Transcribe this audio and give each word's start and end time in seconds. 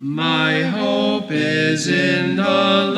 My 0.00 0.62
hope 0.62 1.32
is 1.32 1.88
in 1.88 2.36
the 2.36 2.44
Lord 2.44 2.97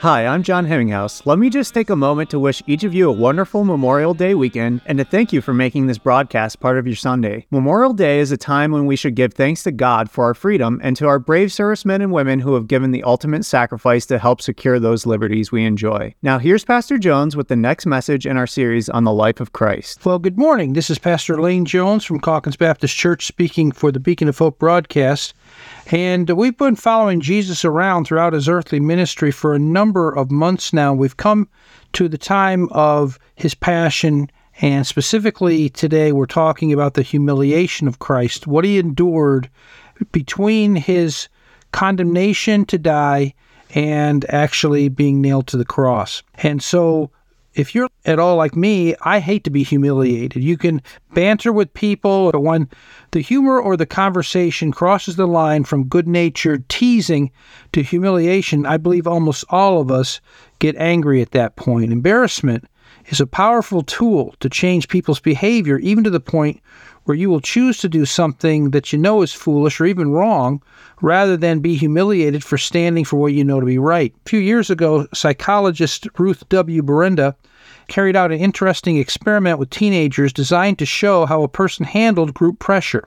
Hi, 0.00 0.26
I'm 0.26 0.42
John 0.42 0.64
Hemminghouse. 0.64 1.26
Let 1.26 1.38
me 1.38 1.50
just 1.50 1.74
take 1.74 1.90
a 1.90 1.94
moment 1.94 2.30
to 2.30 2.38
wish 2.38 2.62
each 2.66 2.84
of 2.84 2.94
you 2.94 3.10
a 3.10 3.12
wonderful 3.12 3.64
Memorial 3.64 4.14
Day 4.14 4.34
weekend 4.34 4.80
and 4.86 4.96
to 4.96 5.04
thank 5.04 5.30
you 5.30 5.42
for 5.42 5.52
making 5.52 5.88
this 5.88 5.98
broadcast 5.98 6.58
part 6.58 6.78
of 6.78 6.86
your 6.86 6.96
Sunday. 6.96 7.44
Memorial 7.50 7.92
Day 7.92 8.18
is 8.18 8.32
a 8.32 8.38
time 8.38 8.72
when 8.72 8.86
we 8.86 8.96
should 8.96 9.14
give 9.14 9.34
thanks 9.34 9.62
to 9.64 9.70
God 9.70 10.10
for 10.10 10.24
our 10.24 10.32
freedom 10.32 10.80
and 10.82 10.96
to 10.96 11.06
our 11.06 11.18
brave 11.18 11.52
servicemen 11.52 12.00
and 12.00 12.12
women 12.12 12.38
who 12.38 12.54
have 12.54 12.66
given 12.66 12.92
the 12.92 13.02
ultimate 13.02 13.44
sacrifice 13.44 14.06
to 14.06 14.18
help 14.18 14.40
secure 14.40 14.80
those 14.80 15.04
liberties 15.04 15.52
we 15.52 15.66
enjoy. 15.66 16.14
Now, 16.22 16.38
here's 16.38 16.64
Pastor 16.64 16.96
Jones 16.96 17.36
with 17.36 17.48
the 17.48 17.56
next 17.56 17.84
message 17.84 18.24
in 18.24 18.38
our 18.38 18.46
series 18.46 18.88
on 18.88 19.04
the 19.04 19.12
life 19.12 19.38
of 19.38 19.52
Christ. 19.52 20.06
Well, 20.06 20.18
good 20.18 20.38
morning. 20.38 20.72
This 20.72 20.88
is 20.88 20.98
Pastor 20.98 21.38
Lane 21.38 21.66
Jones 21.66 22.06
from 22.06 22.20
Calkins 22.20 22.56
Baptist 22.56 22.96
Church 22.96 23.26
speaking 23.26 23.70
for 23.70 23.92
the 23.92 24.00
Beacon 24.00 24.28
of 24.28 24.38
Hope 24.38 24.58
broadcast. 24.58 25.34
And 25.92 26.30
we've 26.30 26.56
been 26.56 26.76
following 26.76 27.20
Jesus 27.20 27.64
around 27.64 28.04
throughout 28.04 28.32
his 28.32 28.48
earthly 28.48 28.78
ministry 28.78 29.32
for 29.32 29.54
a 29.54 29.58
number 29.58 30.12
of 30.12 30.30
months 30.30 30.72
now. 30.72 30.94
We've 30.94 31.16
come 31.16 31.48
to 31.94 32.08
the 32.08 32.18
time 32.18 32.68
of 32.70 33.18
his 33.34 33.56
passion, 33.56 34.30
and 34.60 34.86
specifically 34.86 35.68
today, 35.68 36.12
we're 36.12 36.26
talking 36.26 36.72
about 36.72 36.94
the 36.94 37.02
humiliation 37.02 37.88
of 37.88 37.98
Christ, 37.98 38.46
what 38.46 38.64
he 38.64 38.78
endured 38.78 39.50
between 40.12 40.76
his 40.76 41.28
condemnation 41.72 42.64
to 42.66 42.78
die 42.78 43.34
and 43.74 44.24
actually 44.28 44.88
being 44.88 45.20
nailed 45.20 45.48
to 45.48 45.56
the 45.56 45.64
cross. 45.64 46.22
And 46.36 46.62
so 46.62 47.10
if 47.54 47.74
you're 47.74 47.88
at 48.04 48.18
all 48.18 48.36
like 48.36 48.54
me, 48.54 48.94
I 49.02 49.18
hate 49.18 49.44
to 49.44 49.50
be 49.50 49.62
humiliated. 49.62 50.42
You 50.42 50.56
can 50.56 50.82
banter 51.14 51.52
with 51.52 51.74
people, 51.74 52.30
but 52.30 52.40
when 52.40 52.68
the 53.10 53.20
humor 53.20 53.60
or 53.60 53.76
the 53.76 53.86
conversation 53.86 54.72
crosses 54.72 55.16
the 55.16 55.26
line 55.26 55.64
from 55.64 55.88
good 55.88 56.06
natured 56.06 56.68
teasing 56.68 57.30
to 57.72 57.82
humiliation, 57.82 58.66
I 58.66 58.76
believe 58.76 59.06
almost 59.06 59.44
all 59.50 59.80
of 59.80 59.90
us 59.90 60.20
get 60.58 60.76
angry 60.76 61.20
at 61.20 61.32
that 61.32 61.56
point. 61.56 61.92
Embarrassment 61.92 62.66
is 63.06 63.20
a 63.20 63.26
powerful 63.26 63.82
tool 63.82 64.34
to 64.40 64.48
change 64.48 64.88
people's 64.88 65.20
behavior, 65.20 65.78
even 65.78 66.04
to 66.04 66.10
the 66.10 66.20
point 66.20 66.60
where 67.10 67.16
you 67.16 67.28
will 67.28 67.40
choose 67.40 67.78
to 67.78 67.88
do 67.88 68.06
something 68.06 68.70
that 68.70 68.92
you 68.92 68.98
know 68.98 69.20
is 69.20 69.32
foolish 69.32 69.80
or 69.80 69.84
even 69.84 70.12
wrong 70.12 70.62
rather 71.02 71.36
than 71.36 71.58
be 71.58 71.74
humiliated 71.74 72.44
for 72.44 72.56
standing 72.56 73.04
for 73.04 73.16
what 73.16 73.32
you 73.32 73.42
know 73.42 73.58
to 73.58 73.66
be 73.66 73.78
right. 73.78 74.14
A 74.24 74.28
few 74.28 74.38
years 74.38 74.70
ago, 74.70 75.08
psychologist 75.12 76.06
Ruth 76.20 76.48
W. 76.50 76.82
Berenda 76.82 77.34
carried 77.88 78.14
out 78.14 78.30
an 78.30 78.38
interesting 78.38 78.96
experiment 78.96 79.58
with 79.58 79.70
teenagers 79.70 80.32
designed 80.32 80.78
to 80.78 80.86
show 80.86 81.26
how 81.26 81.42
a 81.42 81.48
person 81.48 81.84
handled 81.84 82.32
group 82.32 82.60
pressure. 82.60 83.02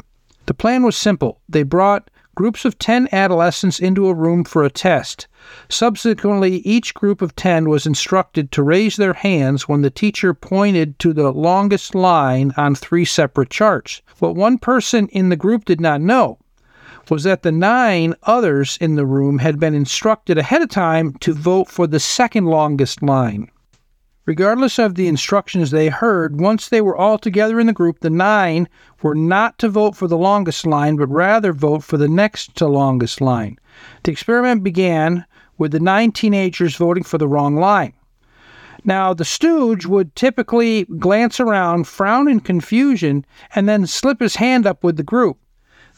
The 0.48 0.54
plan 0.54 0.84
was 0.84 0.98
simple. 0.98 1.40
They 1.48 1.64
brought 1.64 2.10
groups 2.36 2.66
of 2.66 2.80
10 2.80 3.10
adolescents 3.12 3.80
into 3.80 4.08
a 4.08 4.14
room 4.14 4.44
for 4.44 4.64
a 4.64 4.70
test. 4.70 5.28
Subsequently, 5.70 6.58
each 6.58 6.94
group 6.94 7.22
of 7.22 7.36
10 7.36 7.70
was 7.70 7.86
instructed 7.86 8.52
to 8.52 8.64
raise 8.64 8.96
their 8.96 9.14
hands 9.14 9.68
when 9.68 9.82
the 9.82 9.90
teacher 9.90 10.34
pointed 10.34 10.98
to 11.00 11.14
the 11.14 11.32
longest 11.32 11.94
line 11.94 12.54
on 12.58 12.76
three 12.76 13.06
separate 13.06 13.50
charts. 13.50 14.02
What 14.20 14.36
one 14.36 14.58
person 14.58 15.08
in 15.10 15.30
the 15.30 15.36
group 15.36 15.66
did 15.66 15.82
not 15.82 16.02
know 16.02 16.40
was 17.10 17.24
that 17.24 17.44
the 17.44 17.52
nine 17.52 18.16
others 18.24 18.78
in 18.80 18.96
the 18.96 19.06
room 19.06 19.40
had 19.40 19.60
been 19.60 19.74
instructed 19.74 20.38
ahead 20.38 20.62
of 20.62 20.70
time 20.70 21.14
to 21.16 21.34
vote 21.34 21.68
for 21.68 21.86
the 21.86 22.00
second 22.00 22.46
longest 22.46 23.04
line. 23.04 23.50
Regardless 24.26 24.80
of 24.80 24.96
the 24.96 25.10
instructions 25.10 25.72
they 25.72 25.90
heard, 25.90 26.40
once 26.40 26.70
they 26.70 26.80
were 26.80 26.96
all 26.96 27.18
together 27.18 27.60
in 27.60 27.68
the 27.68 27.74
group, 27.74 28.00
the 28.00 28.10
nine 28.10 28.70
were 29.02 29.16
not 29.16 29.60
to 29.60 29.68
vote 29.68 29.98
for 29.98 30.08
the 30.08 30.18
longest 30.18 30.66
line, 30.66 30.96
but 30.96 31.08
rather 31.08 31.52
vote 31.52 31.84
for 31.84 31.98
the 31.98 32.08
next 32.08 32.56
to 32.56 32.66
longest 32.66 33.20
line. 33.20 33.60
The 34.04 34.12
experiment 34.12 34.64
began 34.64 35.26
with 35.58 35.74
the 35.74 35.82
nine 35.82 36.14
teenagers 36.14 36.78
voting 36.78 37.04
for 37.04 37.18
the 37.18 37.28
wrong 37.28 37.58
line. 37.58 37.94
Now, 38.86 39.14
the 39.14 39.26
stooge 39.26 39.86
would 39.86 40.16
typically 40.16 40.86
glance 40.86 41.42
around, 41.42 41.88
frown 41.88 42.30
in 42.30 42.40
confusion, 42.40 43.26
and 43.54 43.68
then 43.68 43.88
slip 43.88 44.22
his 44.22 44.38
hand 44.38 44.66
up 44.66 44.86
with 44.86 44.96
the 44.96 45.04
group. 45.04 45.38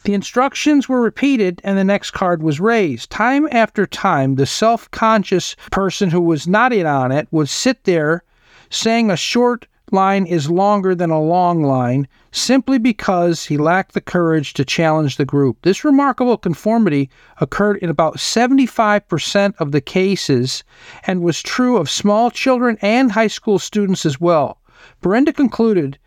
The 0.05 0.13
instructions 0.13 0.87
were 0.87 1.01
repeated 1.01 1.61
and 1.63 1.79
the 1.79 1.83
next 1.83 2.11
card 2.11 2.43
was 2.43 2.59
raised. 2.59 3.09
Time 3.09 3.47
after 3.51 3.87
time, 3.87 4.35
the 4.35 4.45
self 4.45 4.89
conscious 4.91 5.55
person 5.71 6.11
who 6.11 6.21
was 6.21 6.47
not 6.47 6.71
in 6.71 6.85
on 6.85 7.11
it 7.11 7.27
would 7.31 7.49
sit 7.49 7.85
there 7.85 8.23
saying 8.69 9.09
a 9.09 9.17
short 9.17 9.65
line 9.91 10.27
is 10.27 10.47
longer 10.47 10.93
than 10.93 11.09
a 11.09 11.19
long 11.19 11.63
line 11.63 12.07
simply 12.31 12.77
because 12.77 13.45
he 13.45 13.57
lacked 13.57 13.95
the 13.95 14.01
courage 14.01 14.53
to 14.53 14.63
challenge 14.63 15.17
the 15.17 15.25
group. 15.25 15.57
This 15.63 15.83
remarkable 15.83 16.37
conformity 16.37 17.09
occurred 17.41 17.77
in 17.77 17.89
about 17.89 18.17
75% 18.17 19.55
of 19.57 19.71
the 19.71 19.81
cases 19.81 20.63
and 21.07 21.23
was 21.23 21.41
true 21.41 21.77
of 21.77 21.89
small 21.89 22.29
children 22.29 22.77
and 22.83 23.11
high 23.11 23.25
school 23.25 23.57
students 23.57 24.05
as 24.05 24.21
well. 24.21 24.59
Berenda 25.01 25.33
concluded 25.33 25.97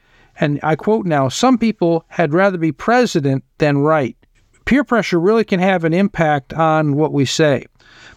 and 0.40 0.60
I 0.62 0.76
quote 0.76 1.06
now 1.06 1.28
some 1.28 1.58
people 1.58 2.04
had 2.08 2.32
rather 2.32 2.58
be 2.58 2.72
president 2.72 3.44
than 3.58 3.78
right. 3.78 4.16
Peer 4.64 4.84
pressure 4.84 5.18
really 5.18 5.44
can 5.44 5.60
have 5.60 5.84
an 5.84 5.94
impact 5.94 6.52
on 6.52 6.94
what 6.94 7.12
we 7.12 7.24
say. 7.24 7.66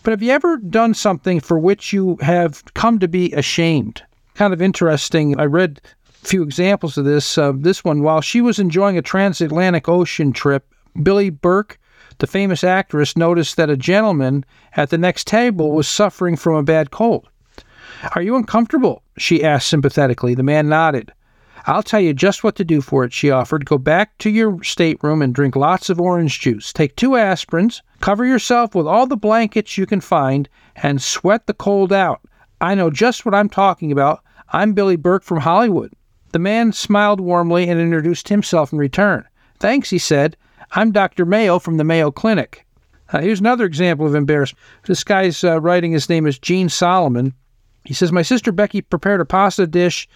But 0.04 0.12
have 0.12 0.22
you 0.22 0.32
ever 0.32 0.58
done 0.58 0.94
something 0.94 1.40
for 1.40 1.58
which 1.58 1.94
you 1.94 2.18
have 2.22 2.64
come 2.74 3.00
to 3.00 3.08
be 3.08 3.32
ashamed? 3.34 4.04
Kind 4.36 4.54
of 4.54 4.62
interesting. 4.62 5.40
I 5.40 5.46
read 5.46 5.82
a 6.08 6.28
few 6.28 6.44
examples 6.44 6.98
of 6.98 7.06
this. 7.06 7.38
Uh, 7.38 7.54
this 7.56 7.84
one, 7.84 8.02
while 8.02 8.22
she 8.22 8.42
was 8.42 8.60
enjoying 8.60 8.98
a 8.98 9.02
transatlantic 9.02 9.88
ocean 9.88 10.34
trip, 10.34 10.66
Billie 11.02 11.30
Burke, 11.30 11.80
the 12.18 12.28
famous 12.28 12.64
actress, 12.64 13.16
noticed 13.16 13.58
that 13.58 13.70
a 13.70 13.78
gentleman 13.78 14.46
at 14.76 14.90
the 14.90 14.98
next 14.98 15.28
table 15.28 15.72
was 15.72 15.88
suffering 15.88 16.36
from 16.36 16.56
a 16.56 16.64
bad 16.64 16.92
cold. 16.92 17.30
Are 18.16 18.22
you 18.22 18.36
uncomfortable? 18.36 19.04
she 19.18 19.44
asked 19.44 19.68
sympathetically. 19.68 20.36
The 20.36 20.44
man 20.44 20.68
nodded. 20.68 21.14
I'll 21.66 21.84
tell 21.84 22.00
you 22.00 22.14
just 22.14 22.44
what 22.44 22.56
to 22.56 22.64
do 22.64 22.82
for 22.82 23.04
it, 23.04 23.14
she 23.14 23.30
offered. 23.30 23.66
Go 23.66 23.78
back 23.78 24.18
to 24.20 24.30
your 24.30 24.64
stateroom 24.64 25.22
and 25.22 25.34
drink 25.34 25.56
lots 25.56 25.90
of 25.90 26.02
orange 26.02 26.40
juice. 26.40 26.74
Take 26.74 26.96
two 26.96 27.12
aspirins, 27.12 27.82
cover 28.00 28.26
yourself 28.26 28.74
with 28.74 28.88
all 28.88 29.06
the 29.06 29.18
blankets 29.18 29.78
you 29.78 29.86
can 29.86 30.02
find, 30.02 30.50
and 30.76 31.02
sweat 31.02 31.48
the 31.48 31.54
cold 31.54 31.94
out. 31.94 32.22
I 32.60 32.76
know 32.76 32.90
just 32.90 33.26
what 33.26 33.36
I'm 33.36 33.50
talking 33.50 33.92
about. 33.92 34.24
I'm 34.50 34.74
Billie 34.74 34.96
Burke 34.96 35.24
from 35.24 35.40
Hollywood. 35.40 35.94
The 36.32 36.40
man 36.40 36.72
smiled 36.74 37.20
warmly 37.20 37.70
and 37.70 37.80
introduced 37.80 38.30
himself 38.30 38.72
in 38.72 38.80
return. 38.80 39.26
Thanks, 39.60 39.90
he 39.90 39.98
said. 39.98 40.38
I'm 40.72 40.92
Dr. 40.92 41.26
Mayo 41.26 41.60
from 41.60 41.78
the 41.78 41.84
Mayo 41.84 42.12
Clinic. 42.12 42.66
Uh, 43.12 43.20
here's 43.20 43.42
another 43.42 43.66
example 43.66 44.08
of 44.08 44.16
embarrassment. 44.16 44.64
This 44.86 45.04
guy's 45.04 45.44
uh, 45.44 45.60
writing, 45.60 45.92
his 45.92 46.08
name 46.08 46.26
is 46.26 46.40
Gene 46.40 46.70
Solomon. 46.70 47.34
He 47.84 47.96
says, 47.96 48.12
My 48.12 48.22
sister 48.22 48.52
Becky 48.52 48.82
prepared 48.82 49.22
a 49.22 49.26
pasta 49.26 49.66
dish 49.66 50.08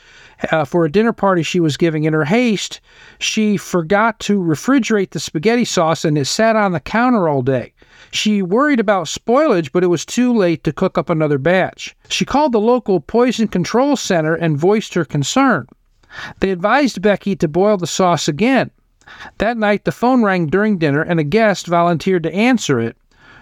uh, 0.52 0.66
for 0.66 0.86
a 0.86 0.92
dinner 0.92 1.14
party 1.14 1.42
she 1.42 1.60
was 1.60 1.78
giving. 1.78 2.04
In 2.04 2.14
her 2.14 2.26
haste, 2.26 2.80
she 3.18 3.58
forgot 3.58 4.20
to 4.22 4.40
refrigerate 4.40 5.10
the 5.10 5.20
spaghetti 5.20 5.66
sauce 5.66 6.06
and 6.06 6.18
it 6.18 6.26
sat 6.26 6.56
on 6.56 6.74
the 6.74 6.80
counter 6.80 7.28
all 7.28 7.42
day. 7.42 7.74
She 8.12 8.44
worried 8.44 8.80
about 8.80 9.08
spoilage, 9.08 9.72
but 9.72 9.84
it 9.84 9.88
was 9.88 10.06
too 10.06 10.32
late 10.32 10.64
to 10.64 10.72
cook 10.72 10.98
up 10.98 11.10
another 11.10 11.40
batch. 11.40 11.96
She 12.08 12.24
called 12.24 12.52
the 12.52 12.60
local 12.60 13.00
poison 13.00 13.48
control 13.48 13.96
center 13.96 14.36
and 14.36 14.58
voiced 14.58 14.94
her 14.94 15.04
concern. 15.04 15.68
They 16.40 16.52
advised 16.52 17.02
Becky 17.02 17.36
to 17.38 17.48
boil 17.48 17.78
the 17.78 17.88
sauce 17.88 18.28
again. 18.28 18.70
That 19.40 19.58
night, 19.58 19.86
the 19.86 19.92
phone 19.92 20.24
rang 20.24 20.48
during 20.48 20.78
dinner 20.78 21.02
and 21.02 21.20
a 21.20 21.24
guest 21.24 21.68
volunteered 21.68 22.24
to 22.24 22.34
answer 22.34 22.80
it. 22.80 22.96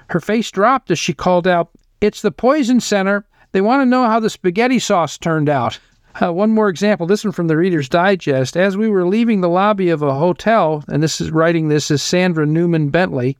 Her 0.07 0.19
face 0.19 0.49
dropped 0.49 0.91
as 0.91 0.99
she 0.99 1.13
called 1.13 1.47
out, 1.47 1.69
It's 2.01 2.21
the 2.21 2.31
poison 2.31 2.79
center. 2.79 3.25
They 3.53 3.61
want 3.61 3.81
to 3.81 3.85
know 3.85 4.05
how 4.07 4.19
the 4.19 4.31
spaghetti 4.31 4.79
sauce 4.79 5.17
turned 5.17 5.47
out. 5.47 5.79
Uh, 6.19 6.33
one 6.33 6.51
more 6.51 6.69
example, 6.69 7.05
this 7.05 7.23
one 7.23 7.31
from 7.31 7.47
the 7.47 7.55
Reader's 7.55 7.87
Digest. 7.87 8.57
As 8.57 8.75
we 8.75 8.89
were 8.89 9.05
leaving 9.05 9.41
the 9.41 9.49
lobby 9.49 9.89
of 9.89 10.01
a 10.01 10.15
hotel, 10.15 10.83
and 10.87 11.03
this 11.03 11.21
is 11.21 11.29
writing 11.31 11.67
this 11.67 11.91
is 11.91 12.01
Sandra 12.01 12.47
Newman 12.47 12.89
Bentley, 12.89 13.37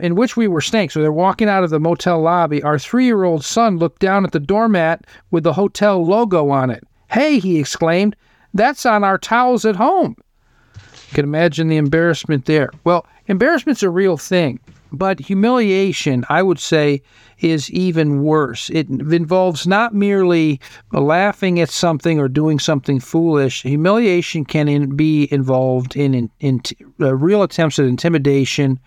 in 0.00 0.16
which 0.16 0.36
we 0.36 0.48
were 0.48 0.60
staying. 0.60 0.90
So 0.90 1.00
they're 1.00 1.12
walking 1.12 1.48
out 1.48 1.62
of 1.62 1.70
the 1.70 1.78
motel 1.78 2.20
lobby. 2.20 2.64
Our 2.64 2.80
three 2.80 3.04
year 3.04 3.22
old 3.22 3.44
son 3.44 3.78
looked 3.78 4.00
down 4.00 4.24
at 4.24 4.32
the 4.32 4.40
doormat 4.40 5.06
with 5.30 5.44
the 5.44 5.52
hotel 5.52 6.04
logo 6.04 6.50
on 6.50 6.70
it. 6.70 6.82
Hey, 7.10 7.38
he 7.38 7.60
exclaimed, 7.60 8.16
that's 8.54 8.84
on 8.84 9.04
our 9.04 9.18
towels 9.18 9.64
at 9.64 9.76
home. 9.76 10.16
You 10.74 11.14
can 11.14 11.24
imagine 11.24 11.68
the 11.68 11.76
embarrassment 11.76 12.46
there. 12.46 12.70
Well, 12.82 13.06
embarrassment's 13.28 13.84
a 13.84 13.90
real 13.90 14.16
thing. 14.16 14.58
But 14.94 15.20
humiliation, 15.20 16.24
I 16.28 16.42
would 16.42 16.58
say, 16.58 17.02
is 17.38 17.70
even 17.70 18.22
worse. 18.22 18.70
It 18.70 18.88
involves 18.88 19.66
not 19.66 19.94
merely 19.94 20.60
laughing 20.92 21.60
at 21.60 21.70
something 21.70 22.18
or 22.18 22.28
doing 22.28 22.58
something 22.58 23.00
foolish. 23.00 23.62
Humiliation 23.62 24.44
can 24.44 24.68
in, 24.68 24.96
be 24.96 25.28
involved 25.32 25.96
in, 25.96 26.14
in, 26.14 26.30
in 26.40 26.60
uh, 27.00 27.14
real 27.14 27.42
attempts 27.42 27.78
at 27.78 27.86
intimidation 27.86 28.78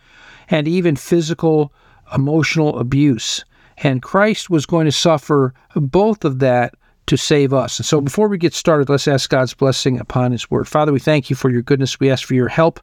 and 0.50 0.68
even 0.68 0.96
physical, 0.96 1.74
emotional 2.16 2.80
abuse. 2.80 3.44
And 3.78 4.02
Christ 4.02 4.50
was 4.50 4.66
going 4.66 4.86
to 4.86 4.92
suffer 4.92 5.54
both 5.76 6.26
of 6.26 6.40
that 6.40 6.74
to 7.08 7.18
save 7.18 7.54
us. 7.54 7.80
And 7.80 7.86
so 7.86 8.02
before 8.02 8.28
we 8.28 8.38
get 8.38 8.54
started, 8.54 8.90
let's 8.90 9.08
ask 9.08 9.30
God's 9.30 9.54
blessing 9.54 10.00
upon 10.00 10.32
His 10.32 10.52
Word. 10.52 10.68
Father, 10.68 10.92
we 10.92 11.00
thank 11.00 11.30
you 11.30 11.36
for 11.36 11.50
your 11.50 11.62
goodness. 11.62 12.00
We 12.00 12.12
ask 12.12 12.26
for 12.26 12.36
your 12.36 12.50
help 12.50 12.80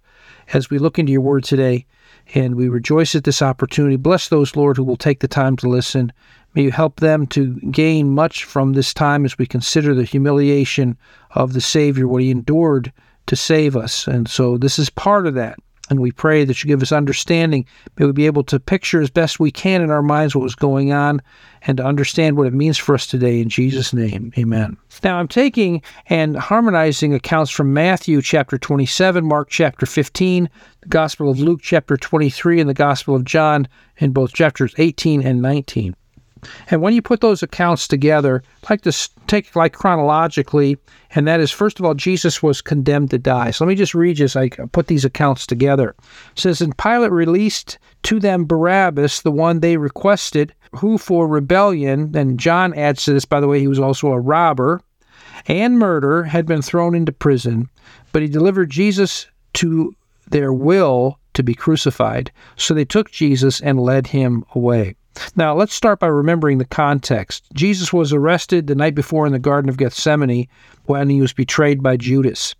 as 0.52 0.70
we 0.70 0.78
look 0.78 0.98
into 0.98 1.12
your 1.12 1.20
Word 1.20 1.44
today, 1.44 1.86
and 2.34 2.56
we 2.56 2.68
rejoice 2.68 3.14
at 3.14 3.24
this 3.24 3.40
opportunity. 3.40 3.96
Bless 3.96 4.28
those, 4.28 4.56
Lord, 4.56 4.76
who 4.76 4.84
will 4.84 4.96
take 4.96 5.20
the 5.20 5.28
time 5.28 5.56
to 5.58 5.68
listen. 5.68 6.12
May 6.54 6.62
you 6.64 6.72
help 6.72 7.00
them 7.00 7.26
to 7.28 7.54
gain 7.70 8.10
much 8.10 8.44
from 8.44 8.72
this 8.72 8.92
time 8.92 9.24
as 9.24 9.38
we 9.38 9.46
consider 9.46 9.94
the 9.94 10.04
humiliation 10.04 10.98
of 11.32 11.52
the 11.52 11.60
Savior, 11.60 12.08
what 12.08 12.22
He 12.22 12.30
endured 12.30 12.92
to 13.26 13.36
save 13.36 13.76
us. 13.76 14.06
And 14.06 14.28
so 14.28 14.58
this 14.58 14.78
is 14.78 14.90
part 14.90 15.26
of 15.26 15.34
that. 15.34 15.58
And 15.90 16.00
we 16.00 16.12
pray 16.12 16.44
that 16.44 16.62
you 16.62 16.68
give 16.68 16.82
us 16.82 16.92
understanding. 16.92 17.66
May 17.98 18.06
we 18.06 18.12
be 18.12 18.26
able 18.26 18.44
to 18.44 18.58
picture 18.58 19.02
as 19.02 19.10
best 19.10 19.38
we 19.38 19.50
can 19.50 19.82
in 19.82 19.90
our 19.90 20.02
minds 20.02 20.34
what 20.34 20.42
was 20.42 20.54
going 20.54 20.92
on 20.92 21.20
and 21.62 21.76
to 21.76 21.84
understand 21.84 22.36
what 22.36 22.46
it 22.46 22.54
means 22.54 22.78
for 22.78 22.94
us 22.94 23.06
today. 23.06 23.40
In 23.40 23.48
Jesus' 23.48 23.92
name, 23.92 24.32
amen. 24.38 24.76
Now, 25.02 25.18
I'm 25.18 25.28
taking 25.28 25.82
and 26.06 26.36
harmonizing 26.36 27.12
accounts 27.12 27.50
from 27.50 27.74
Matthew 27.74 28.22
chapter 28.22 28.56
27, 28.56 29.24
Mark 29.24 29.50
chapter 29.50 29.84
15, 29.84 30.48
the 30.80 30.88
Gospel 30.88 31.30
of 31.30 31.38
Luke 31.38 31.60
chapter 31.62 31.96
23, 31.96 32.60
and 32.60 32.70
the 32.70 32.74
Gospel 32.74 33.14
of 33.14 33.24
John 33.24 33.68
in 33.98 34.12
both 34.12 34.32
chapters 34.32 34.74
18 34.78 35.22
and 35.22 35.42
19. 35.42 35.94
And 36.70 36.82
when 36.82 36.94
you 36.94 37.02
put 37.02 37.20
those 37.20 37.42
accounts 37.42 37.88
together, 37.88 38.42
I'd 38.62 38.70
like 38.70 38.82
to 38.82 39.08
take 39.26 39.54
like 39.56 39.72
chronologically, 39.72 40.78
and 41.14 41.26
that 41.26 41.40
is 41.40 41.50
first 41.50 41.78
of 41.78 41.84
all, 41.84 41.94
Jesus 41.94 42.42
was 42.42 42.60
condemned 42.60 43.10
to 43.10 43.18
die. 43.18 43.50
So 43.50 43.64
let 43.64 43.68
me 43.68 43.74
just 43.74 43.94
read 43.94 44.20
as 44.20 44.36
I 44.36 44.48
put 44.48 44.86
these 44.86 45.04
accounts 45.04 45.46
together. 45.46 45.94
It 46.32 46.38
says, 46.38 46.60
And 46.60 46.76
Pilate 46.76 47.12
released 47.12 47.78
to 48.04 48.20
them 48.20 48.44
Barabbas, 48.44 49.22
the 49.22 49.30
one 49.30 49.60
they 49.60 49.76
requested, 49.76 50.54
who 50.72 50.98
for 50.98 51.26
rebellion, 51.26 52.14
and 52.16 52.38
John 52.38 52.74
adds 52.74 53.04
to 53.04 53.12
this, 53.12 53.24
by 53.24 53.40
the 53.40 53.48
way, 53.48 53.60
he 53.60 53.68
was 53.68 53.78
also 53.78 54.08
a 54.08 54.20
robber, 54.20 54.80
and 55.46 55.78
murder 55.78 56.24
had 56.24 56.46
been 56.46 56.62
thrown 56.62 56.94
into 56.94 57.12
prison, 57.12 57.68
but 58.12 58.22
he 58.22 58.28
delivered 58.28 58.70
Jesus 58.70 59.26
to 59.54 59.94
their 60.28 60.52
will 60.52 61.18
to 61.34 61.42
be 61.42 61.54
crucified. 61.54 62.32
So 62.56 62.74
they 62.74 62.84
took 62.84 63.10
Jesus 63.10 63.60
and 63.60 63.78
led 63.80 64.08
him 64.08 64.44
away. 64.54 64.96
Now, 65.36 65.54
let's 65.54 65.74
start 65.74 66.00
by 66.00 66.06
remembering 66.06 66.58
the 66.58 66.64
context. 66.64 67.44
Jesus 67.54 67.92
was 67.92 68.12
arrested 68.12 68.66
the 68.66 68.74
night 68.74 68.94
before 68.94 69.26
in 69.26 69.32
the 69.32 69.38
Garden 69.38 69.68
of 69.68 69.76
Gethsemane 69.76 70.48
when 70.84 71.08
he 71.08 71.20
was 71.20 71.32
betrayed 71.32 71.82
by 71.82 71.96
Judas. 71.96 72.54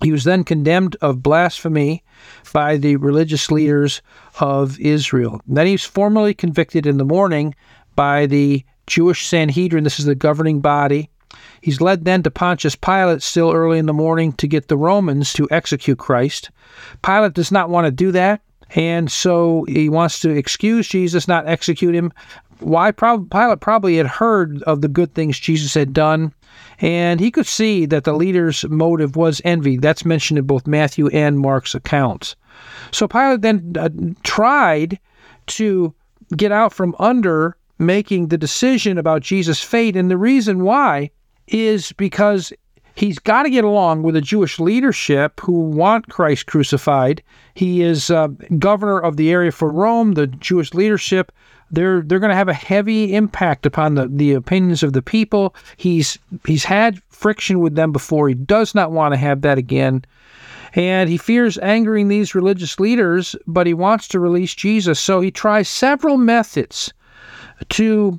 He 0.00 0.12
was 0.12 0.24
then 0.24 0.44
condemned 0.44 0.96
of 1.00 1.22
blasphemy 1.22 2.04
by 2.52 2.76
the 2.76 2.96
religious 2.96 3.50
leaders 3.50 4.00
of 4.40 4.78
Israel. 4.78 5.40
Then 5.46 5.66
he 5.66 5.72
was 5.72 5.84
formally 5.84 6.34
convicted 6.34 6.86
in 6.86 6.98
the 6.98 7.04
morning 7.04 7.54
by 7.96 8.26
the 8.26 8.64
Jewish 8.86 9.26
Sanhedrin. 9.26 9.84
This 9.84 9.98
is 9.98 10.04
the 10.04 10.14
governing 10.14 10.60
body. 10.60 11.10
He's 11.60 11.80
led 11.80 12.04
then 12.04 12.22
to 12.22 12.30
Pontius 12.30 12.76
Pilate 12.76 13.22
still 13.22 13.52
early 13.52 13.78
in 13.78 13.86
the 13.86 13.92
morning 13.92 14.32
to 14.34 14.46
get 14.46 14.68
the 14.68 14.76
Romans 14.76 15.32
to 15.34 15.48
execute 15.50 15.98
Christ. 15.98 16.50
Pilate 17.02 17.34
does 17.34 17.50
not 17.50 17.68
want 17.68 17.86
to 17.86 17.90
do 17.90 18.12
that. 18.12 18.40
And 18.70 19.10
so 19.10 19.64
he 19.68 19.88
wants 19.88 20.20
to 20.20 20.30
excuse 20.30 20.88
Jesus, 20.88 21.28
not 21.28 21.48
execute 21.48 21.94
him. 21.94 22.12
Why? 22.60 22.90
Pilate 22.90 23.60
probably 23.60 23.96
had 23.96 24.06
heard 24.06 24.62
of 24.64 24.80
the 24.80 24.88
good 24.88 25.14
things 25.14 25.38
Jesus 25.38 25.74
had 25.74 25.92
done, 25.92 26.34
and 26.80 27.20
he 27.20 27.30
could 27.30 27.46
see 27.46 27.86
that 27.86 28.04
the 28.04 28.12
leader's 28.12 28.64
motive 28.68 29.14
was 29.14 29.40
envy. 29.44 29.76
That's 29.76 30.04
mentioned 30.04 30.38
in 30.38 30.44
both 30.44 30.66
Matthew 30.66 31.06
and 31.08 31.38
Mark's 31.38 31.74
accounts. 31.74 32.34
So 32.90 33.06
Pilate 33.06 33.42
then 33.42 33.74
uh, 33.78 33.90
tried 34.24 34.98
to 35.46 35.94
get 36.36 36.50
out 36.50 36.72
from 36.72 36.96
under 36.98 37.56
making 37.78 38.26
the 38.26 38.38
decision 38.38 38.98
about 38.98 39.22
Jesus' 39.22 39.62
fate, 39.62 39.96
and 39.96 40.10
the 40.10 40.18
reason 40.18 40.64
why 40.64 41.10
is 41.46 41.92
because 41.92 42.52
He's 42.98 43.20
got 43.20 43.44
to 43.44 43.50
get 43.50 43.62
along 43.62 44.02
with 44.02 44.16
the 44.16 44.20
Jewish 44.20 44.58
leadership 44.58 45.38
who 45.38 45.52
want 45.52 46.08
Christ 46.08 46.46
crucified. 46.46 47.22
He 47.54 47.80
is 47.80 48.10
uh, 48.10 48.26
governor 48.58 48.98
of 48.98 49.16
the 49.16 49.30
area 49.30 49.52
for 49.52 49.70
Rome. 49.70 50.14
The 50.14 50.26
Jewish 50.26 50.74
leadership 50.74 51.30
they're 51.70 52.00
they're 52.02 52.18
going 52.18 52.30
to 52.30 52.36
have 52.36 52.48
a 52.48 52.54
heavy 52.54 53.14
impact 53.14 53.66
upon 53.66 53.94
the, 53.94 54.08
the 54.08 54.32
opinions 54.32 54.82
of 54.82 54.94
the 54.94 55.02
people. 55.02 55.54
He's 55.76 56.18
he's 56.44 56.64
had 56.64 57.00
friction 57.08 57.60
with 57.60 57.76
them 57.76 57.92
before. 57.92 58.28
He 58.28 58.34
does 58.34 58.74
not 58.74 58.90
want 58.90 59.12
to 59.12 59.18
have 59.18 59.42
that 59.42 59.58
again. 59.58 60.04
And 60.74 61.08
he 61.08 61.18
fears 61.18 61.56
angering 61.58 62.08
these 62.08 62.34
religious 62.34 62.80
leaders, 62.80 63.36
but 63.46 63.68
he 63.68 63.74
wants 63.74 64.08
to 64.08 64.18
release 64.18 64.54
Jesus. 64.54 64.98
So 64.98 65.20
he 65.20 65.30
tries 65.30 65.68
several 65.68 66.16
methods 66.16 66.92
to 67.68 68.18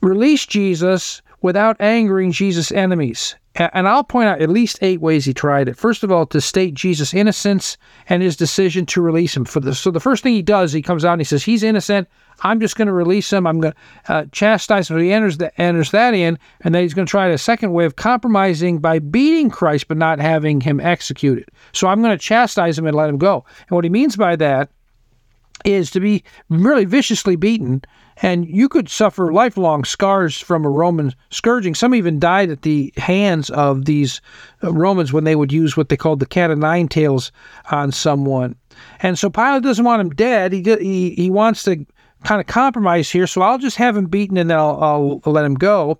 release 0.00 0.46
Jesus 0.46 1.20
without 1.40 1.80
angering 1.80 2.32
Jesus' 2.32 2.72
enemies. 2.72 3.36
And 3.58 3.88
I'll 3.88 4.04
point 4.04 4.28
out 4.28 4.40
at 4.40 4.50
least 4.50 4.78
eight 4.82 5.00
ways 5.00 5.24
he 5.24 5.34
tried 5.34 5.68
it. 5.68 5.76
First 5.76 6.04
of 6.04 6.12
all, 6.12 6.26
to 6.26 6.40
state 6.40 6.74
Jesus' 6.74 7.12
innocence 7.12 7.76
and 8.08 8.22
his 8.22 8.36
decision 8.36 8.86
to 8.86 9.00
release 9.00 9.36
him. 9.36 9.44
For 9.44 9.58
the, 9.58 9.74
so 9.74 9.90
the 9.90 9.98
first 9.98 10.22
thing 10.22 10.34
he 10.34 10.42
does, 10.42 10.72
he 10.72 10.80
comes 10.80 11.04
out 11.04 11.14
and 11.14 11.20
he 11.20 11.24
says, 11.24 11.42
He's 11.42 11.64
innocent. 11.64 12.06
I'm 12.44 12.60
just 12.60 12.76
going 12.76 12.86
to 12.86 12.92
release 12.92 13.32
him. 13.32 13.48
I'm 13.48 13.60
going 13.60 13.74
to 14.06 14.12
uh, 14.12 14.24
chastise 14.30 14.88
him. 14.88 14.98
He 14.98 15.12
enters, 15.12 15.38
the, 15.38 15.60
enters 15.60 15.90
that 15.90 16.14
in, 16.14 16.38
and 16.60 16.72
then 16.72 16.82
he's 16.82 16.94
going 16.94 17.06
to 17.06 17.10
try 17.10 17.26
a 17.26 17.38
second 17.38 17.72
way 17.72 17.84
of 17.84 17.96
compromising 17.96 18.78
by 18.78 19.00
beating 19.00 19.50
Christ 19.50 19.88
but 19.88 19.96
not 19.96 20.20
having 20.20 20.60
him 20.60 20.78
executed. 20.78 21.48
So 21.72 21.88
I'm 21.88 22.00
going 22.00 22.16
to 22.16 22.24
chastise 22.24 22.78
him 22.78 22.86
and 22.86 22.96
let 22.96 23.08
him 23.08 23.18
go. 23.18 23.44
And 23.68 23.74
what 23.74 23.84
he 23.84 23.90
means 23.90 24.14
by 24.14 24.36
that 24.36 24.70
is 25.64 25.90
to 25.90 25.98
be 25.98 26.22
really 26.48 26.84
viciously 26.84 27.34
beaten 27.34 27.82
and 28.22 28.46
you 28.46 28.68
could 28.68 28.88
suffer 28.88 29.32
lifelong 29.32 29.84
scars 29.84 30.40
from 30.40 30.64
a 30.64 30.70
Roman 30.70 31.14
scourging. 31.30 31.74
Some 31.74 31.94
even 31.94 32.18
died 32.18 32.50
at 32.50 32.62
the 32.62 32.92
hands 32.96 33.50
of 33.50 33.84
these 33.84 34.20
uh, 34.62 34.72
Romans 34.72 35.12
when 35.12 35.24
they 35.24 35.36
would 35.36 35.52
use 35.52 35.76
what 35.76 35.88
they 35.88 35.96
called 35.96 36.20
the 36.20 36.26
cat 36.26 36.56
nine 36.56 36.88
tails 36.88 37.30
on 37.70 37.92
someone. 37.92 38.56
And 39.00 39.18
so 39.18 39.30
Pilate 39.30 39.62
doesn't 39.62 39.84
want 39.84 40.00
him 40.00 40.10
dead. 40.10 40.52
He 40.52 40.62
he 40.62 41.10
he 41.10 41.30
wants 41.30 41.62
to 41.64 41.84
kind 42.24 42.40
of 42.40 42.46
compromise 42.46 43.10
here, 43.10 43.26
so 43.26 43.42
I'll 43.42 43.58
just 43.58 43.76
have 43.76 43.96
him 43.96 44.06
beaten 44.06 44.36
and 44.36 44.50
then 44.50 44.58
I'll, 44.58 45.22
I'll 45.24 45.32
let 45.32 45.44
him 45.44 45.54
go. 45.54 45.98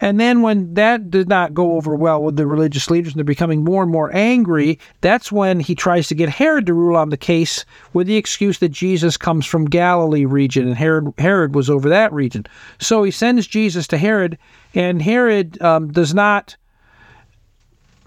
And 0.00 0.18
then 0.18 0.42
when 0.42 0.74
that 0.74 1.10
did 1.10 1.28
not 1.28 1.54
go 1.54 1.72
over 1.72 1.94
well 1.94 2.22
with 2.22 2.36
the 2.36 2.46
religious 2.46 2.90
leaders 2.90 3.12
and 3.12 3.18
they're 3.18 3.24
becoming 3.24 3.64
more 3.64 3.82
and 3.82 3.92
more 3.92 4.14
angry, 4.14 4.78
that's 5.00 5.30
when 5.30 5.60
he 5.60 5.74
tries 5.74 6.08
to 6.08 6.14
get 6.14 6.28
Herod 6.28 6.66
to 6.66 6.74
rule 6.74 6.96
on 6.96 7.10
the 7.10 7.16
case 7.16 7.64
with 7.92 8.06
the 8.06 8.16
excuse 8.16 8.58
that 8.58 8.70
Jesus 8.70 9.16
comes 9.16 9.46
from 9.46 9.66
Galilee 9.66 10.24
region 10.24 10.66
and 10.66 10.76
Herod 10.76 11.12
Herod 11.18 11.54
was 11.54 11.70
over 11.70 11.88
that 11.88 12.12
region. 12.12 12.46
So 12.78 13.02
he 13.02 13.10
sends 13.10 13.46
Jesus 13.46 13.86
to 13.88 13.98
Herod, 13.98 14.38
and 14.74 15.02
Herod 15.02 15.60
um, 15.62 15.92
does 15.92 16.14
not 16.14 16.56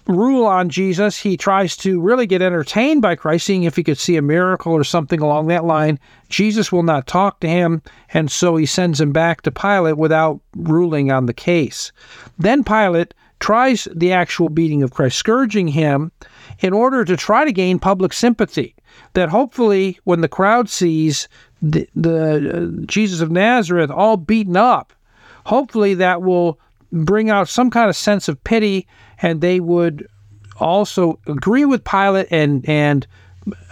rule 0.07 0.45
on 0.45 0.69
Jesus. 0.69 1.18
He 1.18 1.38
tries 1.38 1.77
to 1.77 2.01
really 2.01 2.25
get 2.25 2.42
entertained 2.42 3.01
by 3.01 3.15
Christ, 3.15 3.45
seeing 3.45 3.64
if 3.64 3.75
he 3.75 3.83
could 3.83 3.97
see 3.97 4.18
a 4.18 4.21
miracle 4.21 4.73
or 4.73 4.83
something 4.83 5.21
along 5.21 5.47
that 5.47 5.66
line. 5.66 5.99
Jesus 6.30 6.71
will 6.71 6.83
not 6.83 7.07
talk 7.07 7.40
to 7.42 7.47
him, 7.47 7.81
and 8.14 8.31
so 8.31 8.56
he 8.56 8.66
sends 8.66 8.99
him 8.99 9.11
back 9.11 9.42
to 9.42 9.52
Pilate 9.52 9.97
without 9.97 10.40
ruling 10.56 11.11
on 11.11 11.25
the 11.25 11.33
case. 11.33 11.92
Then 12.37 12.64
Pilate 12.64 13.14
tries 13.40 13.87
the 13.94 14.14
actual 14.14 14.49
beating 14.49 14.83
of 14.83 14.92
Christ, 14.92 15.18
scourging 15.18 15.68
him 15.69 16.11
in 16.59 16.73
order 16.73 17.04
to 17.04 17.18
try 17.18 17.44
to 17.44 17.52
gain 17.52 17.80
public 17.80 18.14
sympathy. 18.14 18.75
That 19.14 19.30
hopefully, 19.30 19.99
when 20.04 20.21
the 20.21 20.28
crowd 20.28 20.69
sees 20.69 21.28
the, 21.61 21.87
the 21.95 22.81
uh, 22.81 22.85
Jesus 22.85 23.21
of 23.21 23.31
Nazareth 23.31 23.90
all 23.90 24.18
beaten 24.18 24.57
up, 24.57 24.94
hopefully 25.45 25.94
that 25.95 26.21
will 26.21 26.59
bring 26.92 27.30
out 27.30 27.47
some 27.47 27.69
kind 27.69 27.90
of 27.90 27.95
sense 27.95 28.28
of 28.28 28.44
pity 28.44 28.87
and 29.21 29.42
they 29.42 29.59
would 29.59 30.07
also 30.57 31.19
agree 31.28 31.66
with 31.66 31.83
Pilate 31.83 32.28
and 32.31 32.68
and 32.68 33.07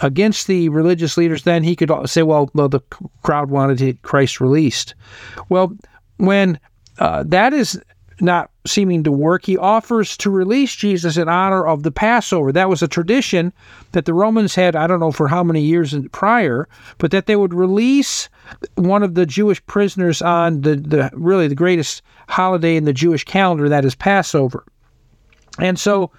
against 0.02 0.48
the 0.48 0.70
religious 0.70 1.18
leaders. 1.18 1.44
Then 1.44 1.64
he 1.64 1.76
could 1.76 1.92
say, 2.10 2.24
well, 2.24 2.50
well 2.54 2.70
the 2.70 2.82
crowd 3.22 3.50
wanted 3.50 4.02
Christ 4.02 4.42
released. 4.42 4.96
Well, 5.50 5.76
when 6.18 6.60
uh, 6.98 7.24
that 7.28 7.54
is 7.54 7.80
not 8.22 8.52
seeming 8.66 9.04
to 9.04 9.12
work, 9.12 9.46
he 9.46 9.58
offers 9.58 10.18
to 10.18 10.30
release 10.30 10.76
Jesus 10.76 11.18
in 11.18 11.30
honor 11.30 11.66
of 11.66 11.84
the 11.84 11.92
Passover. 11.92 12.52
That 12.52 12.68
was 12.68 12.82
a 12.82 12.88
tradition 12.88 13.54
that 13.94 14.06
the 14.06 14.14
Romans 14.14 14.56
had, 14.56 14.76
I 14.76 14.88
don't 14.88 15.00
know 15.00 15.12
for 15.12 15.28
how 15.28 15.44
many 15.44 15.62
years 15.62 15.96
prior, 16.12 16.68
but 16.98 17.12
that 17.12 17.28
they 17.28 17.36
would 17.36 17.54
release 17.54 18.28
one 18.76 19.04
of 19.04 19.16
the 19.16 19.26
Jewish 19.26 19.66
prisoners 19.68 20.22
on 20.22 20.62
the, 20.62 20.76
the 20.76 21.10
really 21.14 21.48
the 21.48 21.56
greatest 21.56 22.02
holiday 22.28 22.76
in 22.76 22.84
the 22.84 22.94
Jewish 22.94 23.24
calendar, 23.24 23.70
that 23.70 23.86
is 23.86 23.96
Passover. 23.96 24.66
And 25.60 25.80
so 25.80 26.12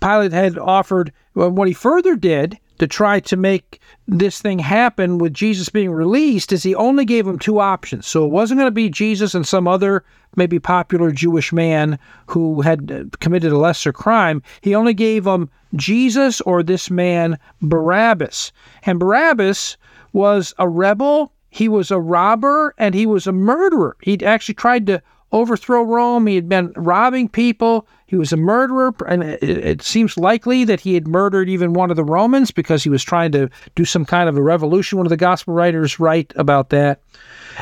Pilate 0.00 0.32
had 0.32 0.58
offered, 0.58 1.12
what 1.34 1.68
he 1.68 1.74
further 1.74 2.16
did 2.16 2.58
to 2.78 2.86
try 2.86 3.20
to 3.20 3.36
make 3.36 3.80
this 4.06 4.40
thing 4.40 4.58
happen 4.58 5.18
with 5.18 5.34
Jesus 5.34 5.68
being 5.68 5.90
released 5.90 6.52
is 6.52 6.62
he 6.62 6.74
only 6.74 7.04
gave 7.04 7.26
him 7.26 7.38
two 7.38 7.58
options. 7.58 8.06
So 8.06 8.24
it 8.24 8.30
wasn't 8.30 8.58
going 8.58 8.68
to 8.68 8.72
be 8.72 8.88
Jesus 8.88 9.34
and 9.34 9.46
some 9.46 9.66
other 9.66 10.04
maybe 10.36 10.58
popular 10.58 11.10
Jewish 11.10 11.52
man 11.52 11.98
who 12.26 12.60
had 12.60 12.90
uh, 12.92 13.16
committed 13.18 13.52
a 13.52 13.58
lesser 13.58 13.92
crime. 13.92 14.42
He 14.60 14.74
only 14.74 14.94
gave 14.94 15.26
him 15.26 15.50
Jesus 15.74 16.40
or 16.42 16.62
this 16.62 16.90
man 16.90 17.38
Barabbas. 17.60 18.52
And 18.84 19.00
Barabbas 19.00 19.76
was 20.12 20.54
a 20.58 20.68
rebel, 20.68 21.32
he 21.50 21.68
was 21.68 21.90
a 21.90 22.00
robber, 22.00 22.74
and 22.78 22.94
he 22.94 23.06
was 23.06 23.26
a 23.26 23.32
murderer. 23.32 23.96
He'd 24.02 24.22
actually 24.22 24.54
tried 24.54 24.86
to 24.86 25.02
overthrow 25.32 25.82
Rome. 25.82 26.26
He 26.26 26.36
had 26.36 26.48
been 26.48 26.72
robbing 26.76 27.28
people. 27.28 27.86
He 28.08 28.16
was 28.16 28.32
a 28.32 28.38
murderer, 28.38 28.94
and 29.06 29.22
it, 29.22 29.42
it, 29.42 29.82
seems 29.82 30.16
likely 30.16 30.64
that 30.64 30.80
he 30.80 30.94
had 30.94 31.06
murdered 31.06 31.46
even 31.50 31.74
one 31.74 31.90
of 31.90 31.96
the 31.96 32.02
Romans 32.02 32.50
because 32.50 32.82
he 32.82 32.88
was 32.88 33.04
trying 33.04 33.32
to 33.32 33.50
do 33.74 33.84
some 33.84 34.06
kind 34.06 34.30
of 34.30 34.36
a 34.38 34.42
revolution. 34.42 34.96
One 34.96 35.06
of 35.06 35.10
the 35.10 35.16
gospel 35.18 35.52
writers 35.52 36.00
write 36.00 36.32
about 36.34 36.70
that, 36.70 37.02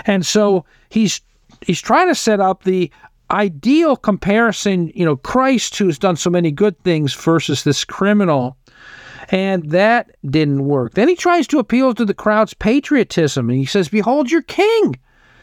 and 0.07 0.25
so 0.25 0.65
he's 0.89 1.21
he's 1.67 1.81
trying 1.81 2.07
to 2.07 2.15
set 2.15 2.39
up 2.39 2.63
the 2.63 2.93
ideal 3.33 3.97
comparison. 3.97 4.93
You 4.95 5.05
know, 5.05 5.17
Christ, 5.17 5.77
who's 5.79 5.99
done 5.99 6.15
so 6.15 6.31
many 6.31 6.53
good 6.53 6.79
things, 6.85 7.13
versus 7.13 7.65
this 7.65 7.85
criminal. 7.85 8.57
And 9.31 9.71
that 9.71 10.13
didn't 10.31 10.65
work. 10.65 10.95
Then 10.95 11.09
he 11.09 11.17
tries 11.17 11.49
to 11.49 11.59
appeal 11.59 11.93
to 11.95 12.05
the 12.05 12.15
crowd's 12.15 12.55
patriotism, 12.55 13.51
and 13.51 13.59
he 13.59 13.67
says, 13.67 13.89
"Behold 13.89 14.31
your 14.31 14.43
king." 14.43 14.95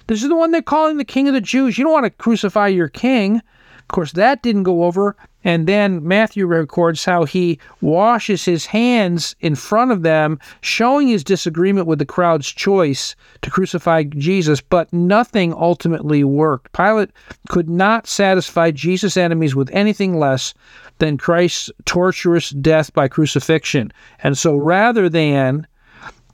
This 0.07 0.23
is 0.23 0.29
the 0.29 0.35
one 0.37 0.51
they're 0.51 0.61
calling 0.61 0.95
the 0.95 1.03
king 1.03 1.27
of 1.27 1.33
the 1.33 1.41
Jews. 1.41 1.77
You 1.77 1.83
don't 1.83 1.91
want 1.91 2.05
to 2.05 2.09
crucify 2.09 2.69
your 2.69 2.87
king. 2.87 3.41
Of 3.83 3.87
course, 3.89 4.13
that 4.13 4.41
didn't 4.41 4.63
go 4.63 4.83
over. 4.83 5.15
And 5.43 5.67
then 5.67 6.07
Matthew 6.07 6.47
records 6.47 7.03
how 7.03 7.25
he 7.25 7.59
washes 7.81 8.45
his 8.45 8.65
hands 8.65 9.35
in 9.41 9.55
front 9.55 9.91
of 9.91 10.01
them, 10.01 10.39
showing 10.61 11.09
his 11.09 11.23
disagreement 11.23 11.85
with 11.85 11.99
the 11.99 12.05
crowd's 12.05 12.47
choice 12.47 13.15
to 13.41 13.51
crucify 13.51 14.03
Jesus, 14.03 14.61
but 14.61 14.91
nothing 14.93 15.53
ultimately 15.53 16.23
worked. 16.23 16.71
Pilate 16.71 17.11
could 17.49 17.69
not 17.69 18.07
satisfy 18.07 18.71
Jesus' 18.71 19.17
enemies 19.17 19.53
with 19.53 19.69
anything 19.73 20.17
less 20.17 20.53
than 20.99 21.17
Christ's 21.17 21.69
torturous 21.85 22.51
death 22.51 22.93
by 22.93 23.07
crucifixion. 23.09 23.91
And 24.23 24.37
so 24.37 24.55
rather 24.55 25.09
than 25.09 25.67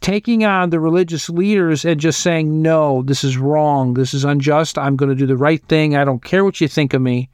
taking 0.01 0.45
on 0.45 0.69
the 0.69 0.79
religious 0.79 1.29
leaders 1.29 1.83
and 1.83 1.99
just 1.99 2.21
saying, 2.21 2.61
no, 2.61 3.01
this 3.01 3.23
is 3.23 3.37
wrong, 3.37 3.95
this 3.95 4.13
is 4.13 4.23
unjust, 4.23 4.77
I'm 4.77 4.95
going 4.95 5.09
to 5.09 5.15
do 5.15 5.25
the 5.25 5.35
right 5.35 5.63
thing, 5.65 5.95
I 5.95 6.05
don't 6.05 6.23
care 6.23 6.45
what 6.45 6.61
you 6.61 6.67
think 6.67 6.93
of 6.93 7.01
me. 7.01 7.29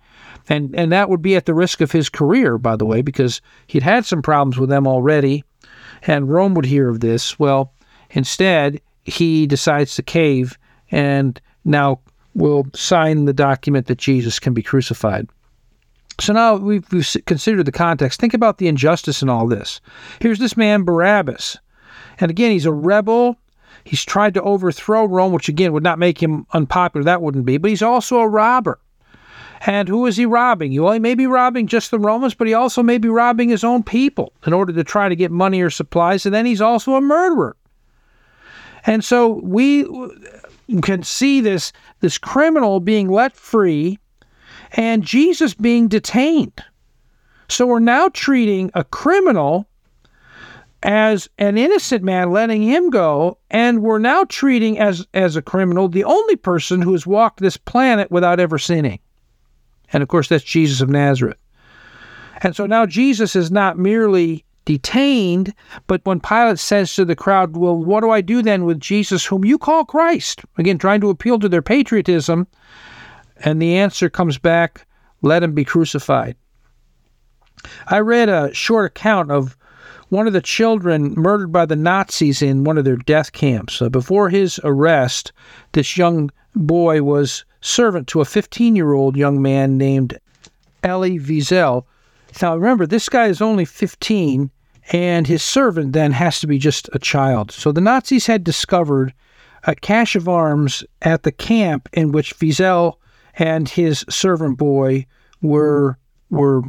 And, 0.47 0.75
and 0.75 0.91
that 0.91 1.09
would 1.09 1.21
be 1.21 1.35
at 1.35 1.45
the 1.45 1.53
risk 1.53 1.81
of 1.81 1.91
his 1.91 2.09
career, 2.09 2.57
by 2.57 2.75
the 2.75 2.85
way, 2.85 3.01
because 3.01 3.41
he'd 3.67 3.83
had 3.83 4.05
some 4.05 4.21
problems 4.21 4.57
with 4.57 4.69
them 4.69 4.87
already, 4.87 5.43
and 6.03 6.29
Rome 6.29 6.53
would 6.53 6.65
hear 6.65 6.89
of 6.89 6.99
this. 6.99 7.39
Well, 7.39 7.73
instead, 8.11 8.79
he 9.03 9.47
decides 9.47 9.95
to 9.95 10.03
cave 10.03 10.57
and 10.91 11.41
now 11.63 11.99
will 12.35 12.67
sign 12.75 13.25
the 13.25 13.33
document 13.33 13.87
that 13.87 13.97
Jesus 13.97 14.39
can 14.39 14.53
be 14.53 14.61
crucified. 14.61 15.27
So 16.21 16.33
now 16.33 16.55
we've, 16.55 16.85
we've 16.91 17.15
considered 17.25 17.65
the 17.65 17.71
context. 17.71 18.19
Think 18.19 18.33
about 18.33 18.57
the 18.57 18.67
injustice 18.67 19.21
in 19.21 19.29
all 19.29 19.47
this. 19.47 19.81
Here's 20.19 20.39
this 20.39 20.55
man, 20.55 20.83
Barabbas 20.83 21.57
and 22.19 22.31
again, 22.31 22.51
he's 22.51 22.65
a 22.65 22.73
rebel. 22.73 23.37
He's 23.83 24.03
tried 24.03 24.33
to 24.35 24.41
overthrow 24.41 25.05
Rome, 25.05 25.33
which 25.33 25.49
again 25.49 25.73
would 25.73 25.83
not 25.83 25.99
make 25.99 26.21
him 26.21 26.47
unpopular. 26.53 27.03
That 27.03 27.21
wouldn't 27.21 27.45
be. 27.45 27.57
But 27.57 27.69
he's 27.69 27.81
also 27.81 28.19
a 28.19 28.27
robber. 28.27 28.79
And 29.61 29.87
who 29.87 30.05
is 30.05 30.17
he 30.17 30.25
robbing? 30.25 30.79
Well, 30.81 30.93
he 30.93 30.99
may 30.99 31.15
be 31.15 31.27
robbing 31.27 31.67
just 31.67 31.91
the 31.91 31.99
Romans, 31.99 32.33
but 32.33 32.47
he 32.47 32.53
also 32.53 32.83
may 32.83 32.97
be 32.97 33.09
robbing 33.09 33.49
his 33.49 33.63
own 33.63 33.83
people 33.83 34.33
in 34.45 34.53
order 34.53 34.73
to 34.73 34.83
try 34.83 35.09
to 35.09 35.15
get 35.15 35.31
money 35.31 35.61
or 35.61 35.69
supplies. 35.69 36.25
And 36.25 36.35
then 36.35 36.45
he's 36.45 36.61
also 36.61 36.95
a 36.95 37.01
murderer. 37.01 37.55
And 38.85 39.03
so 39.03 39.39
we 39.41 39.85
can 40.83 41.03
see 41.03 41.41
this, 41.41 41.71
this 42.01 42.17
criminal 42.17 42.79
being 42.79 43.09
let 43.09 43.35
free 43.35 43.99
and 44.73 45.03
Jesus 45.03 45.53
being 45.53 45.87
detained. 45.87 46.63
So 47.49 47.65
we're 47.65 47.79
now 47.79 48.09
treating 48.09 48.71
a 48.73 48.83
criminal 48.83 49.67
as 50.83 51.27
an 51.39 51.57
innocent 51.57 52.03
man, 52.03 52.31
letting 52.31 52.61
him 52.61 52.91
go, 52.91 53.39
and 53.49 53.81
we're 53.81 53.97
now 53.97 54.23
treating 54.25 54.77
as 54.77 55.07
as 55.15 55.35
a 55.35 55.41
criminal 55.41 55.87
the 55.87 56.03
only 56.03 56.35
person 56.35 56.81
who 56.81 56.91
has 56.91 57.07
walked 57.07 57.39
this 57.39 57.57
planet 57.57 58.11
without 58.11 58.39
ever 58.39 58.59
sinning. 58.59 58.99
And 59.93 60.03
of 60.03 60.09
course, 60.09 60.27
that's 60.27 60.43
Jesus 60.43 60.81
of 60.81 60.89
Nazareth. 60.89 61.37
And 62.41 62.55
so 62.55 62.65
now 62.65 62.85
Jesus 62.85 63.35
is 63.35 63.51
not 63.51 63.77
merely 63.77 64.43
detained, 64.65 65.53
but 65.87 66.01
when 66.05 66.19
Pilate 66.19 66.59
says 66.59 66.93
to 66.95 67.05
the 67.05 67.15
crowd, 67.15 67.55
Well, 67.55 67.77
what 67.77 68.01
do 68.01 68.09
I 68.09 68.21
do 68.21 68.41
then 68.41 68.65
with 68.65 68.79
Jesus, 68.79 69.25
whom 69.25 69.45
you 69.45 69.57
call 69.57 69.85
Christ? 69.85 70.41
Again, 70.57 70.77
trying 70.77 71.01
to 71.01 71.09
appeal 71.09 71.39
to 71.39 71.49
their 71.49 71.61
patriotism. 71.61 72.47
And 73.37 73.61
the 73.61 73.75
answer 73.75 74.09
comes 74.09 74.37
back, 74.37 74.85
Let 75.21 75.43
him 75.43 75.53
be 75.53 75.63
crucified. 75.63 76.35
I 77.87 77.99
read 77.99 78.29
a 78.29 78.53
short 78.53 78.85
account 78.85 79.31
of 79.31 79.57
one 80.09 80.27
of 80.27 80.33
the 80.33 80.41
children 80.41 81.13
murdered 81.15 81.51
by 81.51 81.65
the 81.65 81.75
Nazis 81.75 82.41
in 82.41 82.63
one 82.63 82.77
of 82.77 82.85
their 82.85 82.95
death 82.95 83.31
camps. 83.31 83.81
Uh, 83.81 83.89
before 83.89 84.29
his 84.29 84.59
arrest, 84.63 85.31
this 85.71 85.97
young 85.97 86.29
boy 86.55 87.01
was 87.01 87.43
servant 87.65 88.07
to 88.07 88.21
a 88.21 88.25
15 88.25 88.75
year 88.75 88.93
old 88.93 89.17
young 89.17 89.41
man 89.41 89.77
named 89.77 90.17
Elie 90.83 91.19
Wiesel. 91.19 91.85
Now, 92.41 92.55
remember, 92.55 92.85
this 92.85 93.09
guy 93.09 93.27
is 93.27 93.41
only 93.41 93.65
15, 93.65 94.51
and 94.91 95.27
his 95.27 95.41
servant 95.41 95.93
then 95.93 96.11
has 96.11 96.39
to 96.41 96.47
be 96.47 96.57
just 96.57 96.89
a 96.93 96.99
child. 96.99 97.51
So 97.51 97.71
the 97.71 97.81
Nazis 97.81 98.27
had 98.27 98.43
discovered 98.43 99.13
a 99.63 99.73
cache 99.73 100.15
of 100.15 100.29
arms 100.29 100.83
at 101.01 101.23
the 101.23 101.31
camp 101.31 101.89
in 101.93 102.11
which 102.11 102.37
Wiesel 102.37 102.95
and 103.35 103.67
his 103.67 104.05
servant 104.09 104.57
boy 104.57 105.05
were 105.41 105.97
were 106.29 106.61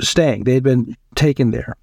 staying. 0.00 0.44
They 0.44 0.54
had 0.54 0.62
been 0.62 0.96
taken 1.14 1.50
there. 1.50 1.76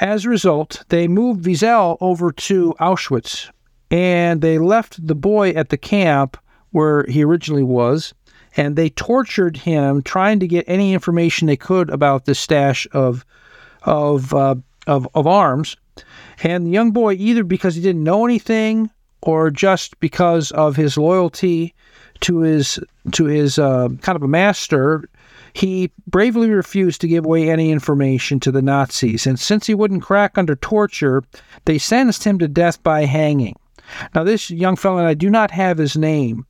As 0.00 0.24
a 0.24 0.30
result, 0.30 0.84
they 0.88 1.08
moved 1.08 1.44
Wiesel 1.44 1.98
over 2.00 2.32
to 2.32 2.74
Auschwitz 2.80 3.50
and 3.90 4.40
they 4.40 4.58
left 4.58 5.06
the 5.06 5.14
boy 5.14 5.50
at 5.50 5.68
the 5.68 5.76
camp 5.76 6.36
where 6.72 7.04
he 7.08 7.24
originally 7.24 7.62
was 7.62 8.14
and 8.56 8.76
they 8.76 8.90
tortured 8.90 9.56
him 9.56 10.02
trying 10.02 10.40
to 10.40 10.48
get 10.48 10.64
any 10.66 10.92
information 10.92 11.46
they 11.46 11.56
could 11.56 11.90
about 11.90 12.24
this 12.24 12.38
stash 12.38 12.86
of 12.92 13.24
of 13.82 14.34
uh, 14.34 14.54
of, 14.86 15.08
of 15.14 15.26
arms 15.26 15.76
and 16.42 16.66
the 16.66 16.70
young 16.70 16.90
boy 16.90 17.14
either 17.14 17.44
because 17.44 17.74
he 17.74 17.82
didn't 17.82 18.04
know 18.04 18.24
anything 18.24 18.90
or 19.22 19.50
just 19.50 19.98
because 20.00 20.50
of 20.52 20.76
his 20.76 20.96
loyalty 20.96 21.74
to 22.20 22.40
his 22.40 22.78
to 23.12 23.24
his 23.24 23.58
uh, 23.58 23.88
kind 24.02 24.16
of 24.16 24.22
a 24.22 24.28
master 24.28 25.08
he 25.52 25.90
bravely 26.06 26.50
refused 26.50 27.00
to 27.00 27.08
give 27.08 27.24
away 27.24 27.50
any 27.50 27.70
information 27.70 28.40
to 28.40 28.52
the 28.52 28.62
Nazis, 28.62 29.26
and 29.26 29.38
since 29.38 29.66
he 29.66 29.74
wouldn't 29.74 30.02
crack 30.02 30.38
under 30.38 30.54
torture, 30.54 31.24
they 31.64 31.78
sentenced 31.78 32.24
him 32.24 32.38
to 32.38 32.48
death 32.48 32.82
by 32.82 33.04
hanging. 33.04 33.56
Now, 34.14 34.24
this 34.24 34.50
young 34.50 34.76
fellow, 34.76 34.98
and 34.98 35.08
I 35.08 35.14
do 35.14 35.30
not 35.30 35.50
have 35.50 35.78
his 35.78 35.96
name, 35.96 36.46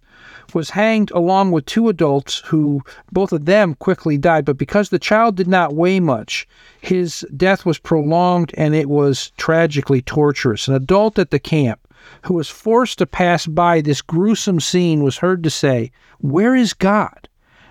was 0.55 0.71
hanged 0.71 1.11
along 1.11 1.51
with 1.51 1.67
two 1.67 1.89
adults 1.89 2.39
who 2.47 2.83
both 3.13 3.33
of 3.33 3.45
them 3.45 3.75
quickly 3.75 4.19
died. 4.19 4.45
But 4.45 4.59
because 4.59 4.89
the 4.89 4.99
child 4.99 5.37
did 5.37 5.49
not 5.49 5.75
weigh 5.75 6.01
much, 6.01 6.47
his 6.81 7.27
death 7.37 7.65
was 7.65 7.79
prolonged 7.79 8.53
and 8.57 8.75
it 8.75 8.89
was 8.89 9.33
tragically 9.37 10.03
torturous. 10.03 10.69
An 10.69 10.75
adult 10.75 11.19
at 11.19 11.31
the 11.31 11.39
camp 11.39 11.81
who 12.23 12.35
was 12.35 12.49
forced 12.49 12.99
to 12.99 13.07
pass 13.07 13.47
by 13.47 13.81
this 13.81 14.03
gruesome 14.03 14.61
scene 14.61 15.03
was 15.03 15.19
heard 15.19 15.43
to 15.45 15.51
say, 15.51 15.91
Where 16.19 16.55
is 16.55 16.73
God? 16.73 17.29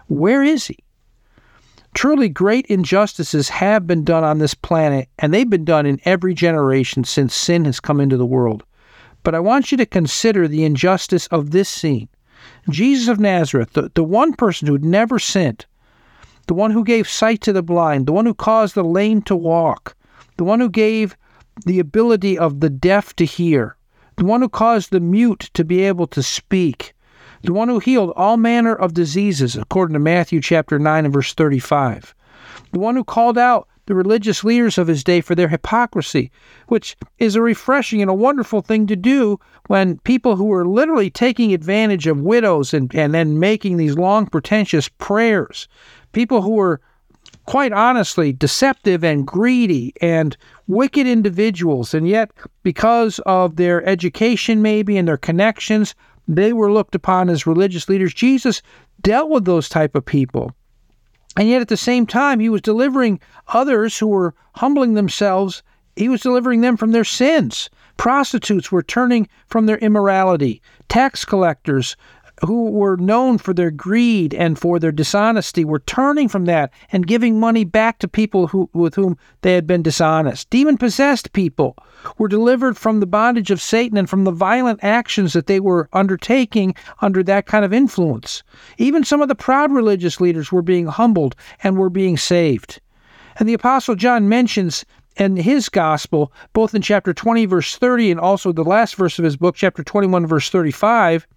Where 0.08 0.44
is 0.44 0.68
he? 0.68 0.78
Truly 1.94 2.30
great 2.30 2.66
injustices 2.68 3.50
have 3.50 3.88
been 3.88 4.04
done 4.04 4.24
on 4.24 4.38
this 4.38 4.54
planet, 4.54 5.10
and 5.18 5.34
they've 5.34 5.50
been 5.50 5.66
done 5.66 5.86
in 5.86 6.00
every 6.06 6.34
generation 6.34 7.04
since 7.04 7.34
sin 7.34 7.66
has 7.66 7.80
come 7.80 8.00
into 8.00 8.18
the 8.18 8.26
world. 8.26 8.64
But 9.24 9.36
I 9.36 9.40
want 9.40 9.72
you 9.72 9.78
to 9.78 9.86
consider 9.86 10.48
the 10.48 10.64
injustice 10.64 11.28
of 11.28 11.52
this 11.52 11.68
scene. 11.68 12.08
Jesus 12.70 13.08
of 13.08 13.20
Nazareth, 13.20 13.74
the, 13.74 13.92
the 13.94 14.04
one 14.04 14.34
person 14.34 14.68
who 14.68 14.74
had 14.74 14.86
never 14.86 15.20
sinned, 15.20 15.66
the 16.48 16.54
one 16.54 16.72
who 16.72 16.84
gave 16.84 17.08
sight 17.08 17.42
to 17.42 17.54
the 17.54 17.62
blind, 17.62 18.06
the 18.06 18.12
one 18.12 18.26
who 18.26 18.34
caused 18.34 18.76
the 18.76 18.84
lame 18.84 19.22
to 19.24 19.36
walk, 19.36 19.96
the 20.38 20.44
one 20.44 20.60
who 20.60 20.70
gave 20.70 21.16
the 21.66 21.80
ability 21.80 22.38
of 22.38 22.60
the 22.60 22.70
deaf 22.70 23.16
to 23.16 23.26
hear, 23.26 23.76
the 24.18 24.26
one 24.26 24.42
who 24.42 24.50
caused 24.50 24.92
the 24.92 25.00
mute 25.00 25.50
to 25.54 25.64
be 25.64 25.82
able 25.82 26.08
to 26.08 26.24
speak, 26.24 26.94
the 27.44 27.54
one 27.54 27.70
who 27.70 27.80
healed 27.80 28.12
all 28.16 28.38
manner 28.38 28.74
of 28.74 28.94
diseases, 28.94 29.56
according 29.56 29.94
to 29.94 30.00
Matthew 30.00 30.42
chapter 30.42 30.80
9 30.80 31.06
and 31.06 31.14
verse 31.14 31.34
35, 31.34 32.14
the 32.72 32.80
one 32.80 32.96
who 32.96 33.04
called 33.04 33.38
out 33.38 33.68
the 33.90 33.96
religious 33.96 34.44
leaders 34.44 34.78
of 34.78 34.86
his 34.86 35.04
day 35.04 35.20
for 35.20 35.34
their 35.34 35.48
hypocrisy, 35.48 36.32
which 36.68 36.96
is 37.18 37.36
a 37.36 37.42
refreshing 37.42 38.04
and 38.04 38.10
a 38.12 38.14
wonderful 38.14 38.62
thing 38.62 38.86
to 38.86 38.96
do 38.96 39.40
when 39.66 39.98
people 40.02 40.36
who 40.36 40.46
were 40.46 40.68
literally 40.68 41.10
taking 41.10 41.52
advantage 41.52 42.06
of 42.06 42.22
widows 42.22 42.72
and, 42.72 42.94
and 42.94 43.16
then 43.16 43.40
making 43.40 43.78
these 43.78 43.98
long, 43.98 44.28
pretentious 44.28 44.88
prayers, 44.88 45.68
people 46.12 46.44
who 46.44 46.52
were 46.52 46.80
quite 47.48 47.74
honestly 47.74 48.32
deceptive 48.32 49.04
and 49.04 49.26
greedy 49.26 49.92
and 50.02 50.38
wicked 50.68 51.08
individuals, 51.08 51.96
and 51.96 52.08
yet 52.08 52.30
because 52.62 53.18
of 53.26 53.56
their 53.56 53.84
education 53.88 54.62
maybe 54.62 54.98
and 54.98 55.08
their 55.08 55.18
connections, 55.18 55.96
they 56.28 56.54
were 56.54 56.72
looked 56.72 56.94
upon 56.94 57.28
as 57.28 57.48
religious 57.48 57.90
leaders. 57.90 58.14
Jesus 58.14 58.62
dealt 59.02 59.32
with 59.32 59.46
those 59.46 59.68
type 59.68 59.96
of 59.96 60.06
people. 60.06 60.52
And 61.38 61.48
yet 61.48 61.62
at 61.62 61.68
the 61.68 61.78
same 61.78 62.06
time, 62.06 62.40
he 62.40 62.50
was 62.50 62.62
delivering 62.62 63.20
others 63.48 63.98
who 64.00 64.08
were 64.08 64.34
humbling 64.56 64.94
themselves, 64.96 65.64
he 65.96 66.10
was 66.10 66.22
delivering 66.22 66.62
them 66.62 66.78
from 66.78 66.92
their 66.92 67.04
sins. 67.04 67.70
Prostitutes 67.98 68.72
were 68.72 68.84
turning 68.84 69.28
from 69.48 69.66
their 69.66 69.78
immorality. 69.78 70.62
Tax 70.88 71.26
collectors 71.26 71.96
who 72.46 72.72
were 72.72 72.98
known 72.98 73.38
for 73.38 73.54
their 73.54 73.72
greed 73.72 74.34
and 74.34 74.58
for 74.58 74.80
their 74.80 74.92
dishonesty 74.92 75.66
were 75.66 75.80
turning 75.80 76.28
from 76.28 76.46
that 76.46 76.72
and 76.92 77.08
giving 77.08 77.40
money 77.40 77.66
back 77.66 78.00
to 78.00 78.08
people 78.08 78.48
who, 78.48 78.70
with 78.74 78.96
whom 78.96 79.18
they 79.42 79.54
had 79.54 79.68
been 79.68 79.82
dishonest. 79.82 80.50
Demon 80.50 80.78
possessed 80.78 81.34
people 81.34 81.76
were 82.18 82.28
delivered 82.28 82.78
from 82.78 83.00
the 83.00 83.08
bondage 83.08 83.52
of 83.52 83.62
Satan 83.62 83.98
and 83.98 84.10
from 84.10 84.24
the 84.24 84.32
violent 84.32 84.84
actions 84.84 85.34
that 85.34 85.48
they 85.48 85.60
were 85.60 85.90
undertaking 85.94 86.76
under 87.02 87.24
that 87.24 87.46
kind 87.46 87.66
of 87.66 87.74
influence. 87.74 88.44
Even 88.78 89.04
some 89.04 89.22
of 89.22 89.28
the 89.28 89.36
proud 89.36 89.72
religious 89.72 90.22
leaders 90.22 90.52
were 90.52 90.62
being 90.62 90.88
humbled 90.88 91.36
and 91.64 91.78
were 91.78 91.90
being 91.90 92.18
saved. 92.18 92.80
And 93.38 93.48
the 93.48 93.54
Apostle 93.54 93.96
John 93.96 94.28
mentions 94.28 94.86
in 95.18 95.36
his 95.36 95.70
gospel, 95.70 96.32
both 96.54 96.74
in 96.74 96.82
chapter 96.82 97.14
20, 97.14 97.46
verse 97.46 97.76
30, 97.76 98.12
and 98.12 98.20
also 98.20 98.52
the 98.52 98.64
last 98.64 98.96
verse 98.96 99.20
of 99.20 99.26
his 99.26 99.38
book, 99.38 99.56
chapter 99.56 99.84
21, 99.84 100.26
verse 100.26 100.50
35, 100.50 101.28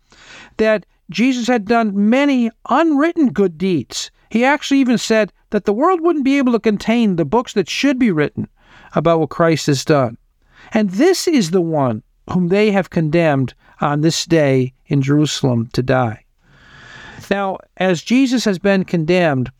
that 0.57 0.87
Jesus 1.11 1.47
had 1.47 1.65
done 1.65 2.09
many 2.09 2.51
unwritten 2.69 3.31
good 3.31 3.59
deeds. 3.59 4.11
He 4.31 4.45
actually 4.45 4.79
even 4.81 4.99
said 4.99 5.33
that 5.51 5.65
the 5.65 5.73
world 5.73 6.01
wouldn't 6.01 6.25
be 6.25 6.39
able 6.39 6.53
to 6.53 6.61
contain 6.61 7.17
the 7.17 7.25
books 7.25 7.53
that 7.53 7.69
should 7.69 7.99
be 7.99 8.11
written 8.11 8.49
about 8.95 9.21
what 9.21 9.31
Christ 9.31 9.67
has 9.67 9.85
done. 9.85 10.17
And 10.73 10.91
this 10.91 11.27
is 11.29 11.51
the 11.51 11.61
one 11.61 12.03
whom 12.31 12.49
they 12.49 12.71
have 12.71 12.91
condemned 12.91 13.55
on 13.81 14.01
this 14.01 14.25
day 14.27 14.73
in 14.87 15.03
Jerusalem 15.03 15.69
to 15.73 15.83
die. 15.83 16.25
Now, 17.31 17.59
as 17.79 18.03
Jesus 18.03 18.45
has 18.45 18.59
been 18.59 18.85
condemned, 18.85 19.51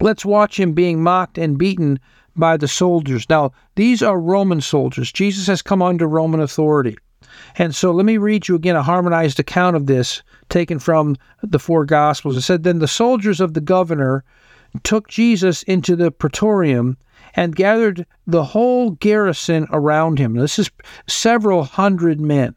let's 0.00 0.24
watch 0.24 0.58
him 0.60 0.72
being 0.72 1.02
mocked 1.02 1.36
and 1.36 1.58
beaten 1.58 1.98
by 2.36 2.56
the 2.56 2.68
soldiers. 2.68 3.28
Now, 3.28 3.52
these 3.74 4.02
are 4.02 4.20
Roman 4.20 4.60
soldiers. 4.60 5.10
Jesus 5.10 5.46
has 5.46 5.62
come 5.62 5.82
under 5.82 6.06
Roman 6.06 6.40
authority. 6.40 6.96
And 7.58 7.74
so 7.74 7.90
let 7.90 8.06
me 8.06 8.18
read 8.18 8.48
you 8.48 8.54
again 8.54 8.76
a 8.76 8.82
harmonized 8.82 9.40
account 9.40 9.76
of 9.76 9.86
this 9.86 10.22
taken 10.48 10.78
from 10.78 11.16
the 11.42 11.58
four 11.58 11.84
Gospels. 11.84 12.36
It 12.36 12.42
said, 12.42 12.62
Then 12.62 12.78
the 12.78 12.88
soldiers 12.88 13.40
of 13.40 13.54
the 13.54 13.60
governor 13.60 14.24
took 14.82 15.08
Jesus 15.08 15.62
into 15.64 15.96
the 15.96 16.10
praetorium 16.10 16.96
and 17.36 17.54
gathered 17.54 18.06
the 18.26 18.42
whole 18.42 18.90
garrison 18.90 19.66
around 19.70 20.18
him. 20.18 20.34
This 20.34 20.58
is 20.58 20.70
several 21.06 21.64
hundred 21.64 22.20
men. 22.20 22.56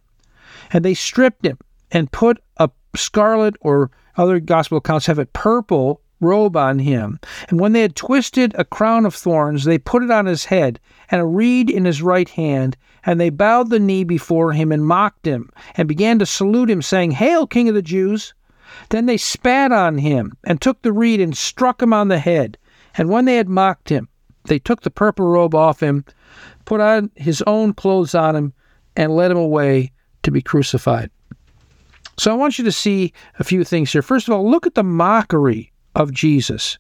And 0.71 0.83
they 0.85 0.93
stripped 0.93 1.45
him 1.45 1.57
and 1.91 2.11
put 2.11 2.41
a 2.57 2.69
scarlet, 2.95 3.55
or 3.59 3.91
other 4.15 4.39
gospel 4.39 4.77
accounts 4.77 5.05
have 5.07 5.19
it 5.19 5.33
purple, 5.33 6.01
robe 6.21 6.55
on 6.55 6.79
him. 6.79 7.19
And 7.49 7.59
when 7.59 7.73
they 7.73 7.81
had 7.81 7.95
twisted 7.95 8.53
a 8.57 8.65
crown 8.65 9.05
of 9.05 9.15
thorns, 9.15 9.65
they 9.65 9.77
put 9.77 10.03
it 10.03 10.11
on 10.11 10.25
his 10.25 10.45
head, 10.45 10.79
and 11.11 11.21
a 11.21 11.25
reed 11.25 11.69
in 11.69 11.85
his 11.85 12.01
right 12.01 12.29
hand. 12.29 12.77
And 13.05 13.19
they 13.19 13.29
bowed 13.29 13.69
the 13.69 13.79
knee 13.79 14.03
before 14.03 14.53
him 14.53 14.71
and 14.71 14.85
mocked 14.85 15.25
him, 15.25 15.49
and 15.75 15.87
began 15.87 16.19
to 16.19 16.25
salute 16.25 16.69
him, 16.69 16.81
saying, 16.81 17.11
Hail, 17.11 17.47
King 17.47 17.69
of 17.69 17.75
the 17.75 17.81
Jews! 17.81 18.33
Then 18.89 19.07
they 19.07 19.17
spat 19.17 19.71
on 19.71 19.97
him, 19.97 20.33
and 20.43 20.61
took 20.61 20.81
the 20.81 20.93
reed 20.93 21.19
and 21.19 21.35
struck 21.35 21.81
him 21.81 21.93
on 21.93 22.07
the 22.07 22.19
head. 22.19 22.57
And 22.95 23.09
when 23.09 23.25
they 23.25 23.37
had 23.37 23.49
mocked 23.49 23.89
him, 23.89 24.09
they 24.49 24.59
took 24.59 24.81
the 24.81 24.91
purple 24.91 25.25
robe 25.25 25.55
off 25.55 25.81
him, 25.81 26.03
put 26.65 26.81
on 26.81 27.09
his 27.15 27.41
own 27.43 27.73
clothes 27.73 28.13
on 28.13 28.35
him, 28.35 28.53
and 28.95 29.15
led 29.15 29.31
him 29.31 29.37
away 29.37 29.91
to 30.23 30.31
be 30.31 30.41
crucified. 30.41 31.09
So 32.17 32.31
I 32.31 32.35
want 32.35 32.59
you 32.59 32.65
to 32.65 32.71
see 32.71 33.13
a 33.39 33.45
few 33.45 33.63
things 33.63 33.93
here. 33.93 34.01
First 34.01 34.27
of 34.27 34.33
all, 34.33 34.49
look 34.49 34.67
at 34.67 34.75
the 34.75 34.83
mockery 34.83 35.71
of 35.95 36.11
Jesus. 36.11 36.77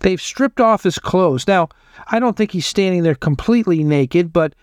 They've 0.00 0.20
stripped 0.20 0.60
off 0.60 0.82
his 0.82 0.98
clothes. 0.98 1.46
Now, 1.46 1.68
I 2.08 2.18
don't 2.18 2.36
think 2.36 2.50
he's 2.50 2.66
standing 2.66 3.04
there 3.04 3.14
completely 3.14 3.84
naked, 3.84 4.32
but 4.32 4.54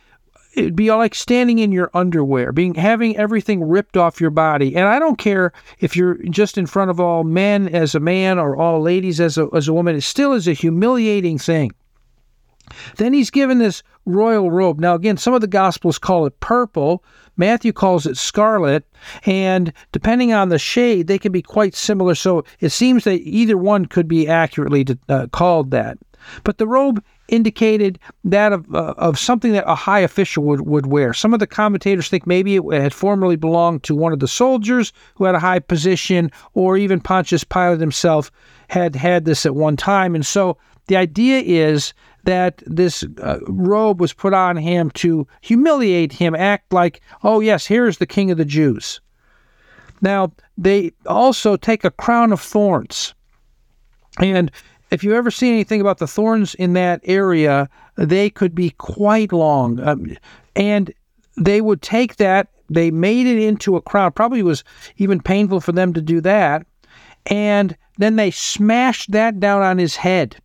it'd 0.55 0.75
be 0.75 0.91
like 0.91 1.15
standing 1.15 1.59
in 1.59 1.71
your 1.71 1.89
underwear, 1.93 2.51
being 2.51 2.73
having 2.75 3.15
everything 3.15 3.63
ripped 3.63 3.95
off 3.95 4.19
your 4.19 4.31
body. 4.31 4.75
And 4.75 4.87
I 4.87 4.99
don't 4.99 5.17
care 5.17 5.53
if 5.79 5.95
you're 5.95 6.15
just 6.29 6.57
in 6.57 6.65
front 6.65 6.91
of 6.91 6.99
all 6.99 7.23
men 7.23 7.69
as 7.69 7.95
a 7.95 7.99
man 7.99 8.39
or 8.39 8.57
all 8.57 8.81
ladies 8.81 9.21
as 9.21 9.37
a, 9.37 9.47
as 9.53 9.67
a 9.67 9.73
woman, 9.73 9.95
it 9.95 10.01
still 10.01 10.33
is 10.33 10.47
a 10.47 10.53
humiliating 10.53 11.37
thing. 11.37 11.71
Then 12.97 13.13
he's 13.13 13.29
given 13.29 13.59
this 13.59 13.83
royal 14.05 14.51
robe. 14.51 14.79
Now, 14.79 14.95
again, 14.95 15.17
some 15.17 15.33
of 15.33 15.41
the 15.41 15.47
Gospels 15.47 15.97
call 15.97 16.25
it 16.25 16.39
purple. 16.39 17.03
Matthew 17.37 17.71
calls 17.71 18.05
it 18.05 18.17
scarlet. 18.17 18.85
And 19.25 19.73
depending 19.91 20.33
on 20.33 20.49
the 20.49 20.59
shade, 20.59 21.07
they 21.07 21.19
can 21.19 21.31
be 21.31 21.41
quite 21.41 21.75
similar. 21.75 22.15
So 22.15 22.43
it 22.59 22.69
seems 22.69 23.03
that 23.03 23.21
either 23.21 23.57
one 23.57 23.85
could 23.85 24.07
be 24.07 24.27
accurately 24.27 24.85
uh, 25.07 25.27
called 25.31 25.71
that. 25.71 25.97
But 26.43 26.57
the 26.57 26.67
robe 26.67 27.03
indicated 27.29 27.99
that 28.23 28.51
of, 28.51 28.73
uh, 28.73 28.93
of 28.97 29.17
something 29.17 29.53
that 29.53 29.63
a 29.67 29.75
high 29.75 29.99
official 29.99 30.43
would, 30.43 30.61
would 30.61 30.87
wear. 30.87 31.13
Some 31.13 31.33
of 31.33 31.39
the 31.39 31.47
commentators 31.47 32.09
think 32.09 32.27
maybe 32.27 32.55
it 32.55 32.81
had 32.81 32.93
formerly 32.93 33.35
belonged 33.35 33.83
to 33.83 33.95
one 33.95 34.13
of 34.13 34.19
the 34.19 34.27
soldiers 34.27 34.91
who 35.15 35.25
had 35.25 35.35
a 35.35 35.39
high 35.39 35.59
position, 35.59 36.31
or 36.53 36.77
even 36.77 36.99
Pontius 36.99 37.43
Pilate 37.43 37.79
himself 37.79 38.31
had 38.67 38.95
had 38.95 39.25
this 39.25 39.45
at 39.45 39.55
one 39.55 39.77
time. 39.77 40.15
And 40.15 40.25
so 40.25 40.57
the 40.87 40.97
idea 40.97 41.39
is 41.39 41.93
that 42.23 42.61
this 42.65 43.03
uh, 43.21 43.39
robe 43.47 43.99
was 43.99 44.13
put 44.13 44.33
on 44.33 44.57
him 44.57 44.91
to 44.91 45.27
humiliate 45.41 46.13
him, 46.13 46.35
act 46.35 46.73
like, 46.73 47.01
oh, 47.23 47.39
yes, 47.39 47.65
here's 47.65 47.97
the 47.97 48.05
king 48.05 48.31
of 48.31 48.37
the 48.37 48.45
Jews. 48.45 49.01
Now, 50.01 50.31
they 50.57 50.91
also 51.05 51.55
take 51.55 51.83
a 51.83 51.91
crown 51.91 52.31
of 52.31 52.41
thorns. 52.41 53.13
And 54.19 54.51
if 54.91 55.03
you 55.03 55.15
ever 55.15 55.31
see 55.31 55.49
anything 55.49 55.81
about 55.81 55.99
the 55.99 56.07
thorns 56.07 56.55
in 56.55 56.73
that 56.73 57.01
area, 57.03 57.69
they 57.95 58.29
could 58.29 58.55
be 58.55 58.71
quite 58.71 59.31
long. 59.31 59.79
Um, 59.79 60.17
and 60.55 60.93
they 61.37 61.61
would 61.61 61.81
take 61.81 62.17
that, 62.17 62.47
they 62.69 62.91
made 62.91 63.27
it 63.27 63.39
into 63.39 63.75
a 63.75 63.81
crown. 63.81 64.11
Probably 64.11 64.43
was 64.43 64.63
even 64.97 65.21
painful 65.21 65.61
for 65.61 65.71
them 65.71 65.93
to 65.93 66.01
do 66.01 66.21
that. 66.21 66.65
And 67.25 67.77
then 67.97 68.15
they 68.15 68.31
smashed 68.31 69.11
that 69.11 69.39
down 69.39 69.61
on 69.61 69.77
his 69.77 69.95
head. 69.95 70.37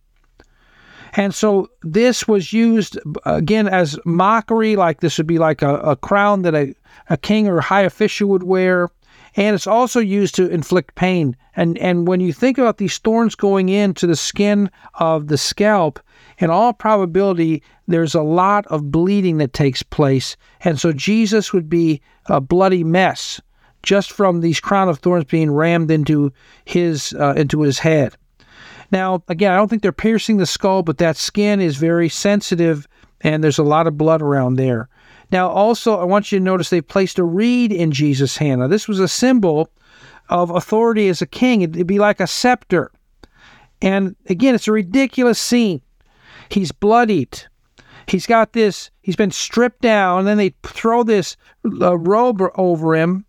And 1.15 1.33
so 1.33 1.69
this 1.81 2.27
was 2.27 2.51
used 2.51 2.99
again 3.25 3.67
as 3.67 3.97
mockery, 4.05 4.75
like 4.75 4.99
this 4.99 5.17
would 5.17 5.27
be 5.27 5.39
like 5.39 5.61
a, 5.61 5.75
a 5.77 5.95
crown 5.95 6.41
that 6.41 6.53
a, 6.53 6.75
a 7.09 7.17
king 7.17 7.47
or 7.47 7.59
a 7.59 7.63
high 7.63 7.83
official 7.83 8.29
would 8.29 8.43
wear. 8.43 8.89
And 9.37 9.53
it's 9.53 9.67
also 9.67 9.99
used 9.99 10.35
to 10.35 10.49
inflict 10.49 10.95
pain. 10.95 11.35
And 11.55 11.77
and 11.77 12.07
when 12.07 12.19
you 12.19 12.33
think 12.33 12.57
about 12.57 12.77
these 12.77 12.97
thorns 12.97 13.35
going 13.35 13.69
into 13.69 14.07
the 14.07 14.15
skin 14.15 14.69
of 14.95 15.27
the 15.27 15.37
scalp, 15.37 15.99
in 16.37 16.49
all 16.49 16.73
probability, 16.73 17.63
there's 17.87 18.15
a 18.15 18.21
lot 18.21 18.65
of 18.67 18.91
bleeding 18.91 19.37
that 19.37 19.53
takes 19.53 19.83
place. 19.83 20.35
And 20.61 20.79
so 20.79 20.91
Jesus 20.91 21.53
would 21.53 21.69
be 21.69 22.01
a 22.27 22.41
bloody 22.41 22.83
mess 22.83 23.41
just 23.83 24.11
from 24.11 24.41
these 24.41 24.59
crown 24.59 24.89
of 24.89 24.99
thorns 24.99 25.25
being 25.25 25.51
rammed 25.51 25.91
into 25.91 26.31
his 26.65 27.13
uh, 27.19 27.33
into 27.37 27.61
his 27.61 27.79
head. 27.79 28.15
Now, 28.91 29.23
again, 29.27 29.51
I 29.51 29.57
don't 29.57 29.67
think 29.67 29.81
they're 29.81 29.91
piercing 29.91 30.37
the 30.37 30.45
skull, 30.45 30.83
but 30.83 30.97
that 30.99 31.17
skin 31.17 31.59
is 31.61 31.77
very 31.77 32.09
sensitive 32.09 32.87
and 33.21 33.43
there's 33.43 33.57
a 33.57 33.63
lot 33.63 33.87
of 33.87 33.97
blood 33.97 34.21
around 34.21 34.55
there. 34.55 34.89
Now, 35.31 35.49
also, 35.49 35.99
I 35.99 36.03
want 36.03 36.31
you 36.31 36.39
to 36.39 36.43
notice 36.43 36.69
they 36.69 36.81
placed 36.81 37.17
a 37.17 37.23
reed 37.23 37.71
in 37.71 37.91
Jesus' 37.91 38.37
hand. 38.37 38.61
Now, 38.61 38.67
this 38.67 38.87
was 38.87 38.99
a 38.99 39.07
symbol 39.07 39.71
of 40.29 40.49
authority 40.49 41.07
as 41.07 41.21
a 41.21 41.27
king, 41.27 41.61
it'd 41.61 41.87
be 41.87 41.99
like 41.99 42.19
a 42.19 42.27
scepter. 42.27 42.91
And 43.81 44.15
again, 44.27 44.55
it's 44.55 44.67
a 44.67 44.71
ridiculous 44.71 45.39
scene. 45.39 45.81
He's 46.49 46.71
bloodied. 46.71 47.41
He's 48.07 48.27
got 48.27 48.53
this, 48.53 48.91
he's 49.01 49.15
been 49.15 49.31
stripped 49.31 49.81
down, 49.81 50.19
and 50.19 50.27
then 50.27 50.37
they 50.37 50.53
throw 50.63 51.03
this 51.03 51.35
uh, 51.81 51.97
robe 51.97 52.41
over 52.55 52.95
him 52.95 53.24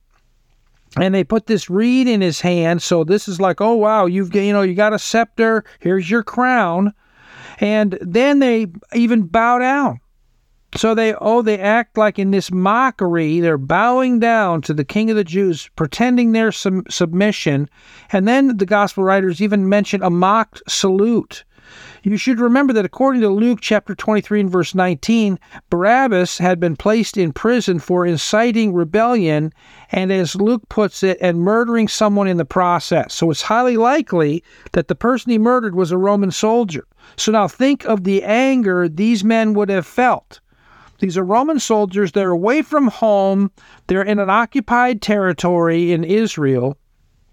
and 1.00 1.14
they 1.14 1.24
put 1.24 1.46
this 1.46 1.68
reed 1.70 2.08
in 2.08 2.20
his 2.20 2.40
hand. 2.40 2.82
So 2.82 3.04
this 3.04 3.28
is 3.28 3.40
like, 3.40 3.60
oh 3.60 3.74
wow, 3.74 4.06
you've 4.06 4.34
you 4.34 4.52
know 4.52 4.62
you 4.62 4.74
got 4.74 4.92
a 4.92 4.98
scepter. 4.98 5.64
Here's 5.80 6.10
your 6.10 6.22
crown, 6.22 6.92
and 7.58 7.98
then 8.00 8.38
they 8.38 8.66
even 8.94 9.22
bow 9.26 9.58
down. 9.58 10.00
So 10.76 10.94
they 10.94 11.14
oh 11.14 11.42
they 11.42 11.58
act 11.58 11.96
like 11.96 12.18
in 12.18 12.32
this 12.32 12.50
mockery 12.50 13.40
they're 13.40 13.56
bowing 13.56 14.18
down 14.18 14.60
to 14.62 14.74
the 14.74 14.84
King 14.84 15.10
of 15.10 15.16
the 15.16 15.24
Jews, 15.24 15.70
pretending 15.76 16.32
their 16.32 16.52
sub- 16.52 16.90
submission, 16.90 17.68
and 18.12 18.28
then 18.28 18.56
the 18.56 18.66
gospel 18.66 19.04
writers 19.04 19.40
even 19.40 19.68
mention 19.68 20.02
a 20.02 20.10
mocked 20.10 20.62
salute. 20.68 21.44
You 22.02 22.16
should 22.16 22.38
remember 22.40 22.72
that 22.72 22.84
according 22.84 23.22
to 23.22 23.28
Luke 23.28 23.60
chapter 23.60 23.94
23 23.94 24.40
and 24.40 24.50
verse 24.50 24.74
19, 24.74 25.38
Barabbas 25.70 26.38
had 26.38 26.60
been 26.60 26.76
placed 26.76 27.16
in 27.16 27.32
prison 27.32 27.78
for 27.78 28.06
inciting 28.06 28.72
rebellion 28.72 29.52
and, 29.90 30.12
as 30.12 30.36
Luke 30.36 30.68
puts 30.68 31.02
it, 31.02 31.18
and 31.20 31.40
murdering 31.40 31.88
someone 31.88 32.28
in 32.28 32.36
the 32.36 32.44
process. 32.44 33.14
So 33.14 33.30
it's 33.30 33.42
highly 33.42 33.76
likely 33.76 34.44
that 34.72 34.88
the 34.88 34.94
person 34.94 35.32
he 35.32 35.38
murdered 35.38 35.74
was 35.74 35.90
a 35.90 35.98
Roman 35.98 36.30
soldier. 36.30 36.86
So 37.16 37.32
now 37.32 37.48
think 37.48 37.84
of 37.84 38.04
the 38.04 38.22
anger 38.22 38.88
these 38.88 39.24
men 39.24 39.54
would 39.54 39.68
have 39.68 39.86
felt. 39.86 40.40
These 40.98 41.18
are 41.18 41.24
Roman 41.24 41.60
soldiers. 41.60 42.12
They're 42.12 42.30
away 42.30 42.62
from 42.62 42.88
home. 42.88 43.50
They're 43.86 44.02
in 44.02 44.18
an 44.18 44.30
occupied 44.30 45.02
territory 45.02 45.92
in 45.92 46.04
Israel. 46.04 46.78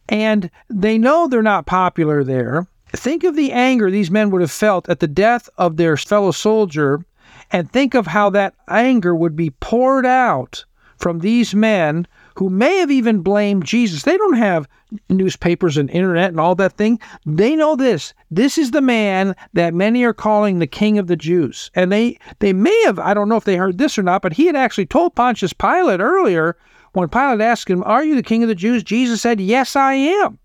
And 0.09 0.49
they 0.69 0.97
know 0.97 1.27
they're 1.27 1.41
not 1.41 1.65
popular 1.65 2.23
there. 2.23 2.67
Think 2.95 3.23
of 3.23 3.35
the 3.35 3.51
anger 3.51 3.89
these 3.89 4.11
men 4.11 4.29
would 4.29 4.41
have 4.41 4.51
felt 4.51 4.87
at 4.87 4.99
the 4.99 5.07
death 5.07 5.49
of 5.57 5.77
their 5.77 5.97
fellow 5.97 6.31
soldier, 6.31 7.03
and 7.51 7.69
think 7.69 7.95
of 7.95 8.07
how 8.07 8.29
that 8.31 8.53
anger 8.69 9.15
would 9.15 9.35
be 9.35 9.49
poured 9.49 10.05
out 10.05 10.65
from 10.97 11.19
these 11.19 11.53
men 11.53 12.07
who 12.35 12.49
may 12.49 12.77
have 12.77 12.89
even 12.91 13.21
blamed 13.21 13.65
Jesus. 13.65 14.03
They 14.03 14.17
don't 14.17 14.37
have 14.37 14.67
newspapers 15.09 15.75
and 15.75 15.89
internet 15.89 16.29
and 16.29 16.39
all 16.39 16.55
that 16.55 16.73
thing. 16.73 16.99
They 17.25 17.55
know 17.55 17.75
this. 17.75 18.13
This 18.31 18.57
is 18.57 18.71
the 18.71 18.81
man 18.81 19.35
that 19.53 19.73
many 19.73 20.03
are 20.03 20.13
calling 20.13 20.59
the 20.59 20.67
king 20.67 20.97
of 20.97 21.07
the 21.07 21.15
Jews. 21.15 21.71
And 21.75 21.91
they 21.91 22.17
they 22.39 22.53
may 22.53 22.83
have, 22.85 22.99
I 22.99 23.13
don't 23.13 23.27
know 23.27 23.35
if 23.35 23.43
they 23.43 23.57
heard 23.57 23.79
this 23.79 23.97
or 23.97 24.03
not, 24.03 24.21
but 24.21 24.33
he 24.33 24.45
had 24.45 24.55
actually 24.55 24.85
told 24.85 25.15
Pontius 25.15 25.51
Pilate 25.51 25.99
earlier 25.99 26.55
when 26.93 27.09
Pilate 27.09 27.41
asked 27.41 27.69
him, 27.69 27.83
"Are 27.85 28.03
you 28.03 28.15
the 28.15 28.23
king 28.23 28.43
of 28.43 28.49
the 28.49 28.55
Jews?" 28.55 28.83
Jesus 28.83 29.21
said, 29.21 29.41
"Yes, 29.41 29.75
I 29.75 29.95
am." 29.95 30.39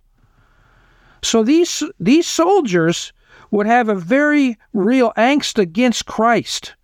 So 1.22 1.42
these 1.42 1.82
these 1.98 2.26
soldiers 2.26 3.12
would 3.50 3.66
have 3.66 3.88
a 3.88 3.94
very 3.94 4.58
real 4.72 5.12
angst 5.16 5.58
against 5.58 6.06
Christ. 6.06 6.74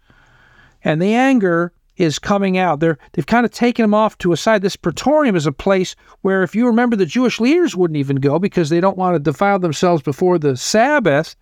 And 0.83 1.01
the 1.01 1.15
anger 1.15 1.73
is 1.97 2.19
coming 2.19 2.59
out. 2.59 2.81
They're, 2.81 2.99
they've 3.13 3.27
kind 3.27 3.47
of 3.47 3.53
taken 3.53 3.85
him 3.85 3.95
off 3.95 4.19
to 4.19 4.33
a 4.33 4.37
side. 4.37 4.63
This 4.63 4.77
praetorium 4.77 5.37
is 5.37 5.47
a 5.47 5.53
place 5.53 5.95
where, 6.23 6.43
if 6.43 6.55
you 6.55 6.67
remember, 6.67 6.97
the 6.97 7.07
Jewish 7.07 7.39
leaders 7.39 7.77
wouldn't 7.77 7.99
even 7.99 8.17
go 8.17 8.39
because 8.39 8.69
they 8.69 8.81
don't 8.81 8.99
want 8.99 9.15
to 9.15 9.19
defile 9.21 9.59
themselves 9.59 10.03
before 10.03 10.39
the 10.39 10.57
Sabbath, 10.57 11.37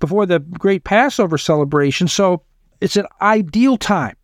before 0.00 0.26
the 0.26 0.40
great 0.40 0.84
Passover 0.84 1.38
celebration. 1.38 2.08
So 2.08 2.42
it's 2.80 2.96
an 2.96 3.06
ideal 3.20 3.76
time 3.76 4.16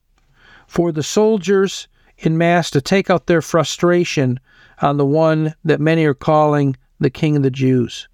for 0.67 0.91
the 0.91 1.03
soldiers 1.03 1.87
in 2.19 2.37
mass 2.37 2.71
to 2.71 2.81
take 2.81 3.09
out 3.09 3.27
their 3.27 3.43
frustration 3.43 4.41
on 4.83 4.97
the 4.97 5.07
one 5.07 5.55
that 5.65 5.81
many 5.81 6.05
are 6.05 6.15
calling 6.15 6.77
the 7.01 7.11
King 7.11 7.37
of 7.37 7.43
the 7.43 7.51
Jews. 7.51 8.09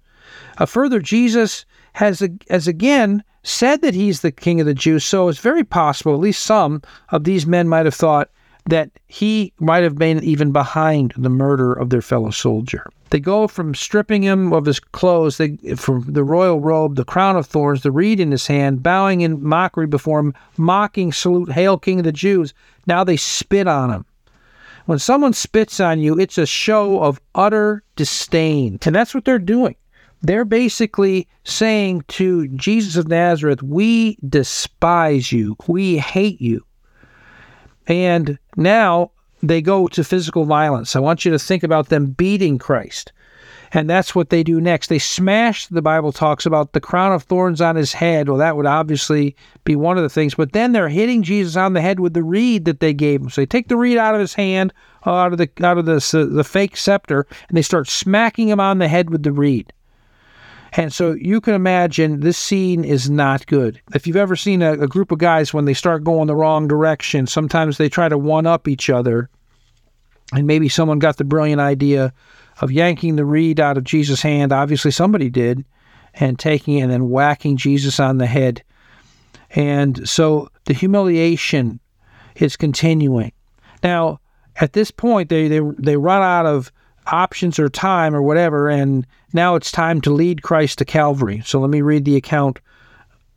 Uh, 0.57 0.65
further, 0.65 0.99
Jesus 0.99 1.65
has, 1.93 2.27
has 2.49 2.67
again 2.67 3.23
said 3.43 3.81
that 3.81 3.93
he's 3.93 4.21
the 4.21 4.31
king 4.31 4.59
of 4.59 4.65
the 4.65 4.73
Jews. 4.73 5.05
So 5.05 5.27
it's 5.27 5.39
very 5.39 5.63
possible, 5.63 6.13
at 6.13 6.19
least 6.19 6.43
some 6.43 6.81
of 7.09 7.23
these 7.23 7.45
men 7.45 7.67
might 7.67 7.85
have 7.85 7.93
thought 7.93 8.29
that 8.67 8.89
he 9.07 9.53
might 9.59 9.83
have 9.83 9.95
been 9.95 10.23
even 10.23 10.51
behind 10.51 11.13
the 11.15 11.29
murder 11.29 11.71
of 11.71 11.91
their 11.91 12.01
fellow 12.01 12.31
soldier. 12.31 12.89
They 13.11 13.19
go 13.19 13.47
from 13.47 13.75
stripping 13.75 14.23
him 14.23 14.51
of 14.51 14.65
his 14.65 14.79
clothes, 14.79 15.37
they, 15.37 15.57
from 15.75 16.03
the 16.11 16.23
royal 16.23 16.59
robe, 16.59 16.95
the 16.95 17.05
crown 17.05 17.35
of 17.35 17.45
thorns, 17.45 17.83
the 17.83 17.91
reed 17.91 18.19
in 18.19 18.31
his 18.31 18.47
hand, 18.47 18.81
bowing 18.81 19.21
in 19.21 19.43
mockery 19.43 19.85
before 19.85 20.19
him, 20.19 20.33
mocking 20.57 21.13
salute, 21.13 21.51
Hail, 21.51 21.77
King 21.77 21.99
of 21.99 22.05
the 22.05 22.11
Jews. 22.11 22.55
Now 22.87 23.03
they 23.03 23.17
spit 23.17 23.67
on 23.67 23.91
him. 23.91 24.05
When 24.85 24.99
someone 24.99 25.33
spits 25.33 25.79
on 25.79 25.99
you, 25.99 26.19
it's 26.19 26.37
a 26.37 26.45
show 26.45 27.01
of 27.01 27.19
utter 27.33 27.83
disdain. 27.95 28.79
And 28.85 28.95
that's 28.95 29.15
what 29.15 29.25
they're 29.25 29.39
doing. 29.39 29.75
They're 30.21 30.45
basically 30.45 31.27
saying 31.43 32.03
to 32.09 32.47
Jesus 32.49 32.95
of 32.95 33.07
Nazareth, 33.07 33.61
We 33.61 34.17
despise 34.27 35.31
you, 35.31 35.55
we 35.67 35.97
hate 35.97 36.39
you. 36.39 36.65
And 37.87 38.39
now 38.55 39.11
they 39.43 39.61
go 39.61 39.87
to 39.87 40.03
physical 40.03 40.45
violence. 40.45 40.95
I 40.95 40.99
want 40.99 41.25
you 41.25 41.31
to 41.31 41.39
think 41.39 41.63
about 41.63 41.89
them 41.89 42.07
beating 42.07 42.57
Christ. 42.57 43.11
And 43.75 43.89
that's 43.89 44.15
what 44.15 44.29
they 44.29 44.41
do 44.41 44.61
next. 44.61 44.87
They 44.87 44.99
smash, 44.99 45.67
the 45.67 45.81
Bible 45.81 46.13
talks 46.13 46.45
about 46.45 46.71
the 46.71 46.79
crown 46.79 47.11
of 47.11 47.23
thorns 47.23 47.59
on 47.59 47.75
his 47.75 47.91
head. 47.91 48.29
Well, 48.29 48.37
that 48.37 48.55
would 48.55 48.65
obviously 48.65 49.35
be 49.65 49.75
one 49.75 49.97
of 49.97 50.03
the 50.03 50.09
things. 50.09 50.33
But 50.33 50.53
then 50.53 50.71
they're 50.71 50.87
hitting 50.87 51.23
Jesus 51.23 51.57
on 51.57 51.73
the 51.73 51.81
head 51.81 51.99
with 51.99 52.13
the 52.13 52.23
reed 52.23 52.63
that 52.65 52.79
they 52.79 52.93
gave 52.93 53.21
him. 53.21 53.29
So 53.29 53.41
they 53.41 53.45
take 53.45 53.67
the 53.67 53.75
reed 53.75 53.97
out 53.97 54.15
of 54.15 54.21
his 54.21 54.33
hand, 54.33 54.73
uh, 55.05 55.13
out 55.13 55.33
of 55.33 55.39
the 55.39 55.49
out 55.61 55.77
of 55.77 55.85
the, 55.85 56.29
the 56.31 56.45
fake 56.45 56.77
scepter, 56.77 57.27
and 57.49 57.57
they 57.57 57.61
start 57.61 57.89
smacking 57.89 58.47
him 58.47 58.61
on 58.61 58.77
the 58.77 58.87
head 58.87 59.09
with 59.09 59.23
the 59.23 59.33
reed. 59.33 59.73
And 60.71 60.93
so 60.93 61.11
you 61.11 61.41
can 61.41 61.53
imagine 61.53 62.21
this 62.21 62.37
scene 62.37 62.85
is 62.85 63.09
not 63.09 63.45
good. 63.47 63.81
If 63.93 64.07
you've 64.07 64.15
ever 64.15 64.37
seen 64.37 64.61
a, 64.61 64.73
a 64.73 64.87
group 64.87 65.11
of 65.11 65.19
guys 65.19 65.53
when 65.53 65.65
they 65.65 65.73
start 65.73 66.05
going 66.05 66.27
the 66.27 66.35
wrong 66.35 66.69
direction, 66.69 67.27
sometimes 67.27 67.77
they 67.77 67.89
try 67.89 68.07
to 68.07 68.17
one 68.17 68.45
up 68.45 68.69
each 68.69 68.89
other. 68.89 69.29
And 70.31 70.47
maybe 70.47 70.69
someone 70.69 70.99
got 70.99 71.17
the 71.17 71.23
brilliant 71.25 71.61
idea 71.61 72.13
of 72.61 72.71
yanking 72.71 73.15
the 73.15 73.25
reed 73.25 73.59
out 73.59 73.77
of 73.77 73.83
Jesus' 73.83 74.21
hand. 74.21 74.51
Obviously, 74.51 74.91
somebody 74.91 75.29
did, 75.29 75.65
and 76.13 76.39
taking 76.39 76.77
it 76.77 76.81
and 76.81 76.91
then 76.91 77.09
whacking 77.09 77.57
Jesus 77.57 77.99
on 77.99 78.17
the 78.17 78.25
head. 78.25 78.63
And 79.51 80.07
so 80.07 80.49
the 80.65 80.73
humiliation 80.73 81.79
is 82.35 82.55
continuing. 82.55 83.31
Now, 83.83 84.19
at 84.57 84.73
this 84.73 84.91
point, 84.91 85.29
they, 85.29 85.47
they, 85.47 85.59
they 85.77 85.97
run 85.97 86.21
out 86.21 86.45
of 86.45 86.71
options 87.07 87.59
or 87.59 87.69
time 87.69 88.15
or 88.15 88.21
whatever, 88.21 88.69
and 88.69 89.05
now 89.33 89.55
it's 89.55 89.71
time 89.71 90.01
to 90.01 90.13
lead 90.13 90.41
Christ 90.41 90.79
to 90.79 90.85
Calvary. 90.85 91.41
So 91.45 91.59
let 91.59 91.69
me 91.69 91.81
read 91.81 92.05
the 92.05 92.15
account 92.15 92.59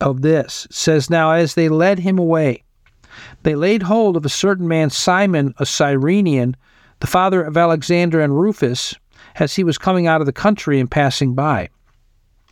of 0.00 0.22
this. 0.22 0.66
It 0.66 0.74
says, 0.74 1.11
Now 1.11 1.33
as 1.33 1.54
they 1.54 1.68
led 1.68 1.98
him 1.98 2.18
away, 2.18 2.62
they 3.42 3.54
laid 3.54 3.83
hold 3.83 4.16
of 4.16 4.24
a 4.24 4.31
certain 4.31 4.68
man, 4.68 4.90
Simon, 4.90 5.54
a 5.59 5.66
Cyrenian, 5.66 6.57
the 7.00 7.07
father 7.07 7.42
of 7.42 7.57
Alexander 7.57 8.20
and 8.20 8.38
Rufus, 8.38 8.94
as 9.37 9.55
he 9.55 9.64
was 9.64 9.79
coming 9.79 10.07
out 10.07 10.21
of 10.21 10.27
the 10.27 10.33
country 10.33 10.81
and 10.81 10.91
passing 10.91 11.35
by. 11.35 11.69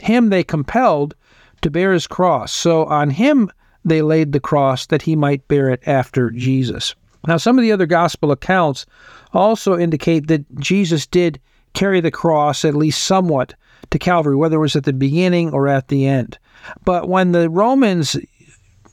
Him 0.01 0.29
they 0.29 0.45
compelled 0.45 1.15
to 1.62 1.71
bear 1.71 1.93
his 1.93 2.07
cross. 2.07 2.53
So 2.53 2.85
on 2.87 3.11
him 3.11 3.51
they 3.85 4.03
laid 4.03 4.33
the 4.33 4.41
cross 4.41 4.87
that 4.87 5.03
he 5.03 5.17
might 5.17 5.47
bear 5.49 5.71
it 5.71 5.83
after 5.87 6.31
Jesus. 6.31 6.95
Now, 7.27 7.37
some 7.39 7.59
of 7.59 7.62
the 7.62 7.73
other 7.73 7.87
gospel 7.87 8.31
accounts 8.31 8.87
also 9.33 9.79
indicate 9.79 10.29
that 10.29 10.45
Jesus 10.61 11.07
did 11.07 11.41
carry 11.75 12.01
the 12.01 12.11
cross 12.11 12.65
at 12.65 12.75
least 12.75 13.03
somewhat 13.03 13.55
to 13.91 13.99
Calvary, 13.99 14.37
whether 14.37 14.57
it 14.57 14.61
was 14.61 14.77
at 14.77 14.85
the 14.85 14.93
beginning 14.93 15.53
or 15.53 15.69
at 15.69 15.89
the 15.89 16.07
end. 16.07 16.39
But 16.85 17.09
when 17.09 17.33
the 17.33 17.51
Romans 17.51 18.17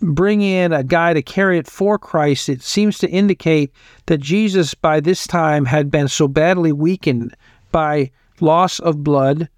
bring 0.01 0.41
in 0.41 0.73
a 0.73 0.83
guy 0.83 1.13
to 1.13 1.21
carry 1.21 1.57
it 1.57 1.67
for 1.67 1.97
Christ, 1.97 2.49
it 2.49 2.61
seems 2.61 2.97
to 2.99 3.09
indicate 3.09 3.71
that 4.07 4.19
Jesus 4.19 4.73
by 4.73 4.99
this 4.99 5.25
time 5.25 5.65
had 5.65 5.89
been 5.89 6.07
so 6.07 6.27
badly 6.27 6.71
weakened 6.71 7.35
by 7.73 8.09
loss 8.39 8.79
of 8.79 9.03
blood, 9.03 9.49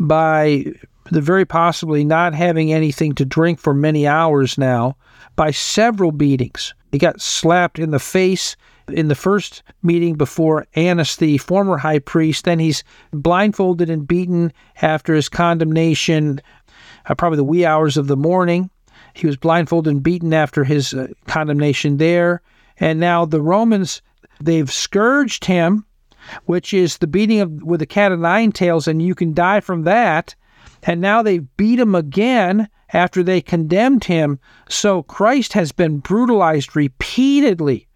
by 0.00 0.64
the 1.12 1.20
very 1.20 1.44
possibly 1.44 2.04
not 2.04 2.34
having 2.34 2.72
anything 2.72 3.14
to 3.14 3.24
drink 3.24 3.60
for 3.60 3.72
many 3.72 4.08
hours 4.08 4.58
now, 4.58 4.96
by 5.36 5.52
several 5.52 6.10
beatings. 6.10 6.74
He 6.90 6.98
got 6.98 7.20
slapped 7.20 7.78
in 7.78 7.92
the 7.92 8.00
face 8.00 8.56
in 8.88 9.08
the 9.08 9.14
first 9.14 9.62
meeting 9.82 10.14
before 10.14 10.66
Annas, 10.74 11.16
the 11.16 11.38
former 11.38 11.76
high 11.76 11.98
priest. 11.98 12.44
Then 12.44 12.58
he's 12.58 12.82
blindfolded 13.12 13.90
and 13.90 14.08
beaten 14.08 14.52
after 14.82 15.14
his 15.14 15.28
condemnation, 15.28 16.40
uh, 17.06 17.14
probably 17.14 17.36
the 17.36 17.44
wee 17.44 17.66
hours 17.66 17.96
of 17.96 18.06
the 18.06 18.16
morning. 18.16 18.70
He 19.14 19.26
was 19.26 19.36
blindfolded 19.36 19.92
and 19.92 20.02
beaten 20.02 20.32
after 20.32 20.64
his 20.64 20.94
uh, 20.94 21.08
condemnation 21.26 21.98
there. 21.98 22.42
And 22.78 23.00
now 23.00 23.24
the 23.24 23.42
Romans, 23.42 24.00
they've 24.40 24.72
scourged 24.72 25.44
him, 25.44 25.84
which 26.44 26.72
is 26.74 26.98
the 26.98 27.06
beating 27.06 27.40
of 27.40 27.62
with 27.62 27.82
a 27.82 27.86
cat 27.86 28.12
of 28.12 28.20
nine 28.20 28.52
tails, 28.52 28.88
and 28.88 29.02
you 29.02 29.14
can 29.14 29.34
die 29.34 29.60
from 29.60 29.84
that. 29.84 30.34
And 30.84 31.00
now 31.00 31.22
they've 31.22 31.46
beat 31.56 31.80
him 31.80 31.94
again 31.94 32.68
after 32.92 33.22
they 33.22 33.40
condemned 33.40 34.04
him. 34.04 34.38
So 34.68 35.02
Christ 35.02 35.52
has 35.52 35.72
been 35.72 35.98
brutalized 35.98 36.76
repeatedly. 36.76 37.86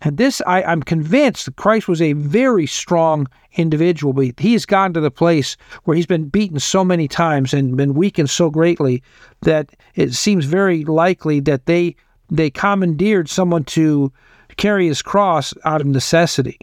And 0.00 0.16
this, 0.16 0.40
I, 0.46 0.62
am 0.62 0.82
convinced 0.82 1.46
that 1.46 1.56
Christ 1.56 1.88
was 1.88 2.00
a 2.00 2.12
very 2.12 2.66
strong 2.66 3.26
individual, 3.54 4.14
he 4.38 4.52
has 4.52 4.64
gotten 4.64 4.94
to 4.94 5.00
the 5.00 5.10
place 5.10 5.56
where 5.84 5.96
he's 5.96 6.06
been 6.06 6.28
beaten 6.28 6.60
so 6.60 6.84
many 6.84 7.08
times 7.08 7.52
and 7.52 7.76
been 7.76 7.94
weakened 7.94 8.30
so 8.30 8.50
greatly 8.50 9.02
that 9.42 9.74
it 9.96 10.14
seems 10.14 10.44
very 10.44 10.84
likely 10.84 11.40
that 11.40 11.66
they 11.66 11.96
they 12.30 12.50
commandeered 12.50 13.28
someone 13.28 13.64
to 13.64 14.12
carry 14.56 14.86
his 14.86 15.00
cross 15.02 15.54
out 15.64 15.80
of 15.80 15.86
necessity. 15.86 16.58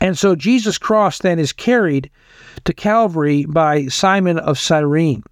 And 0.00 0.18
so 0.18 0.34
Jesus' 0.34 0.78
cross 0.78 1.18
then 1.18 1.38
is 1.38 1.52
carried 1.52 2.10
to 2.64 2.72
Calvary 2.72 3.44
by 3.46 3.86
Simon 3.86 4.38
of 4.38 4.58
Cyrene. 4.58 5.22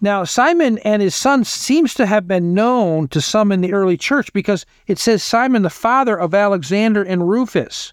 Now, 0.00 0.24
Simon 0.24 0.78
and 0.78 1.00
his 1.00 1.14
son 1.14 1.44
seems 1.44 1.94
to 1.94 2.06
have 2.06 2.28
been 2.28 2.52
known 2.52 3.08
to 3.08 3.20
some 3.20 3.50
in 3.50 3.62
the 3.62 3.72
early 3.72 3.96
church 3.96 4.32
because 4.32 4.66
it 4.86 4.98
says 4.98 5.22
Simon, 5.22 5.62
the 5.62 5.70
father 5.70 6.18
of 6.18 6.34
Alexander 6.34 7.02
and 7.02 7.28
Rufus. 7.28 7.92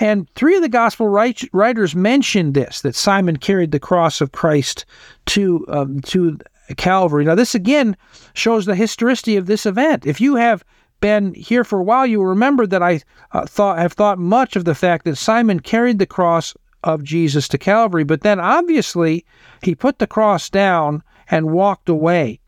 And 0.00 0.28
three 0.30 0.56
of 0.56 0.62
the 0.62 0.68
gospel 0.68 1.08
writers 1.08 1.94
mentioned 1.94 2.54
this 2.54 2.80
that 2.80 2.94
Simon 2.94 3.36
carried 3.36 3.72
the 3.72 3.80
cross 3.80 4.20
of 4.20 4.32
Christ 4.32 4.86
to 5.26 5.64
um, 5.68 6.00
to 6.02 6.38
Calvary. 6.76 7.24
Now, 7.24 7.34
this 7.34 7.54
again 7.54 7.96
shows 8.34 8.64
the 8.64 8.74
historicity 8.74 9.36
of 9.36 9.46
this 9.46 9.66
event. 9.66 10.06
If 10.06 10.20
you 10.20 10.36
have 10.36 10.64
been 11.02 11.34
here 11.34 11.64
for 11.64 11.80
a 11.80 11.82
while, 11.82 12.06
you 12.06 12.22
remember 12.22 12.66
that 12.66 12.82
I 12.82 13.02
uh, 13.32 13.44
thought 13.44 13.78
have 13.78 13.92
thought 13.92 14.18
much 14.18 14.56
of 14.56 14.64
the 14.64 14.74
fact 14.74 15.04
that 15.04 15.16
Simon 15.16 15.60
carried 15.60 15.98
the 15.98 16.06
cross 16.06 16.54
of 16.82 17.04
Jesus 17.04 17.46
to 17.48 17.58
Calvary, 17.58 18.04
but 18.04 18.22
then 18.22 18.40
obviously 18.40 19.26
he 19.62 19.74
put 19.74 19.98
the 19.98 20.06
cross 20.06 20.48
down 20.48 21.02
and 21.30 21.52
walked 21.52 21.90
away, 21.90 22.40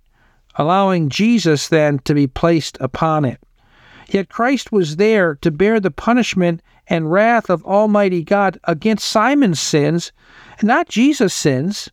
allowing 0.54 1.10
Jesus 1.10 1.68
then 1.68 1.98
to 2.00 2.14
be 2.14 2.26
placed 2.26 2.78
upon 2.80 3.26
it. 3.26 3.38
Yet 4.08 4.28
Christ 4.28 4.72
was 4.72 4.96
there 4.96 5.34
to 5.36 5.50
bear 5.50 5.80
the 5.80 5.90
punishment 5.90 6.62
and 6.86 7.10
wrath 7.10 7.50
of 7.50 7.64
Almighty 7.64 8.22
God 8.22 8.58
against 8.64 9.08
Simon's 9.08 9.60
sins, 9.60 10.12
not 10.62 10.88
Jesus' 10.88 11.34
sins. 11.34 11.90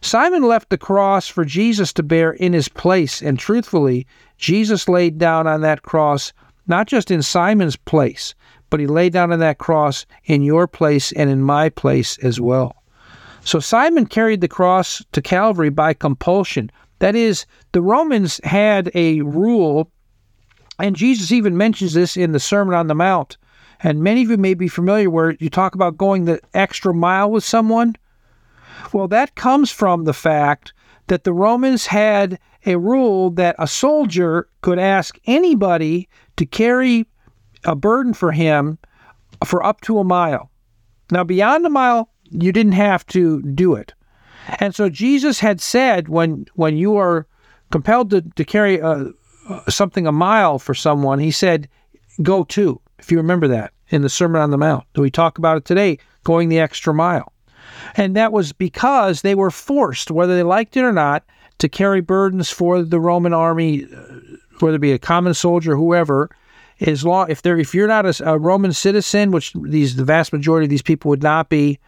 Simon 0.00 0.42
left 0.42 0.70
the 0.70 0.78
cross 0.78 1.28
for 1.28 1.44
Jesus 1.44 1.92
to 1.92 2.02
bear 2.02 2.32
in 2.32 2.54
his 2.54 2.68
place, 2.68 3.20
and 3.20 3.38
truthfully, 3.38 4.06
Jesus 4.40 4.88
laid 4.88 5.18
down 5.18 5.46
on 5.46 5.60
that 5.60 5.82
cross 5.82 6.32
not 6.66 6.86
just 6.86 7.10
in 7.10 7.22
Simon's 7.22 7.76
place, 7.76 8.34
but 8.70 8.80
he 8.80 8.86
laid 8.86 9.12
down 9.12 9.32
on 9.32 9.40
that 9.40 9.58
cross 9.58 10.06
in 10.24 10.42
your 10.42 10.66
place 10.66 11.12
and 11.12 11.28
in 11.28 11.42
my 11.42 11.68
place 11.68 12.16
as 12.18 12.40
well. 12.40 12.74
So 13.42 13.58
Simon 13.58 14.06
carried 14.06 14.40
the 14.40 14.48
cross 14.48 15.04
to 15.12 15.20
Calvary 15.20 15.70
by 15.70 15.92
compulsion. 15.94 16.70
That 17.00 17.16
is, 17.16 17.44
the 17.72 17.82
Romans 17.82 18.40
had 18.44 18.90
a 18.94 19.20
rule, 19.22 19.90
and 20.78 20.96
Jesus 20.96 21.32
even 21.32 21.56
mentions 21.56 21.94
this 21.94 22.16
in 22.16 22.32
the 22.32 22.40
Sermon 22.40 22.74
on 22.74 22.86
the 22.86 22.94
Mount. 22.94 23.36
And 23.82 24.02
many 24.02 24.22
of 24.22 24.30
you 24.30 24.36
may 24.36 24.54
be 24.54 24.68
familiar 24.68 25.10
where 25.10 25.36
you 25.40 25.50
talk 25.50 25.74
about 25.74 25.98
going 25.98 26.24
the 26.24 26.40
extra 26.54 26.94
mile 26.94 27.30
with 27.30 27.44
someone. 27.44 27.96
Well, 28.92 29.08
that 29.08 29.34
comes 29.34 29.70
from 29.70 30.04
the 30.04 30.12
fact 30.12 30.72
that 31.10 31.24
the 31.24 31.32
Romans 31.32 31.86
had 31.86 32.38
a 32.64 32.76
rule 32.76 33.30
that 33.30 33.56
a 33.58 33.66
soldier 33.66 34.48
could 34.62 34.78
ask 34.78 35.18
anybody 35.26 36.08
to 36.36 36.46
carry 36.46 37.04
a 37.64 37.74
burden 37.74 38.14
for 38.14 38.30
him 38.30 38.78
for 39.44 39.66
up 39.66 39.80
to 39.80 39.98
a 39.98 40.04
mile. 40.04 40.52
Now, 41.10 41.24
beyond 41.24 41.66
a 41.66 41.70
mile, 41.70 42.10
you 42.30 42.52
didn't 42.52 42.72
have 42.72 43.04
to 43.08 43.42
do 43.42 43.74
it. 43.74 43.92
And 44.60 44.72
so 44.72 44.88
Jesus 44.88 45.40
had 45.40 45.60
said 45.60 46.08
when 46.08 46.46
when 46.54 46.76
you 46.76 46.96
are 46.96 47.26
compelled 47.72 48.10
to, 48.10 48.22
to 48.22 48.44
carry 48.44 48.78
a, 48.78 49.10
something 49.68 50.06
a 50.06 50.12
mile 50.12 50.60
for 50.60 50.74
someone, 50.74 51.18
he 51.18 51.32
said, 51.32 51.68
go 52.22 52.44
two, 52.44 52.80
if 53.00 53.10
you 53.10 53.16
remember 53.16 53.48
that 53.48 53.72
in 53.88 54.02
the 54.02 54.08
Sermon 54.08 54.40
on 54.40 54.50
the 54.50 54.58
Mount. 54.58 54.86
We 54.94 55.10
talk 55.10 55.38
about 55.38 55.56
it 55.56 55.64
today, 55.64 55.98
going 56.22 56.48
the 56.48 56.60
extra 56.60 56.94
mile. 56.94 57.32
And 57.96 58.16
that 58.16 58.32
was 58.32 58.52
because 58.52 59.22
they 59.22 59.34
were 59.34 59.50
forced, 59.50 60.10
whether 60.10 60.36
they 60.36 60.42
liked 60.42 60.76
it 60.76 60.84
or 60.84 60.92
not, 60.92 61.24
to 61.58 61.68
carry 61.68 62.00
burdens 62.00 62.50
for 62.50 62.82
the 62.82 63.00
Roman 63.00 63.32
army, 63.32 63.84
uh, 63.84 64.14
whether 64.60 64.76
it 64.76 64.80
be 64.80 64.92
a 64.92 64.98
common 64.98 65.34
soldier, 65.34 65.76
whoever. 65.76 66.30
As 66.80 67.04
long 67.04 67.30
if 67.30 67.42
they're 67.42 67.58
if 67.58 67.74
you're 67.74 67.86
not 67.86 68.06
a, 68.06 68.30
a 68.30 68.38
Roman 68.38 68.72
citizen, 68.72 69.32
which 69.32 69.52
these 69.54 69.96
the 69.96 70.04
vast 70.04 70.32
majority 70.32 70.64
of 70.64 70.70
these 70.70 70.80
people 70.80 71.10
would 71.10 71.22
not 71.22 71.50
be, 71.50 71.78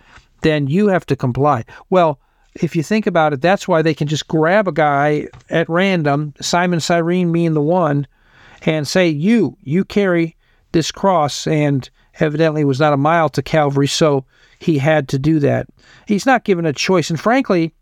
then 0.43 0.67
you 0.67 0.89
have 0.89 1.07
to 1.07 1.17
comply. 1.17 1.65
Well, 1.89 2.21
if 2.55 2.77
you 2.77 2.83
think 2.83 3.07
about 3.07 3.33
it, 3.33 3.41
that's 3.41 3.67
why 3.67 3.81
they 3.81 3.95
can 3.95 4.09
just 4.09 4.29
grab 4.29 4.69
a 4.69 4.73
guy 4.73 5.29
at 5.49 5.69
random, 5.69 6.35
Simon 6.41 6.81
Cyrene 6.81 7.33
being 7.33 7.55
the 7.55 7.63
one, 7.63 8.07
and 8.67 8.87
say, 8.87 9.09
You, 9.09 9.57
you 9.63 9.85
carry 9.85 10.37
this 10.73 10.93
cross, 10.93 11.47
and 11.47 11.89
evidently 12.21 12.65
was 12.65 12.81
not 12.81 12.93
a 12.93 12.99
mile 12.99 13.29
to 13.31 13.43
Calvary, 13.43 13.89
so 13.89 14.25
he 14.63 14.79
had 14.79 15.09
to 15.09 15.19
do 15.19 15.39
that. 15.41 15.67
He's 16.07 16.27
not 16.27 16.45
given 16.45 16.65
a 16.67 16.73
choice. 16.73 17.11
And 17.11 17.21
frankly, 17.21 17.75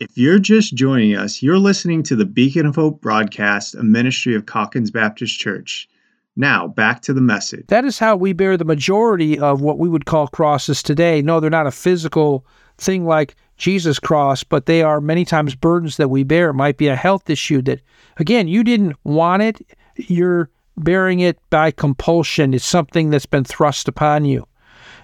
if 0.00 0.16
you're 0.16 0.38
just 0.38 0.74
joining 0.74 1.16
us, 1.16 1.42
you're 1.42 1.58
listening 1.58 2.02
to 2.04 2.16
the 2.16 2.24
Beacon 2.24 2.66
of 2.66 2.74
Hope 2.74 3.00
broadcast, 3.00 3.74
a 3.74 3.82
ministry 3.82 4.34
of 4.34 4.46
Calkins 4.46 4.90
Baptist 4.90 5.38
Church. 5.38 5.88
Now, 6.34 6.66
back 6.66 7.02
to 7.02 7.12
the 7.12 7.20
message. 7.20 7.66
That 7.68 7.84
is 7.84 7.98
how 7.98 8.16
we 8.16 8.32
bear 8.32 8.56
the 8.56 8.64
majority 8.64 9.38
of 9.38 9.60
what 9.60 9.78
we 9.78 9.88
would 9.88 10.06
call 10.06 10.28
crosses 10.28 10.82
today. 10.82 11.20
No, 11.20 11.38
they're 11.38 11.50
not 11.50 11.66
a 11.66 11.70
physical 11.70 12.46
thing 12.78 13.04
like 13.04 13.36
Jesus' 13.58 13.98
cross, 13.98 14.42
but 14.42 14.66
they 14.66 14.82
are 14.82 15.00
many 15.00 15.24
times 15.24 15.54
burdens 15.54 15.98
that 15.98 16.08
we 16.08 16.24
bear. 16.24 16.48
It 16.50 16.54
might 16.54 16.78
be 16.78 16.88
a 16.88 16.96
health 16.96 17.28
issue 17.28 17.60
that, 17.62 17.82
again, 18.16 18.48
you 18.48 18.64
didn't 18.64 18.96
want 19.04 19.42
it. 19.42 19.60
You're 19.96 20.50
bearing 20.78 21.20
it 21.20 21.38
by 21.50 21.70
compulsion. 21.70 22.54
It's 22.54 22.64
something 22.64 23.10
that's 23.10 23.26
been 23.26 23.44
thrust 23.44 23.86
upon 23.86 24.24
you. 24.24 24.46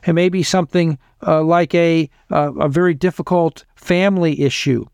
It 0.07 0.13
may 0.13 0.29
be 0.29 0.43
something 0.43 0.99
uh, 1.27 1.43
like 1.43 1.75
a, 1.75 2.09
uh, 2.31 2.53
a 2.55 2.69
very 2.69 2.95
difficult 2.95 3.65
family 3.75 4.43
issue. 4.43 4.87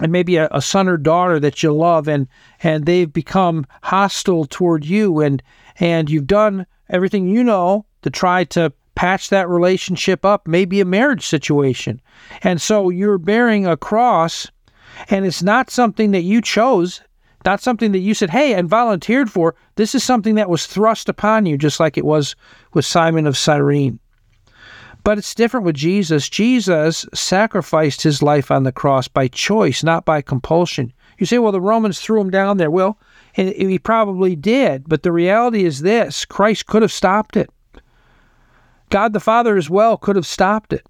And 0.00 0.12
maybe 0.12 0.36
a, 0.36 0.48
a, 0.52 0.62
son 0.62 0.88
or 0.88 0.96
daughter 0.96 1.40
that 1.40 1.62
you 1.62 1.72
love 1.72 2.06
and 2.06 2.28
and 2.62 2.86
they've 2.86 3.12
become 3.12 3.66
hostile 3.82 4.44
toward 4.44 4.84
you 4.84 5.20
and 5.20 5.42
and 5.80 6.08
you've 6.08 6.28
done 6.28 6.66
everything 6.88 7.28
you 7.28 7.42
know 7.42 7.84
to 8.02 8.10
try 8.10 8.44
to 8.44 8.72
patch 8.94 9.28
that 9.30 9.48
relationship 9.48 10.24
up 10.24 10.46
maybe 10.46 10.80
a 10.80 10.84
marriage 10.84 11.26
situation. 11.26 12.00
And 12.42 12.62
so 12.62 12.90
you're 12.90 13.18
bearing 13.18 13.66
a 13.66 13.76
cross 13.76 14.48
and 15.10 15.26
it's 15.26 15.42
not 15.42 15.70
something 15.70 16.12
that 16.12 16.22
you 16.22 16.40
chose 16.40 17.00
not 17.44 17.60
something 17.60 17.92
that 17.92 18.00
you 18.00 18.14
said 18.14 18.30
hey 18.30 18.54
and 18.54 18.68
volunteered 18.68 19.30
for. 19.30 19.54
This 19.76 19.94
is 19.94 20.04
something 20.04 20.34
that 20.34 20.50
was 20.50 20.66
thrust 20.66 21.08
upon 21.08 21.46
you 21.46 21.56
just 21.56 21.80
like 21.80 21.96
it 21.96 22.04
was 22.04 22.36
with 22.72 22.84
simon 22.84 23.26
of 23.26 23.36
cyrene 23.36 23.98
but 25.08 25.16
it's 25.16 25.34
different 25.34 25.64
with 25.64 25.74
Jesus. 25.74 26.28
Jesus 26.28 27.06
sacrificed 27.14 28.02
his 28.02 28.22
life 28.22 28.50
on 28.50 28.64
the 28.64 28.72
cross 28.72 29.08
by 29.08 29.26
choice, 29.26 29.82
not 29.82 30.04
by 30.04 30.20
compulsion. 30.20 30.92
You 31.16 31.24
say, 31.24 31.38
well, 31.38 31.50
the 31.50 31.62
Romans 31.62 31.98
threw 31.98 32.20
him 32.20 32.28
down 32.28 32.58
there. 32.58 32.70
Well, 32.70 32.98
he 33.32 33.78
probably 33.78 34.36
did, 34.36 34.86
but 34.86 35.04
the 35.04 35.10
reality 35.10 35.64
is 35.64 35.80
this 35.80 36.26
Christ 36.26 36.66
could 36.66 36.82
have 36.82 36.92
stopped 36.92 37.38
it. 37.38 37.48
God 38.90 39.14
the 39.14 39.18
Father 39.18 39.56
as 39.56 39.70
well 39.70 39.96
could 39.96 40.14
have 40.14 40.26
stopped 40.26 40.74
it. 40.74 40.86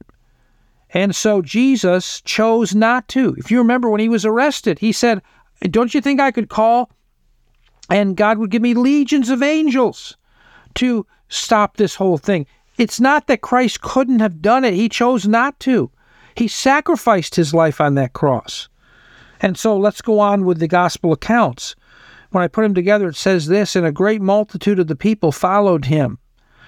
And 0.90 1.14
so 1.14 1.40
Jesus 1.40 2.20
chose 2.22 2.74
not 2.74 3.06
to. 3.10 3.36
If 3.38 3.52
you 3.52 3.58
remember 3.58 3.88
when 3.88 4.00
he 4.00 4.08
was 4.08 4.24
arrested, 4.24 4.80
he 4.80 4.90
said, 4.90 5.22
Don't 5.70 5.94
you 5.94 6.00
think 6.00 6.18
I 6.18 6.32
could 6.32 6.48
call 6.48 6.90
and 7.88 8.16
God 8.16 8.38
would 8.38 8.50
give 8.50 8.62
me 8.62 8.74
legions 8.74 9.30
of 9.30 9.44
angels 9.44 10.16
to 10.74 11.06
stop 11.28 11.76
this 11.76 11.94
whole 11.94 12.18
thing? 12.18 12.46
It's 12.78 13.00
not 13.00 13.26
that 13.26 13.42
Christ 13.42 13.80
couldn't 13.80 14.20
have 14.20 14.40
done 14.40 14.64
it, 14.64 14.72
he 14.72 14.88
chose 14.88 15.26
not 15.26 15.58
to. 15.60 15.90
He 16.36 16.46
sacrificed 16.46 17.34
his 17.34 17.52
life 17.52 17.80
on 17.80 17.96
that 17.96 18.12
cross. 18.12 18.68
And 19.40 19.58
so 19.58 19.76
let's 19.76 20.00
go 20.00 20.20
on 20.20 20.44
with 20.44 20.60
the 20.60 20.68
gospel 20.68 21.12
accounts. 21.12 21.74
When 22.30 22.44
I 22.44 22.48
put 22.48 22.62
them 22.62 22.74
together, 22.74 23.08
it 23.08 23.16
says 23.16 23.48
this 23.48 23.74
And 23.74 23.84
a 23.84 23.92
great 23.92 24.22
multitude 24.22 24.78
of 24.78 24.86
the 24.86 24.96
people 24.96 25.32
followed 25.32 25.86
him. 25.86 26.18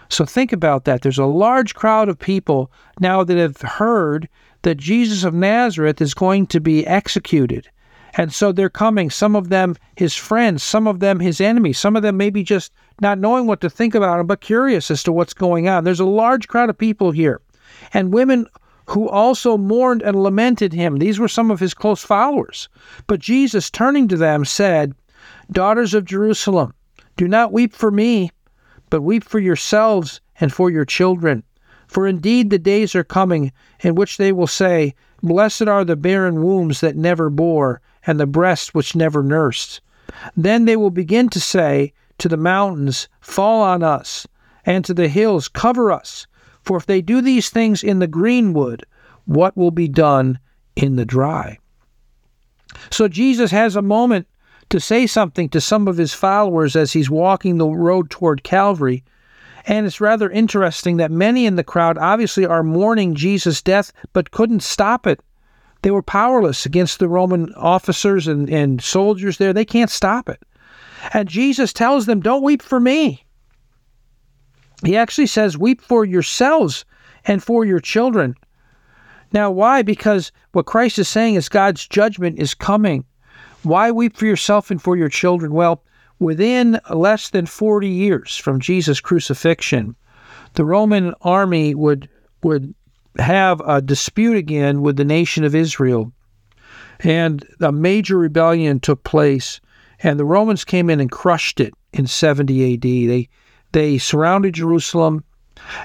So 0.08 0.24
think 0.24 0.52
about 0.52 0.84
that. 0.84 1.02
There's 1.02 1.18
a 1.18 1.24
large 1.26 1.76
crowd 1.76 2.08
of 2.08 2.18
people 2.18 2.72
now 2.98 3.22
that 3.22 3.38
have 3.38 3.60
heard 3.60 4.28
that 4.62 4.76
Jesus 4.76 5.22
of 5.22 5.34
Nazareth 5.34 6.00
is 6.00 6.14
going 6.14 6.48
to 6.48 6.60
be 6.60 6.84
executed. 6.84 7.70
And 8.14 8.32
so 8.32 8.52
they're 8.52 8.68
coming, 8.68 9.10
some 9.10 9.36
of 9.36 9.48
them 9.48 9.76
his 9.96 10.16
friends, 10.16 10.62
some 10.62 10.86
of 10.86 11.00
them 11.00 11.20
his 11.20 11.40
enemies, 11.40 11.78
some 11.78 11.96
of 11.96 12.02
them 12.02 12.16
maybe 12.16 12.42
just 12.42 12.72
not 13.00 13.18
knowing 13.18 13.46
what 13.46 13.60
to 13.60 13.70
think 13.70 13.94
about 13.94 14.18
him, 14.18 14.26
but 14.26 14.40
curious 14.40 14.90
as 14.90 15.02
to 15.04 15.12
what's 15.12 15.34
going 15.34 15.68
on. 15.68 15.84
There's 15.84 16.00
a 16.00 16.04
large 16.04 16.48
crowd 16.48 16.70
of 16.70 16.78
people 16.78 17.12
here, 17.12 17.40
and 17.92 18.12
women 18.12 18.46
who 18.90 19.08
also 19.08 19.56
mourned 19.56 20.02
and 20.02 20.20
lamented 20.20 20.72
him. 20.72 20.96
These 20.96 21.20
were 21.20 21.28
some 21.28 21.52
of 21.52 21.60
his 21.60 21.74
close 21.74 22.02
followers. 22.02 22.68
But 23.06 23.20
Jesus, 23.20 23.70
turning 23.70 24.08
to 24.08 24.16
them, 24.16 24.44
said, 24.44 24.94
Daughters 25.52 25.94
of 25.94 26.04
Jerusalem, 26.04 26.74
do 27.16 27.28
not 27.28 27.52
weep 27.52 27.72
for 27.72 27.92
me, 27.92 28.30
but 28.88 29.02
weep 29.02 29.22
for 29.22 29.38
yourselves 29.38 30.20
and 30.40 30.52
for 30.52 30.70
your 30.70 30.84
children. 30.84 31.44
For 31.86 32.08
indeed 32.08 32.50
the 32.50 32.58
days 32.58 32.96
are 32.96 33.04
coming 33.04 33.52
in 33.80 33.94
which 33.94 34.16
they 34.16 34.32
will 34.32 34.48
say, 34.48 34.94
Blessed 35.22 35.68
are 35.68 35.84
the 35.84 35.96
barren 35.96 36.42
wombs 36.42 36.80
that 36.80 36.96
never 36.96 37.30
bore, 37.30 37.80
and 38.06 38.18
the 38.18 38.26
breast 38.26 38.74
which 38.74 38.96
never 38.96 39.22
nursed. 39.22 39.80
Then 40.36 40.64
they 40.64 40.76
will 40.76 40.90
begin 40.90 41.28
to 41.30 41.40
say 41.40 41.92
to 42.18 42.28
the 42.28 42.36
mountains, 42.36 43.08
Fall 43.20 43.62
on 43.62 43.82
us, 43.82 44.26
and 44.64 44.84
to 44.84 44.94
the 44.94 45.08
hills, 45.08 45.48
Cover 45.48 45.90
us. 45.92 46.26
For 46.62 46.76
if 46.76 46.86
they 46.86 47.00
do 47.00 47.20
these 47.20 47.50
things 47.50 47.82
in 47.82 47.98
the 47.98 48.06
greenwood, 48.06 48.84
what 49.24 49.56
will 49.56 49.70
be 49.70 49.88
done 49.88 50.38
in 50.76 50.96
the 50.96 51.06
dry? 51.06 51.58
So 52.90 53.08
Jesus 53.08 53.50
has 53.50 53.76
a 53.76 53.82
moment 53.82 54.26
to 54.68 54.80
say 54.80 55.06
something 55.06 55.48
to 55.48 55.60
some 55.60 55.88
of 55.88 55.96
his 55.96 56.14
followers 56.14 56.76
as 56.76 56.92
he's 56.92 57.10
walking 57.10 57.58
the 57.58 57.66
road 57.66 58.10
toward 58.10 58.44
Calvary. 58.44 59.02
And 59.66 59.86
it's 59.86 60.00
rather 60.00 60.30
interesting 60.30 60.96
that 60.98 61.10
many 61.10 61.46
in 61.46 61.56
the 61.56 61.64
crowd 61.64 61.98
obviously 61.98 62.46
are 62.46 62.62
mourning 62.62 63.14
Jesus' 63.14 63.62
death, 63.62 63.92
but 64.12 64.30
couldn't 64.30 64.62
stop 64.62 65.06
it. 65.06 65.20
They 65.82 65.90
were 65.90 66.02
powerless 66.02 66.66
against 66.66 66.98
the 66.98 67.08
Roman 67.08 67.52
officers 67.54 68.26
and, 68.26 68.50
and 68.50 68.82
soldiers 68.82 69.38
there. 69.38 69.52
They 69.52 69.64
can't 69.64 69.90
stop 69.90 70.28
it. 70.28 70.42
And 71.14 71.28
Jesus 71.28 71.72
tells 71.72 72.06
them, 72.06 72.20
Don't 72.20 72.42
weep 72.42 72.62
for 72.62 72.80
me. 72.80 73.24
He 74.84 74.96
actually 74.96 75.26
says, 75.26 75.56
Weep 75.56 75.80
for 75.80 76.04
yourselves 76.04 76.84
and 77.24 77.42
for 77.42 77.64
your 77.64 77.80
children. 77.80 78.34
Now, 79.32 79.50
why? 79.50 79.82
Because 79.82 80.32
what 80.52 80.66
Christ 80.66 80.98
is 80.98 81.08
saying 81.08 81.36
is 81.36 81.48
God's 81.48 81.86
judgment 81.86 82.38
is 82.38 82.54
coming. 82.54 83.04
Why 83.62 83.90
weep 83.90 84.16
for 84.16 84.26
yourself 84.26 84.70
and 84.70 84.82
for 84.82 84.96
your 84.96 85.08
children? 85.08 85.52
Well, 85.52 85.84
within 86.18 86.80
less 86.90 87.30
than 87.30 87.46
40 87.46 87.88
years 87.88 88.36
from 88.36 88.60
Jesus' 88.60 89.00
crucifixion, 89.00 89.94
the 90.54 90.64
Roman 90.64 91.14
army 91.20 91.74
would, 91.74 92.08
would 92.42 92.74
have 93.18 93.60
a 93.66 93.80
dispute 93.80 94.36
again 94.36 94.82
with 94.82 94.96
the 94.96 95.04
nation 95.04 95.44
of 95.44 95.54
Israel. 95.54 96.12
And 97.00 97.46
a 97.60 97.72
major 97.72 98.18
rebellion 98.18 98.80
took 98.80 99.04
place, 99.04 99.60
and 100.02 100.18
the 100.18 100.24
Romans 100.24 100.64
came 100.64 100.90
in 100.90 101.00
and 101.00 101.10
crushed 101.10 101.60
it 101.60 101.72
in 101.92 102.06
70 102.06 102.74
AD. 102.74 102.82
They, 102.82 103.28
they 103.72 103.98
surrounded 103.98 104.54
Jerusalem 104.54 105.24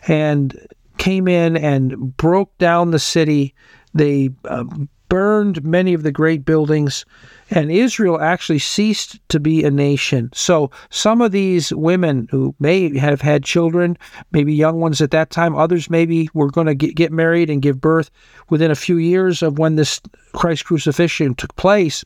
and 0.08 0.68
came 0.98 1.28
in 1.28 1.58
and 1.58 2.16
broke 2.18 2.58
down 2.58 2.92
the 2.92 3.00
city. 3.00 3.54
They 3.94 4.30
uh, 4.46 4.66
burned 5.10 5.64
many 5.64 5.94
of 5.94 6.04
the 6.04 6.12
great 6.12 6.46
buildings, 6.46 7.06
and 7.52 7.72
Israel 7.72 8.20
actually 8.22 8.60
ceased 8.60 9.20
to 9.30 9.40
be 9.40 9.64
a 9.64 9.72
nation. 9.72 10.30
So 10.34 10.72
some 10.90 11.22
of 11.22 11.32
these 11.32 11.74
women 11.74 12.28
who 12.32 12.56
may 12.60 12.98
have 12.98 13.22
had 13.22 13.44
children, 13.44 13.98
maybe 14.32 14.54
young 14.54 14.80
ones 14.80 15.02
at 15.02 15.12
that 15.12 15.30
time, 15.30 15.56
others 15.56 15.90
maybe 15.90 16.30
were 16.34 16.50
going 16.50 16.68
to 16.68 16.76
get, 16.76 17.12
married 17.12 17.50
and 17.50 17.62
give 17.62 17.80
birth 17.80 18.10
within 18.50 18.72
a 18.72 18.76
few 18.76 18.98
years 18.98 19.42
of 19.42 19.60
when 19.60 19.76
this 19.76 20.02
Christ 20.34 20.66
crucifixion 20.66 21.36
took 21.36 21.56
place. 21.56 22.04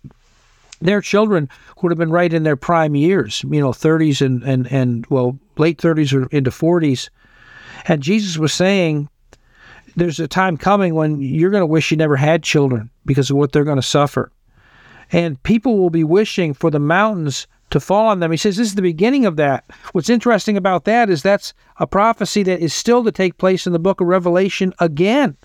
Their 0.82 1.02
children 1.02 1.50
would 1.82 1.92
have 1.92 1.98
been 1.98 2.12
right 2.12 2.32
in 2.34 2.44
their 2.44 2.56
prime 2.56 2.96
years, 2.96 3.44
you 3.50 3.60
know, 3.60 3.72
30s 3.72 4.26
and, 4.26 4.44
and, 4.44 4.72
and 4.72 5.06
well, 5.08 5.38
late 5.58 5.78
30s 5.78 6.14
or 6.14 6.28
into 6.28 6.52
40s. 6.52 7.10
And 7.88 8.04
Jesus 8.04 8.38
was 8.38 8.54
saying, 8.54 9.10
there's 9.96 10.20
a 10.20 10.28
time 10.28 10.58
coming 10.58 10.96
when 10.96 11.22
you're 11.22 11.52
going 11.52 11.62
to 11.62 11.68
wish 11.68 11.92
you 11.92 11.98
never 11.98 12.16
had 12.16 12.44
children 12.44 12.90
because 13.06 13.30
of 13.30 13.38
what 13.38 13.52
they're 13.52 13.64
going 13.64 13.78
to 13.78 13.82
suffer. 13.82 14.32
And 15.12 15.42
people 15.44 15.78
will 15.78 15.90
be 15.90 16.04
wishing 16.04 16.54
for 16.54 16.70
the 16.70 16.80
mountains 16.80 17.48
to 17.72 17.80
fall 17.80 18.08
on 18.08 18.20
them. 18.20 18.32
He 18.32 18.38
says 18.38 18.58
this 18.58 18.68
is 18.68 18.76
the 18.76 18.82
beginning 18.82 19.26
of 19.26 19.36
that. 19.38 19.64
What's 19.92 20.10
interesting 20.10 20.58
about 20.58 20.86
that 20.86 21.10
is 21.10 21.22
that's 21.22 21.54
a 21.78 21.88
prophecy 21.88 22.44
that 22.44 22.60
is 22.60 22.74
still 22.74 23.04
to 23.04 23.12
take 23.12 23.38
place 23.38 23.68
in 23.68 23.74
the 23.74 23.80
book 23.80 24.02
of 24.02 24.08
Revelation 24.08 24.74
again, 24.80 25.38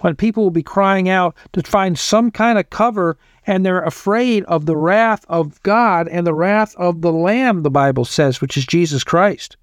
when 0.00 0.16
people 0.16 0.42
will 0.42 0.50
be 0.50 0.62
crying 0.62 1.08
out 1.08 1.34
to 1.52 1.62
find 1.62 1.98
some 1.98 2.30
kind 2.30 2.58
of 2.58 2.70
cover 2.70 3.18
and 3.46 3.64
they're 3.64 3.82
afraid 3.82 4.44
of 4.44 4.66
the 4.66 4.76
wrath 4.76 5.24
of 5.28 5.62
God 5.62 6.08
and 6.08 6.26
the 6.26 6.34
wrath 6.34 6.74
of 6.76 7.00
the 7.00 7.12
Lamb, 7.12 7.62
the 7.62 7.70
Bible 7.70 8.04
says, 8.04 8.40
which 8.40 8.56
is 8.56 8.66
Jesus 8.66 9.04
Christ, 9.04 9.56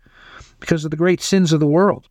because 0.60 0.86
of 0.86 0.92
the 0.92 0.98
great 0.98 1.22
sins 1.22 1.54
of 1.54 1.60
the 1.60 1.68
world. 1.68 2.08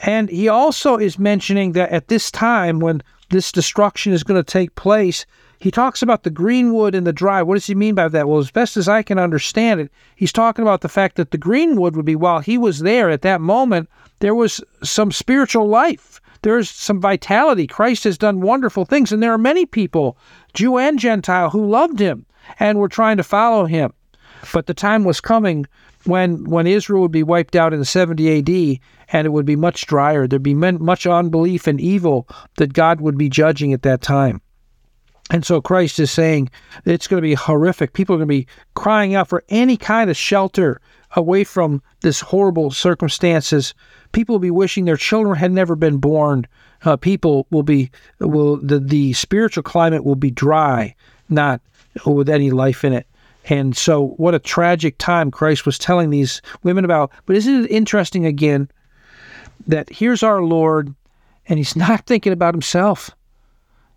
And 0.00 0.28
he 0.28 0.48
also 0.48 0.96
is 0.96 1.18
mentioning 1.18 1.72
that 1.72 1.90
at 1.90 2.08
this 2.08 2.30
time, 2.30 2.80
when 2.80 3.02
this 3.30 3.50
destruction 3.50 4.12
is 4.12 4.22
going 4.22 4.42
to 4.42 4.52
take 4.52 4.74
place, 4.74 5.26
he 5.58 5.70
talks 5.70 6.02
about 6.02 6.22
the 6.22 6.30
green 6.30 6.72
wood 6.72 6.94
and 6.94 7.06
the 7.06 7.12
dry. 7.12 7.42
What 7.42 7.54
does 7.54 7.66
he 7.66 7.74
mean 7.74 7.94
by 7.94 8.08
that? 8.08 8.28
Well, 8.28 8.38
as 8.38 8.50
best 8.50 8.76
as 8.76 8.88
I 8.88 9.02
can 9.02 9.18
understand 9.18 9.80
it, 9.80 9.90
he's 10.14 10.32
talking 10.32 10.62
about 10.62 10.82
the 10.82 10.88
fact 10.88 11.16
that 11.16 11.30
the 11.30 11.38
green 11.38 11.76
wood 11.76 11.96
would 11.96 12.04
be 12.04 12.16
while 12.16 12.40
he 12.40 12.58
was 12.58 12.80
there 12.80 13.10
at 13.10 13.22
that 13.22 13.40
moment, 13.40 13.88
there 14.20 14.34
was 14.34 14.60
some 14.82 15.10
spiritual 15.10 15.66
life. 15.66 16.20
There's 16.42 16.70
some 16.70 17.00
vitality. 17.00 17.66
Christ 17.66 18.04
has 18.04 18.18
done 18.18 18.40
wonderful 18.40 18.84
things, 18.84 19.10
and 19.10 19.22
there 19.22 19.32
are 19.32 19.38
many 19.38 19.66
people, 19.66 20.18
Jew 20.54 20.78
and 20.78 20.98
Gentile, 20.98 21.50
who 21.50 21.66
loved 21.66 21.98
him 21.98 22.26
and 22.60 22.78
were 22.78 22.88
trying 22.88 23.16
to 23.16 23.24
follow 23.24 23.64
him. 23.64 23.92
But 24.52 24.66
the 24.66 24.74
time 24.74 25.04
was 25.04 25.20
coming 25.20 25.66
when 26.06 26.44
when 26.44 26.66
Israel 26.66 27.02
would 27.02 27.12
be 27.12 27.22
wiped 27.22 27.56
out 27.56 27.74
in 27.74 27.84
70 27.84 28.38
AD 28.38 28.80
and 29.08 29.26
it 29.26 29.30
would 29.30 29.46
be 29.46 29.56
much 29.56 29.86
drier. 29.86 30.26
There'd 30.26 30.42
be 30.42 30.54
much 30.54 31.06
unbelief 31.06 31.66
and 31.66 31.80
evil 31.80 32.28
that 32.56 32.72
God 32.72 33.00
would 33.00 33.18
be 33.18 33.28
judging 33.28 33.72
at 33.72 33.82
that 33.82 34.02
time. 34.02 34.40
And 35.30 35.44
so 35.44 35.60
Christ 35.60 35.98
is 35.98 36.10
saying 36.10 36.50
it's 36.84 37.08
going 37.08 37.20
to 37.20 37.28
be 37.28 37.34
horrific. 37.34 37.92
People 37.92 38.14
are 38.14 38.18
going 38.18 38.28
to 38.28 38.42
be 38.42 38.46
crying 38.74 39.14
out 39.14 39.28
for 39.28 39.42
any 39.48 39.76
kind 39.76 40.08
of 40.08 40.16
shelter 40.16 40.80
away 41.16 41.42
from 41.42 41.82
this 42.00 42.20
horrible 42.20 42.70
circumstances. 42.70 43.74
People 44.12 44.34
will 44.34 44.40
be 44.40 44.50
wishing 44.50 44.84
their 44.84 44.96
children 44.96 45.36
had 45.36 45.50
never 45.50 45.74
been 45.74 45.98
born. 45.98 46.46
Uh, 46.84 46.96
people 46.96 47.46
will 47.50 47.64
be 47.64 47.90
will 48.20 48.56
the 48.58 48.78
the 48.78 49.12
spiritual 49.14 49.62
climate 49.62 50.04
will 50.04 50.14
be 50.14 50.30
dry, 50.30 50.94
not 51.28 51.60
with 52.04 52.28
any 52.28 52.50
life 52.50 52.84
in 52.84 52.92
it. 52.92 53.06
And 53.48 53.76
so, 53.76 54.08
what 54.16 54.34
a 54.34 54.40
tragic 54.40 54.98
time 54.98 55.30
Christ 55.30 55.66
was 55.66 55.78
telling 55.78 56.10
these 56.10 56.42
women 56.64 56.84
about. 56.84 57.12
But 57.26 57.36
isn't 57.36 57.64
it 57.64 57.70
interesting 57.70 58.26
again 58.26 58.68
that 59.66 59.88
here's 59.88 60.22
our 60.22 60.42
Lord, 60.42 60.94
and 61.48 61.58
he's 61.58 61.76
not 61.76 62.06
thinking 62.06 62.32
about 62.32 62.54
himself. 62.54 63.10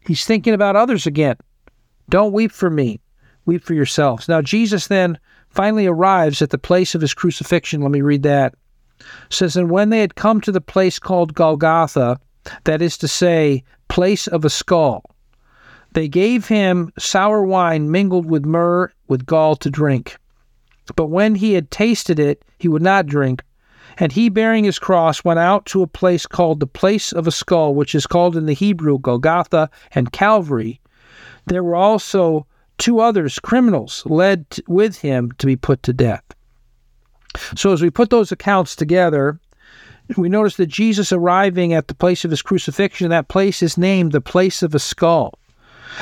He's 0.05 0.25
thinking 0.25 0.53
about 0.53 0.75
others 0.75 1.05
again. 1.05 1.37
Don't 2.09 2.33
weep 2.33 2.51
for 2.51 2.69
me, 2.69 2.99
weep 3.45 3.63
for 3.63 3.73
yourselves. 3.73 4.27
Now, 4.27 4.41
Jesus 4.41 4.87
then 4.87 5.19
finally 5.49 5.87
arrives 5.87 6.41
at 6.41 6.51
the 6.51 6.57
place 6.57 6.95
of 6.95 7.01
his 7.01 7.13
crucifixion. 7.13 7.81
Let 7.81 7.91
me 7.91 8.01
read 8.01 8.23
that. 8.23 8.53
It 8.99 9.05
says, 9.33 9.55
And 9.55 9.69
when 9.69 9.89
they 9.89 9.99
had 9.99 10.15
come 10.15 10.41
to 10.41 10.51
the 10.51 10.61
place 10.61 10.99
called 10.99 11.33
Golgotha, 11.33 12.19
that 12.63 12.81
is 12.81 12.97
to 12.99 13.07
say, 13.07 13.63
place 13.87 14.27
of 14.27 14.45
a 14.45 14.49
skull, 14.49 15.03
they 15.93 16.07
gave 16.07 16.47
him 16.47 16.91
sour 16.99 17.43
wine 17.43 17.91
mingled 17.91 18.27
with 18.27 18.45
myrrh 18.45 18.91
with 19.09 19.25
gall 19.25 19.57
to 19.57 19.69
drink. 19.69 20.17
But 20.95 21.07
when 21.07 21.35
he 21.35 21.53
had 21.53 21.69
tasted 21.69 22.19
it, 22.19 22.43
he 22.57 22.69
would 22.69 22.81
not 22.81 23.05
drink. 23.05 23.43
And 23.97 24.11
he, 24.11 24.29
bearing 24.29 24.63
his 24.63 24.79
cross, 24.79 25.25
went 25.25 25.39
out 25.39 25.65
to 25.67 25.81
a 25.81 25.87
place 25.87 26.25
called 26.25 26.61
the 26.61 26.67
place 26.67 27.11
of 27.11 27.27
a 27.27 27.31
skull, 27.31 27.75
which 27.75 27.93
is 27.93 28.07
called 28.07 28.37
in 28.37 28.45
the 28.45 28.53
Hebrew 28.53 28.97
Golgotha 28.97 29.69
and 29.93 30.13
Calvary. 30.13 30.79
There 31.47 31.63
were 31.63 31.75
also 31.75 32.45
two 32.77 33.01
others, 33.01 33.39
criminals, 33.39 34.03
led 34.05 34.45
with 34.67 34.99
him 34.99 35.31
to 35.39 35.45
be 35.45 35.57
put 35.57 35.83
to 35.83 35.93
death. 35.93 36.23
So 37.55 37.73
as 37.73 37.81
we 37.81 37.89
put 37.89 38.09
those 38.09 38.31
accounts 38.31 38.75
together, 38.75 39.39
we 40.17 40.29
notice 40.29 40.55
that 40.55 40.67
Jesus 40.67 41.11
arriving 41.11 41.73
at 41.73 41.87
the 41.87 41.93
place 41.93 42.25
of 42.25 42.31
his 42.31 42.41
crucifixion, 42.41 43.09
that 43.09 43.27
place 43.27 43.61
is 43.61 43.77
named 43.77 44.11
the 44.11 44.21
place 44.21 44.63
of 44.63 44.73
a 44.73 44.79
skull. 44.79 45.37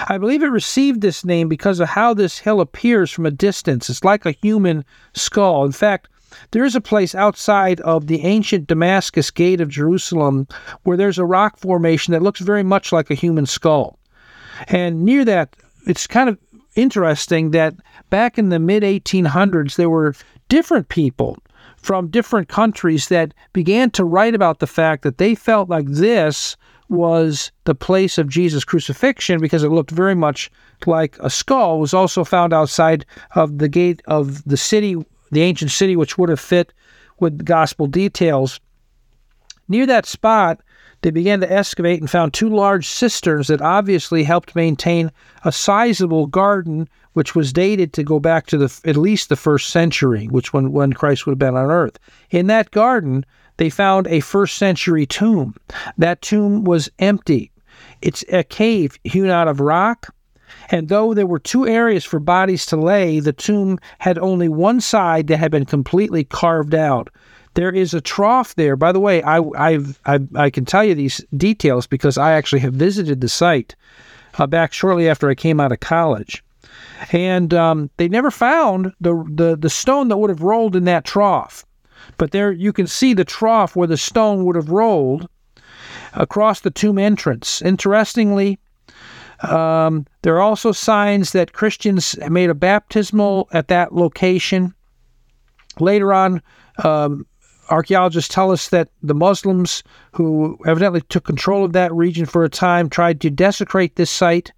I 0.08 0.18
believe 0.18 0.44
it 0.44 0.48
received 0.48 1.02
this 1.02 1.26
name 1.26 1.50
because 1.50 1.80
of 1.80 1.90
how 1.90 2.14
this 2.14 2.40
hill 2.40 2.62
appears 2.62 3.12
from 3.12 3.26
a 3.26 3.32
distance. 3.32 3.90
It's 3.90 4.04
like 4.04 4.26
a 4.26 4.32
human 4.32 4.86
skull. 5.14 5.66
In 5.66 5.72
fact, 5.72 6.10
there 6.52 6.66
is 6.66 6.76
a 6.76 6.82
place 6.82 7.16
outside 7.16 7.80
of 7.82 8.08
the 8.08 8.24
ancient 8.24 8.68
Damascus 8.68 9.32
gate 9.32 9.62
of 9.62 9.70
Jerusalem 9.70 10.48
where 10.84 10.98
there's 10.98 11.18
a 11.18 11.26
rock 11.26 11.58
formation 11.58 12.12
that 12.12 12.22
looks 12.22 12.40
very 12.40 12.64
much 12.64 12.92
like 12.92 13.10
a 13.10 13.16
human 13.16 13.46
skull. 13.46 13.98
And 14.68 15.04
near 15.04 15.24
that, 15.26 15.56
it's 15.86 16.08
kind 16.08 16.30
of 16.30 16.38
interesting 16.76 17.52
that 17.52 17.76
back 18.10 18.38
in 18.38 18.50
the 18.50 18.60
mid 18.60 18.84
1800s, 18.84 19.76
there 19.76 19.90
were 19.90 20.16
different 20.50 20.90
people 20.90 21.38
from 21.78 22.10
different 22.10 22.50
countries 22.50 23.08
that 23.08 23.34
began 23.54 23.90
to 23.92 24.04
write 24.04 24.36
about 24.36 24.60
the 24.60 24.68
fact 24.68 25.04
that 25.04 25.18
they 25.18 25.36
felt 25.36 25.70
like 25.70 25.88
this 25.88 26.58
was 26.90 27.52
the 27.66 27.76
place 27.76 28.18
of 28.18 28.30
Jesus' 28.30 28.64
crucifixion 28.64 29.42
because 29.42 29.64
it 29.64 29.70
looked 29.70 29.92
very 29.92 30.16
much 30.16 30.50
like 30.86 31.18
a 31.20 31.30
skull, 31.30 31.80
was 31.80 31.94
also 31.94 32.24
found 32.24 32.54
outside 32.54 33.06
of 33.36 33.58
the 33.58 33.68
gate 33.68 34.02
of 34.08 34.44
the 34.46 34.58
city, 34.58 34.96
the 35.32 35.42
ancient 35.42 35.72
city, 35.72 35.96
which 35.96 36.18
would 36.18 36.30
have 36.30 36.40
fit 36.40 36.74
with 37.20 37.46
gospel 37.46 37.88
details. 37.88 38.60
Near 39.68 39.86
that 39.86 40.06
spot, 40.06 40.62
they 41.02 41.12
began 41.12 41.42
to 41.42 41.52
excavate 41.52 42.00
and 42.00 42.10
found 42.10 42.34
two 42.34 42.50
large 42.50 42.88
cisterns 42.88 43.48
that 43.48 43.62
obviously 43.62 44.24
helped 44.24 44.56
maintain 44.56 45.12
a 45.44 45.52
sizable 45.52 46.26
garden, 46.26 46.88
which 47.14 47.36
was 47.36 47.54
dated 47.54 47.94
to 47.94 48.04
go 48.04 48.20
back 48.20 48.48
to 48.48 48.58
the 48.58 48.82
at 48.86 48.98
least 48.98 49.30
the 49.30 49.36
first 49.36 49.70
century, 49.70 50.26
which 50.28 50.54
when, 50.54 50.72
when 50.72 50.94
Christ 50.94 51.26
would 51.26 51.34
have 51.34 51.40
been 51.40 51.56
on 51.56 51.70
earth. 51.70 52.00
In 52.32 52.48
that 52.48 52.72
garden, 52.72 53.26
they 53.58 53.70
found 53.70 54.08
a 54.08 54.20
first 54.22 54.58
century 54.58 55.06
tomb. 55.06 55.56
That 55.98 56.22
tomb 56.22 56.64
was 56.64 56.90
empty. 57.00 57.52
It's 58.02 58.24
a 58.32 58.44
cave 58.44 58.98
hewn 59.04 59.30
out 59.30 59.48
of 59.48 59.60
rock. 59.60 60.14
And 60.70 60.90
though 60.90 61.14
there 61.14 61.28
were 61.28 61.40
two 61.40 61.68
areas 61.68 62.06
for 62.06 62.20
bodies 62.20 62.66
to 62.68 62.78
lay, 62.78 63.20
the 63.20 63.34
tomb 63.34 63.80
had 64.00 64.18
only 64.18 64.48
one 64.48 64.82
side 64.82 65.28
that 65.28 65.38
had 65.38 65.52
been 65.52 65.66
completely 65.66 66.24
carved 66.24 66.76
out. 66.76 67.10
There 67.54 67.72
is 67.72 67.94
a 67.94 68.02
trough 68.02 68.54
there. 68.56 68.76
By 68.76 68.92
the 68.92 69.00
way, 69.00 69.24
I, 69.24 69.42
I've, 69.58 70.00
I, 70.06 70.20
I 70.36 70.50
can 70.50 70.64
tell 70.64 70.84
you 70.84 70.94
these 70.94 71.26
details 71.36 71.88
because 71.88 72.18
I 72.18 72.34
actually 72.34 72.60
have 72.60 72.74
visited 72.74 73.20
the 73.20 73.30
site 73.30 73.76
uh, 74.38 74.46
back 74.46 74.74
shortly 74.74 75.10
after 75.10 75.30
I 75.30 75.36
came 75.36 75.60
out 75.60 75.72
of 75.72 75.80
college. 75.80 76.44
And 77.12 77.54
um, 77.54 77.90
they 77.98 78.08
never 78.08 78.30
found 78.30 78.94
the, 79.02 79.16
the, 79.30 79.58
the 79.58 79.70
stone 79.70 80.10
that 80.10 80.18
would 80.18 80.30
have 80.30 80.44
rolled 80.44 80.76
in 80.76 80.84
that 80.84 81.06
trough. 81.06 81.66
But 82.18 82.32
there 82.32 82.52
you 82.52 82.72
can 82.74 82.88
see 82.88 83.14
the 83.14 83.26
trough 83.26 83.76
where 83.76 83.88
the 83.88 83.98
stone 83.98 84.46
would 84.46 84.56
have 84.56 84.70
rolled 84.70 85.28
across 86.14 86.62
the 86.62 86.72
tomb 86.72 86.98
entrance. 86.98 87.62
Interestingly, 87.62 88.60
um, 89.42 90.06
there 90.24 90.36
are 90.36 90.42
also 90.42 90.72
signs 90.72 91.32
that 91.32 91.54
Christians 91.54 92.16
made 92.30 92.50
a 92.50 92.56
baptismal 92.56 93.48
at 93.52 93.68
that 93.68 93.94
location. 93.94 94.74
Later 95.80 96.12
on, 96.12 96.42
um, 96.84 97.26
archaeologists 97.70 98.34
tell 98.34 98.52
us 98.52 98.70
that 98.70 98.90
the 99.04 99.14
Muslims, 99.14 99.84
who 100.14 100.58
evidently 100.66 101.02
took 101.02 101.26
control 101.26 101.66
of 101.66 101.74
that 101.74 101.94
region 101.94 102.26
for 102.26 102.44
a 102.44 102.50
time, 102.50 102.90
tried 102.90 103.22
to 103.22 103.30
desecrate 103.30 103.96
this 103.96 104.10
site. 104.10 104.52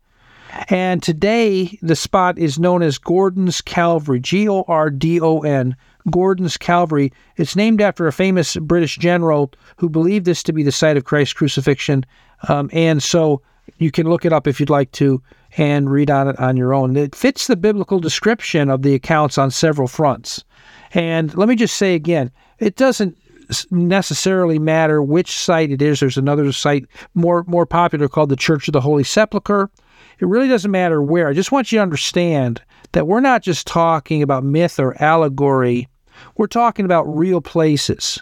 And 0.69 1.01
today, 1.03 1.77
the 1.81 1.95
spot 1.95 2.37
is 2.37 2.59
known 2.59 2.81
as 2.81 2.97
Gordon's 2.97 3.61
Calvary, 3.61 4.19
G 4.19 4.47
O 4.49 4.63
R 4.67 4.89
D 4.89 5.19
O 5.21 5.39
N, 5.39 5.75
Gordon's 6.09 6.57
Calvary. 6.57 7.11
It's 7.37 7.55
named 7.55 7.81
after 7.81 8.07
a 8.07 8.13
famous 8.13 8.55
British 8.55 8.97
general 8.97 9.51
who 9.77 9.89
believed 9.89 10.25
this 10.25 10.43
to 10.43 10.53
be 10.53 10.63
the 10.63 10.71
site 10.71 10.97
of 10.97 11.05
Christ's 11.05 11.33
crucifixion. 11.33 12.05
Um, 12.47 12.69
and 12.73 13.01
so 13.01 13.41
you 13.77 13.91
can 13.91 14.09
look 14.09 14.25
it 14.25 14.33
up 14.33 14.47
if 14.47 14.59
you'd 14.59 14.69
like 14.69 14.91
to 14.93 15.21
and 15.57 15.89
read 15.89 16.09
on 16.09 16.27
it 16.27 16.39
on 16.39 16.57
your 16.57 16.73
own. 16.73 16.95
It 16.95 17.15
fits 17.15 17.47
the 17.47 17.55
biblical 17.55 17.99
description 17.99 18.69
of 18.69 18.81
the 18.81 18.93
accounts 18.93 19.37
on 19.37 19.51
several 19.51 19.87
fronts. 19.87 20.43
And 20.93 21.35
let 21.35 21.49
me 21.49 21.55
just 21.55 21.75
say 21.75 21.95
again, 21.95 22.31
it 22.59 22.75
doesn't 22.75 23.17
necessarily 23.71 24.59
matter 24.59 25.01
which 25.01 25.31
site 25.31 25.71
it 25.71 25.81
is. 25.81 25.99
There's 25.99 26.17
another 26.17 26.51
site 26.51 26.85
more 27.13 27.43
more 27.47 27.65
popular 27.65 28.07
called 28.07 28.29
the 28.29 28.35
Church 28.35 28.67
of 28.67 28.73
the 28.73 28.81
Holy 28.81 29.03
Sepulchre. 29.03 29.69
It 30.19 30.27
really 30.27 30.47
doesn't 30.47 30.71
matter 30.71 31.01
where. 31.01 31.27
I 31.27 31.33
just 31.33 31.51
want 31.51 31.71
you 31.71 31.77
to 31.77 31.83
understand 31.83 32.61
that 32.91 33.07
we're 33.07 33.21
not 33.21 33.41
just 33.41 33.67
talking 33.67 34.21
about 34.21 34.43
myth 34.43 34.79
or 34.79 35.01
allegory. 35.01 35.87
We're 36.35 36.47
talking 36.47 36.85
about 36.85 37.03
real 37.03 37.41
places. 37.41 38.21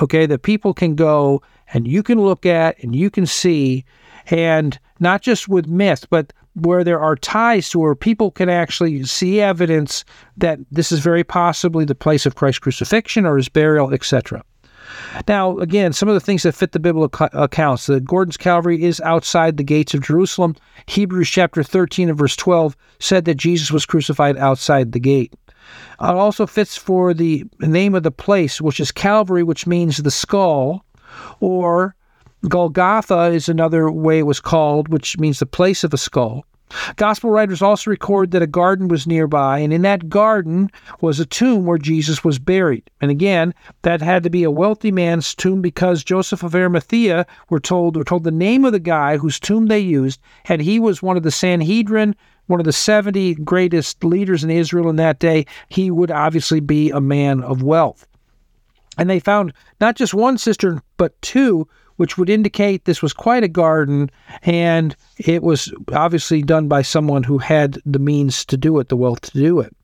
Okay, 0.00 0.26
that 0.26 0.42
people 0.42 0.74
can 0.74 0.94
go 0.94 1.42
and 1.72 1.88
you 1.88 2.02
can 2.02 2.20
look 2.20 2.44
at 2.44 2.78
and 2.82 2.94
you 2.94 3.10
can 3.10 3.26
see 3.26 3.84
and 4.26 4.78
not 5.00 5.22
just 5.22 5.48
with 5.48 5.66
myth, 5.66 6.06
but 6.10 6.32
where 6.54 6.84
there 6.84 7.00
are 7.00 7.16
ties 7.16 7.68
to 7.70 7.78
where 7.78 7.94
people 7.94 8.30
can 8.30 8.48
actually 8.48 9.04
see 9.04 9.40
evidence 9.40 10.04
that 10.36 10.58
this 10.70 10.90
is 10.90 11.00
very 11.00 11.24
possibly 11.24 11.84
the 11.84 11.94
place 11.94 12.26
of 12.26 12.34
Christ's 12.34 12.60
crucifixion 12.60 13.26
or 13.26 13.36
his 13.36 13.48
burial, 13.48 13.92
etc. 13.92 14.42
Now, 15.28 15.58
again, 15.58 15.92
some 15.92 16.08
of 16.08 16.14
the 16.14 16.20
things 16.20 16.42
that 16.42 16.54
fit 16.54 16.72
the 16.72 16.78
biblical 16.78 17.28
accounts. 17.32 17.86
The 17.86 18.00
Gordon's 18.00 18.36
Calvary 18.36 18.82
is 18.82 19.00
outside 19.00 19.56
the 19.56 19.64
gates 19.64 19.94
of 19.94 20.02
Jerusalem. 20.02 20.56
Hebrews 20.86 21.28
chapter 21.28 21.62
13 21.62 22.08
and 22.08 22.18
verse 22.18 22.36
12 22.36 22.76
said 22.98 23.24
that 23.24 23.36
Jesus 23.36 23.70
was 23.70 23.86
crucified 23.86 24.36
outside 24.36 24.92
the 24.92 25.00
gate. 25.00 25.34
Uh, 26.00 26.12
it 26.12 26.16
also 26.16 26.46
fits 26.46 26.76
for 26.76 27.12
the 27.12 27.44
name 27.60 27.94
of 27.94 28.02
the 28.02 28.10
place, 28.10 28.60
which 28.60 28.80
is 28.80 28.92
Calvary, 28.92 29.42
which 29.42 29.66
means 29.66 29.96
the 29.96 30.10
skull, 30.10 30.84
or 31.40 31.94
Golgotha 32.48 33.24
is 33.32 33.48
another 33.48 33.90
way 33.90 34.20
it 34.20 34.26
was 34.26 34.40
called, 34.40 34.88
which 34.88 35.18
means 35.18 35.38
the 35.38 35.46
place 35.46 35.82
of 35.82 35.92
a 35.92 35.98
skull. 35.98 36.44
Gospel 36.96 37.30
writers 37.30 37.62
also 37.62 37.90
record 37.90 38.32
that 38.32 38.42
a 38.42 38.46
garden 38.46 38.88
was 38.88 39.06
nearby, 39.06 39.58
and 39.58 39.72
in 39.72 39.82
that 39.82 40.08
garden 40.08 40.70
was 41.00 41.20
a 41.20 41.26
tomb 41.26 41.64
where 41.64 41.78
Jesus 41.78 42.24
was 42.24 42.38
buried. 42.38 42.90
And 43.00 43.10
again, 43.10 43.54
that 43.82 44.00
had 44.00 44.22
to 44.24 44.30
be 44.30 44.42
a 44.42 44.50
wealthy 44.50 44.90
man's 44.90 45.34
tomb 45.34 45.62
because 45.62 46.02
Joseph 46.02 46.42
of 46.42 46.54
Arimathea 46.54 47.26
were 47.50 47.60
told 47.60 47.96
were 47.96 48.04
told 48.04 48.24
the 48.24 48.30
name 48.30 48.64
of 48.64 48.72
the 48.72 48.80
guy 48.80 49.16
whose 49.16 49.38
tomb 49.38 49.66
they 49.66 49.78
used, 49.78 50.20
and 50.46 50.60
he 50.60 50.80
was 50.80 51.02
one 51.02 51.16
of 51.16 51.22
the 51.22 51.30
Sanhedrin, 51.30 52.16
one 52.46 52.60
of 52.60 52.66
the 52.66 52.72
70 52.72 53.36
greatest 53.36 54.02
leaders 54.02 54.42
in 54.42 54.50
Israel 54.50 54.88
in 54.88 54.96
that 54.96 55.18
day. 55.18 55.46
He 55.68 55.90
would 55.90 56.10
obviously 56.10 56.60
be 56.60 56.90
a 56.90 57.00
man 57.00 57.42
of 57.42 57.62
wealth. 57.62 58.06
And 58.98 59.10
they 59.10 59.20
found 59.20 59.52
not 59.80 59.96
just 59.96 60.14
one 60.14 60.38
cistern, 60.38 60.80
but 60.96 61.20
two 61.22 61.68
which 61.96 62.18
would 62.18 62.30
indicate 62.30 62.84
this 62.84 63.02
was 63.02 63.12
quite 63.12 63.44
a 63.44 63.48
garden 63.48 64.10
and 64.42 64.94
it 65.18 65.42
was 65.42 65.72
obviously 65.92 66.42
done 66.42 66.68
by 66.68 66.82
someone 66.82 67.22
who 67.22 67.38
had 67.38 67.78
the 67.84 67.98
means 67.98 68.44
to 68.44 68.56
do 68.56 68.78
it, 68.78 68.88
the 68.88 68.96
wealth 68.96 69.20
to 69.20 69.32
do 69.32 69.60
it. 69.60 69.74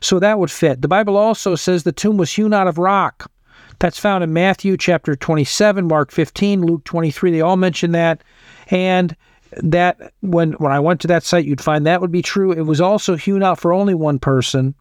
So 0.00 0.18
that 0.18 0.38
would 0.38 0.50
fit. 0.50 0.82
The 0.82 0.88
Bible 0.88 1.16
also 1.16 1.54
says 1.54 1.82
the 1.82 1.92
tomb 1.92 2.16
was 2.16 2.32
hewn 2.32 2.52
out 2.52 2.68
of 2.68 2.78
rock. 2.78 3.30
That's 3.78 3.98
found 3.98 4.22
in 4.22 4.32
Matthew 4.32 4.76
chapter 4.76 5.16
27, 5.16 5.86
Mark 5.86 6.10
15, 6.10 6.62
Luke 6.62 6.84
23. 6.84 7.30
They 7.30 7.40
all 7.40 7.56
mention 7.56 7.92
that. 7.92 8.22
And 8.68 9.16
that 9.62 10.12
when 10.20 10.52
when 10.52 10.72
I 10.72 10.80
went 10.80 11.00
to 11.00 11.08
that 11.08 11.22
site, 11.22 11.44
you'd 11.44 11.60
find 11.60 11.86
that 11.86 12.00
would 12.00 12.12
be 12.12 12.22
true. 12.22 12.52
It 12.52 12.62
was 12.62 12.80
also 12.80 13.16
hewn 13.16 13.42
out 13.42 13.58
for 13.58 13.72
only 13.72 13.94
one 13.94 14.18
person. 14.18 14.74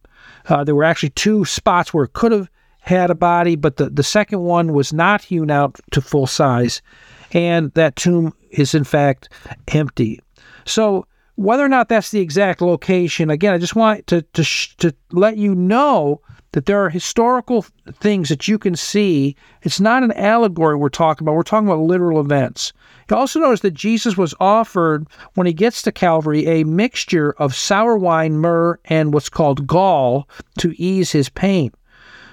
Uh, 0.48 0.64
there 0.64 0.76
were 0.76 0.84
actually 0.84 1.10
two 1.12 1.46
spots 1.46 1.94
where 1.94 2.06
it 2.06 2.14
could 2.14 2.32
have 2.32 2.50
had 2.90 3.12
a 3.12 3.16
body, 3.16 3.56
but 3.56 3.78
the, 3.78 3.90
the 3.90 4.04
second 4.04 4.42
one 4.42 4.74
was 4.74 4.92
not 4.92 5.22
hewn 5.24 5.52
out 5.52 5.80
to 5.92 6.02
full 6.02 6.26
size, 6.26 6.82
and 7.32 7.72
that 7.74 7.96
tomb 7.96 8.34
is 8.50 8.74
in 8.74 8.84
fact 8.84 9.30
empty. 9.70 10.20
So, 10.66 11.06
whether 11.36 11.64
or 11.64 11.70
not 11.70 11.88
that's 11.88 12.12
the 12.12 12.20
exact 12.20 12.62
location, 12.62 13.30
again, 13.30 13.54
I 13.54 13.60
just 13.60 13.76
want 13.76 14.08
to, 14.08 14.24
to, 14.24 14.44
to 14.78 14.94
let 15.12 15.38
you 15.38 15.56
know 15.56 16.20
that 16.52 16.66
there 16.66 16.84
are 16.84 16.90
historical 16.90 17.64
things 17.94 18.28
that 18.30 18.48
you 18.48 18.58
can 18.58 18.76
see. 18.76 19.36
It's 19.62 19.80
not 19.80 20.02
an 20.02 20.12
allegory 20.14 20.76
we're 20.76 20.90
talking 20.90 21.24
about, 21.24 21.36
we're 21.36 21.44
talking 21.44 21.68
about 21.68 21.82
literal 21.82 22.20
events. 22.20 22.74
You 23.10 23.16
also 23.16 23.40
notice 23.40 23.62
that 23.62 23.76
Jesus 23.76 24.18
was 24.18 24.34
offered, 24.40 25.08
when 25.36 25.46
he 25.46 25.54
gets 25.54 25.84
to 25.84 25.92
Calvary, 25.92 26.46
a 26.48 26.64
mixture 26.64 27.34
of 27.34 27.56
sour 27.56 27.98
wine, 27.98 28.38
myrrh, 28.38 28.80
and 28.86 29.14
what's 29.14 29.30
called 29.30 29.68
gall 29.68 30.28
to 30.58 30.74
ease 30.82 31.12
his 31.12 31.30
pain. 31.30 31.72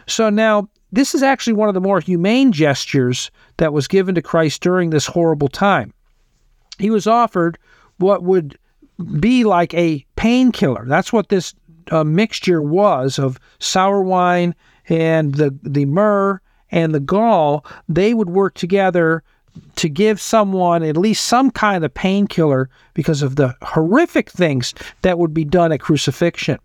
So 0.06 0.30
now, 0.30 0.68
this 0.92 1.14
is 1.14 1.22
actually 1.22 1.54
one 1.54 1.68
of 1.68 1.74
the 1.74 1.80
more 1.80 2.00
humane 2.00 2.52
gestures 2.52 3.30
that 3.56 3.72
was 3.72 3.88
given 3.88 4.14
to 4.14 4.22
Christ 4.22 4.62
during 4.62 4.90
this 4.90 5.06
horrible 5.06 5.48
time. 5.48 5.92
He 6.78 6.90
was 6.90 7.06
offered 7.06 7.58
what 7.98 8.22
would 8.22 8.58
be 9.20 9.44
like 9.44 9.74
a 9.74 10.04
painkiller. 10.16 10.84
That's 10.86 11.12
what 11.12 11.28
this 11.28 11.54
uh, 11.90 12.04
mixture 12.04 12.62
was 12.62 13.18
of 13.18 13.38
sour 13.58 14.02
wine 14.02 14.54
and 14.88 15.34
the, 15.34 15.56
the 15.62 15.84
myrrh 15.86 16.40
and 16.70 16.94
the 16.94 17.00
gall. 17.00 17.64
They 17.88 18.14
would 18.14 18.30
work 18.30 18.54
together 18.54 19.22
to 19.76 19.88
give 19.88 20.20
someone 20.20 20.82
at 20.82 20.96
least 20.96 21.26
some 21.26 21.50
kind 21.50 21.84
of 21.84 21.94
painkiller 21.94 22.68
because 22.94 23.22
of 23.22 23.36
the 23.36 23.54
horrific 23.62 24.30
things 24.30 24.74
that 25.02 25.18
would 25.18 25.32
be 25.32 25.44
done 25.44 25.72
at 25.72 25.80
crucifixion. 25.80 26.58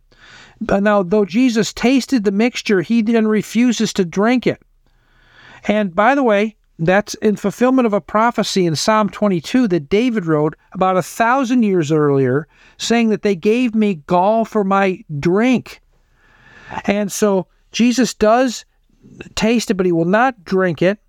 Now, 0.69 1.03
though 1.03 1.25
Jesus 1.25 1.73
tasted 1.73 2.23
the 2.23 2.31
mixture, 2.31 2.81
he 2.81 3.01
then 3.01 3.27
refuses 3.27 3.93
to 3.93 4.05
drink 4.05 4.45
it. 4.45 4.61
And 5.67 5.93
by 5.95 6.15
the 6.15 6.23
way, 6.23 6.55
that's 6.77 7.13
in 7.15 7.35
fulfillment 7.35 7.85
of 7.85 7.93
a 7.93 8.01
prophecy 8.01 8.65
in 8.65 8.75
Psalm 8.75 9.09
22 9.09 9.67
that 9.67 9.89
David 9.89 10.25
wrote 10.25 10.55
about 10.73 10.97
a 10.97 11.03
thousand 11.03 11.63
years 11.63 11.91
earlier, 11.91 12.47
saying 12.77 13.09
that 13.09 13.21
they 13.21 13.35
gave 13.35 13.75
me 13.75 13.95
gall 14.07 14.45
for 14.45 14.63
my 14.63 15.03
drink. 15.19 15.81
And 16.85 17.11
so 17.11 17.47
Jesus 17.71 18.13
does 18.13 18.65
taste 19.35 19.69
it, 19.69 19.75
but 19.75 19.85
he 19.85 19.91
will 19.91 20.05
not 20.05 20.43
drink 20.43 20.81
it. 20.81 20.99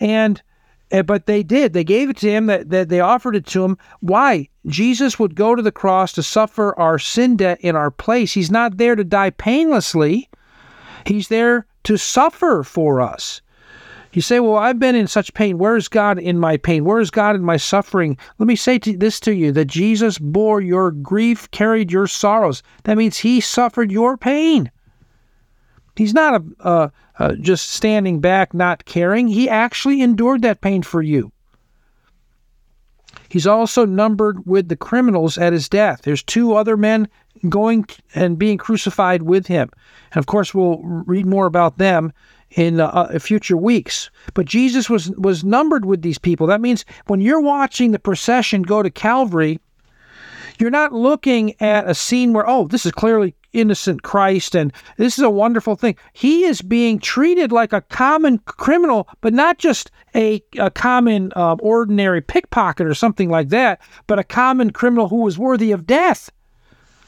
And 0.00 0.42
Eh, 0.90 1.02
but 1.02 1.26
they 1.26 1.42
did. 1.42 1.72
They 1.72 1.84
gave 1.84 2.08
it 2.08 2.16
to 2.18 2.30
him. 2.30 2.46
That, 2.46 2.70
that 2.70 2.88
they 2.88 3.00
offered 3.00 3.36
it 3.36 3.46
to 3.46 3.64
him. 3.64 3.76
Why? 4.00 4.48
Jesus 4.66 5.18
would 5.18 5.34
go 5.34 5.54
to 5.54 5.62
the 5.62 5.72
cross 5.72 6.12
to 6.12 6.22
suffer 6.22 6.78
our 6.78 6.98
sin 6.98 7.36
debt 7.36 7.58
in 7.60 7.76
our 7.76 7.90
place. 7.90 8.32
He's 8.32 8.50
not 8.50 8.76
there 8.78 8.96
to 8.96 9.04
die 9.04 9.30
painlessly, 9.30 10.28
He's 11.06 11.28
there 11.28 11.66
to 11.84 11.96
suffer 11.96 12.62
for 12.62 13.00
us. 13.00 13.40
You 14.12 14.22
say, 14.22 14.40
Well, 14.40 14.56
I've 14.56 14.78
been 14.78 14.94
in 14.94 15.06
such 15.06 15.34
pain. 15.34 15.58
Where 15.58 15.76
is 15.76 15.88
God 15.88 16.18
in 16.18 16.38
my 16.38 16.56
pain? 16.56 16.84
Where 16.84 17.00
is 17.00 17.10
God 17.10 17.36
in 17.36 17.42
my 17.42 17.56
suffering? 17.56 18.16
Let 18.38 18.46
me 18.46 18.56
say 18.56 18.78
to 18.78 18.96
this 18.96 19.20
to 19.20 19.34
you 19.34 19.52
that 19.52 19.66
Jesus 19.66 20.18
bore 20.18 20.60
your 20.60 20.90
grief, 20.90 21.50
carried 21.50 21.92
your 21.92 22.06
sorrows. 22.06 22.62
That 22.84 22.96
means 22.96 23.18
He 23.18 23.40
suffered 23.40 23.92
your 23.92 24.16
pain. 24.16 24.70
He's 25.98 26.14
not 26.14 26.40
a, 26.40 26.44
uh, 26.60 26.88
uh, 27.18 27.32
just 27.40 27.70
standing 27.70 28.20
back, 28.20 28.54
not 28.54 28.84
caring. 28.84 29.26
He 29.26 29.48
actually 29.48 30.00
endured 30.00 30.42
that 30.42 30.60
pain 30.60 30.84
for 30.84 31.02
you. 31.02 31.32
He's 33.28 33.48
also 33.48 33.84
numbered 33.84 34.46
with 34.46 34.68
the 34.68 34.76
criminals 34.76 35.36
at 35.38 35.52
his 35.52 35.68
death. 35.68 36.02
There's 36.02 36.22
two 36.22 36.54
other 36.54 36.76
men 36.76 37.08
going 37.48 37.84
and 38.14 38.38
being 38.38 38.58
crucified 38.58 39.22
with 39.22 39.48
him. 39.48 39.70
And 40.12 40.20
of 40.20 40.26
course, 40.26 40.54
we'll 40.54 40.78
read 40.78 41.26
more 41.26 41.46
about 41.46 41.78
them 41.78 42.12
in 42.52 42.78
uh, 42.78 42.86
uh, 42.86 43.18
future 43.18 43.56
weeks. 43.56 44.08
But 44.34 44.46
Jesus 44.46 44.88
was 44.88 45.10
was 45.10 45.42
numbered 45.42 45.84
with 45.84 46.02
these 46.02 46.18
people. 46.18 46.46
That 46.46 46.60
means 46.60 46.84
when 47.08 47.20
you're 47.20 47.40
watching 47.40 47.90
the 47.90 47.98
procession 47.98 48.62
go 48.62 48.84
to 48.84 48.90
Calvary, 48.90 49.58
you're 50.60 50.70
not 50.70 50.92
looking 50.92 51.60
at 51.60 51.90
a 51.90 51.94
scene 51.94 52.32
where 52.32 52.48
oh, 52.48 52.68
this 52.68 52.86
is 52.86 52.92
clearly 52.92 53.34
innocent 53.52 54.02
Christ 54.02 54.54
and 54.54 54.72
this 54.96 55.18
is 55.18 55.24
a 55.24 55.30
wonderful 55.30 55.76
thing. 55.76 55.96
He 56.12 56.44
is 56.44 56.62
being 56.62 56.98
treated 56.98 57.52
like 57.52 57.72
a 57.72 57.80
common 57.80 58.38
criminal, 58.38 59.08
but 59.20 59.32
not 59.32 59.58
just 59.58 59.90
a, 60.14 60.42
a 60.58 60.70
common, 60.70 61.32
uh, 61.36 61.56
ordinary 61.60 62.20
pickpocket 62.20 62.86
or 62.86 62.94
something 62.94 63.28
like 63.30 63.48
that, 63.48 63.80
but 64.06 64.18
a 64.18 64.24
common 64.24 64.70
criminal 64.70 65.08
who 65.08 65.22
was 65.22 65.38
worthy 65.38 65.72
of 65.72 65.86
death. 65.86 66.30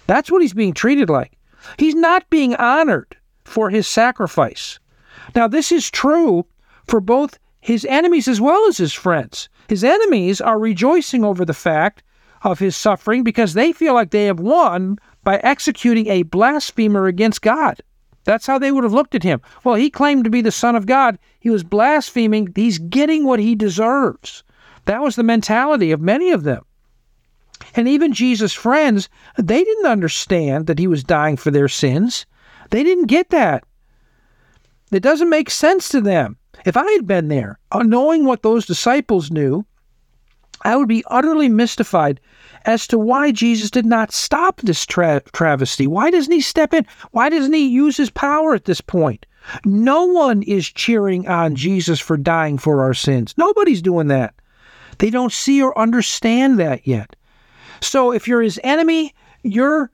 That's 0.07 0.31
what 0.31 0.43
he's 0.43 0.55
being 0.55 0.75
treated 0.75 1.09
like. 1.09 1.37
He's 1.79 1.95
not 1.95 2.29
being 2.31 2.55
honored 2.57 3.17
for 3.45 3.71
his 3.71 3.87
sacrifice. 3.87 4.79
Now, 5.35 5.47
this 5.47 5.71
is 5.71 5.91
true 5.91 6.47
for 6.87 7.01
both 7.01 7.39
his 7.61 7.85
enemies 7.85 8.27
as 8.27 8.41
well 8.41 8.67
as 8.67 8.79
his 8.79 8.93
friends. 8.93 9.49
His 9.69 9.85
enemies 9.85 10.41
are 10.41 10.59
rejoicing 10.59 11.25
over 11.25 11.45
the 11.45 11.55
fact 11.55 12.03
of 12.43 12.59
his 12.59 12.77
suffering 12.77 13.23
because 13.23 13.55
they 13.55 13.73
feel 13.73 13.95
like 13.95 14.11
they 14.11 14.25
have 14.25 14.41
won 14.41 14.99
by 15.25 15.37
executing 15.39 16.07
a 16.09 16.23
blasphemer 16.23 17.07
against 17.07 17.43
God. 17.43 17.81
That's 18.25 18.47
how 18.47 18.59
they 18.59 18.71
would 18.71 18.85
have 18.85 18.93
looked 18.93 19.15
at 19.15 19.23
him. 19.23 19.41
Well, 19.65 19.75
he 19.75 19.91
claimed 19.91 20.25
to 20.25 20.31
be 20.31 20.43
the 20.43 20.51
Son 20.51 20.77
of 20.77 20.87
God. 20.87 21.19
He 21.41 21.51
was 21.51 21.65
blaspheming. 21.65 22.53
He's 22.55 22.79
getting 22.79 23.25
what 23.25 23.41
he 23.41 23.55
deserves. 23.55 24.43
That 24.85 25.03
was 25.03 25.17
the 25.17 25.23
mentality 25.23 25.91
of 25.91 26.01
many 26.01 26.31
of 26.31 26.43
them. 26.43 26.65
And 27.75 27.89
even 27.89 28.13
Jesus' 28.13 28.53
friends, 28.53 29.09
they 29.37 29.63
didn't 29.63 29.87
understand 29.87 30.67
that 30.67 30.79
he 30.79 30.87
was 30.87 31.05
dying 31.05 31.37
for 31.37 31.51
their 31.51 31.69
sins. 31.69 32.27
They 32.71 32.83
didn't 32.83 33.07
get 33.07 33.31
that. 33.31 33.65
It 34.91 35.03
doesn't 35.03 35.29
make 35.29 35.51
sense 35.51 35.89
to 35.91 36.01
them. 36.01 36.37
If 36.65 36.77
I 36.77 36.91
had 36.93 37.07
been 37.07 37.29
there, 37.29 37.59
uh, 37.71 37.83
knowing 37.83 38.25
what 38.25 38.43
those 38.43 38.67
disciples 38.67 39.31
knew, 39.31 39.65
I 40.63 40.77
would 40.77 40.89
be 40.89 41.05
utterly 41.07 41.49
mystified 41.49 42.21
as 42.65 42.87
to 42.89 42.99
why 42.99 43.33
Jesus 43.33 43.71
did 43.71 43.87
not 43.87 44.13
stop 44.13 44.61
this 44.61 44.85
tra- 44.87 45.23
travesty. 45.33 45.87
Why 45.87 46.11
doesn't 46.11 46.33
he 46.33 46.41
step 46.41 46.75
in? 46.75 46.87
Why 47.13 47.29
doesn't 47.29 47.53
he 47.53 47.69
use 47.69 47.97
his 47.97 48.11
power 48.11 48.55
at 48.55 48.65
this 48.65 48.81
point? 48.81 49.27
No 49.65 50.05
one 50.05 50.43
is 50.43 50.69
cheering 50.69 51.27
on 51.27 51.57
Jesus 51.57 51.99
for 51.99 52.17
dying 52.17 52.59
for 52.59 52.83
our 52.83 52.95
sins. 52.95 53.35
Nobody's 53.37 53.83
doing 53.83 54.09
that. 54.09 54.35
They 54.99 55.11
don't 55.11 55.33
see 55.33 55.63
or 55.63 55.77
understand 55.79 56.59
that 56.61 56.87
yet. 56.87 57.17
So 57.81 58.13
if 58.13 58.29
you're 58.29 58.43
his 58.43 58.61
enemy, 58.63 59.15
you're 59.43 59.91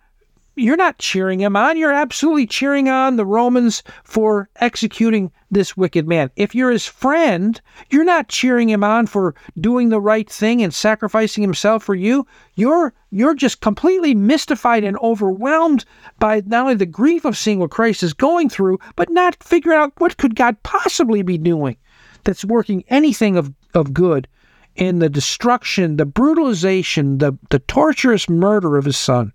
you're 0.57 0.77
not 0.77 0.99
cheering 0.99 1.41
him 1.41 1.55
on. 1.55 1.77
You're 1.77 1.93
absolutely 1.93 2.47
cheering 2.47 2.89
on 2.89 3.17
the 3.17 3.27
Romans 3.27 3.83
for 4.05 4.49
executing 4.57 5.31
this 5.51 5.77
wicked 5.77 6.09
man. 6.09 6.31
If 6.35 6.55
you're 6.55 6.71
his 6.71 6.87
friend, 6.87 7.61
you're 7.91 8.05
not 8.05 8.29
cheering 8.29 8.71
him 8.71 8.83
on 8.83 9.07
for 9.07 9.35
doing 9.61 9.91
the 9.91 10.01
right 10.01 10.29
thing 10.29 10.63
and 10.63 10.73
sacrificing 10.73 11.43
himself 11.43 11.85
for 11.85 11.95
you. 11.95 12.27
You're 12.55 12.95
you're 13.11 13.35
just 13.35 13.61
completely 13.61 14.15
mystified 14.15 14.83
and 14.83 14.97
overwhelmed 14.99 15.85
by 16.19 16.43
not 16.47 16.63
only 16.63 16.75
the 16.75 16.87
grief 16.87 17.25
of 17.25 17.37
seeing 17.37 17.59
what 17.59 17.71
Christ 17.71 18.03
is 18.03 18.15
going 18.15 18.49
through, 18.49 18.79
but 18.97 19.11
not 19.11 19.43
figuring 19.45 19.79
out 19.79 19.93
what 19.99 20.17
could 20.17 20.35
God 20.35 20.63
possibly 20.63 21.23
be 21.23 21.39
doing 21.39 21.77
that's 22.25 22.45
working 22.45 22.83
anything 22.89 23.37
of, 23.37 23.53
of 23.75 23.93
good 23.95 24.27
in 24.75 24.99
the 24.99 25.09
destruction, 25.09 25.97
the 25.97 26.05
brutalization, 26.05 27.19
the, 27.19 27.39
the 27.51 27.61
torturous 27.61 28.29
murder 28.29 28.77
of 28.77 28.85
his 28.85 28.97
son. 28.97 29.33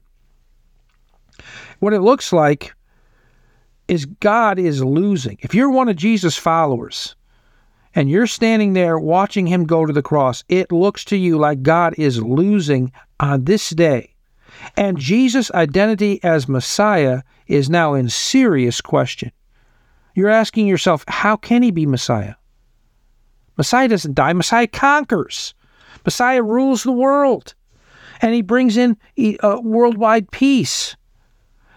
What 1.82 1.94
it 1.94 2.02
looks 2.02 2.32
like 2.32 2.76
is 3.88 4.06
God 4.06 4.60
is 4.60 4.84
losing. 4.84 5.40
If 5.42 5.56
you're 5.56 5.72
one 5.72 5.90
of 5.90 5.96
Jesus' 5.96 6.38
followers 6.38 7.16
and 7.96 8.08
you're 8.08 8.28
standing 8.28 8.74
there 8.74 9.00
watching 9.00 9.48
him 9.48 9.66
go 9.66 9.88
to 9.88 9.92
the 9.92 10.04
cross, 10.04 10.44
it 10.48 10.72
looks 10.72 11.04
to 11.06 11.18
you 11.18 11.40
like 11.40 11.64
God 11.64 11.96
is 11.98 12.22
losing 12.22 12.92
on 13.20 13.46
this 13.46 13.72
day. 13.72 14.14
And 14.78 15.00
Jesus' 15.00 15.50
identity 15.54 16.24
as 16.24 16.48
Messiah 16.48 17.24
is 17.48 17.68
now 17.68 17.96
in 17.96 18.10
serious 18.10 18.80
question. 18.80 19.32
You're 20.14 20.30
asking 20.30 20.68
yourself, 20.68 21.04
how 21.08 21.36
can 21.36 21.64
he 21.64 21.72
be 21.72 21.88
Messiah? 21.88 22.36
Messiah 23.58 23.88
doesn't 23.88 24.14
die, 24.14 24.34
Messiah 24.34 24.68
conquers. 24.68 25.56
Messiah 26.06 26.44
rules 26.44 26.84
the 26.84 26.92
world, 26.92 27.56
and 28.22 28.36
he 28.36 28.44
brings 28.44 28.78
in 28.78 28.98
uh, 29.42 29.60
worldwide 29.64 30.30
peace. 30.30 30.96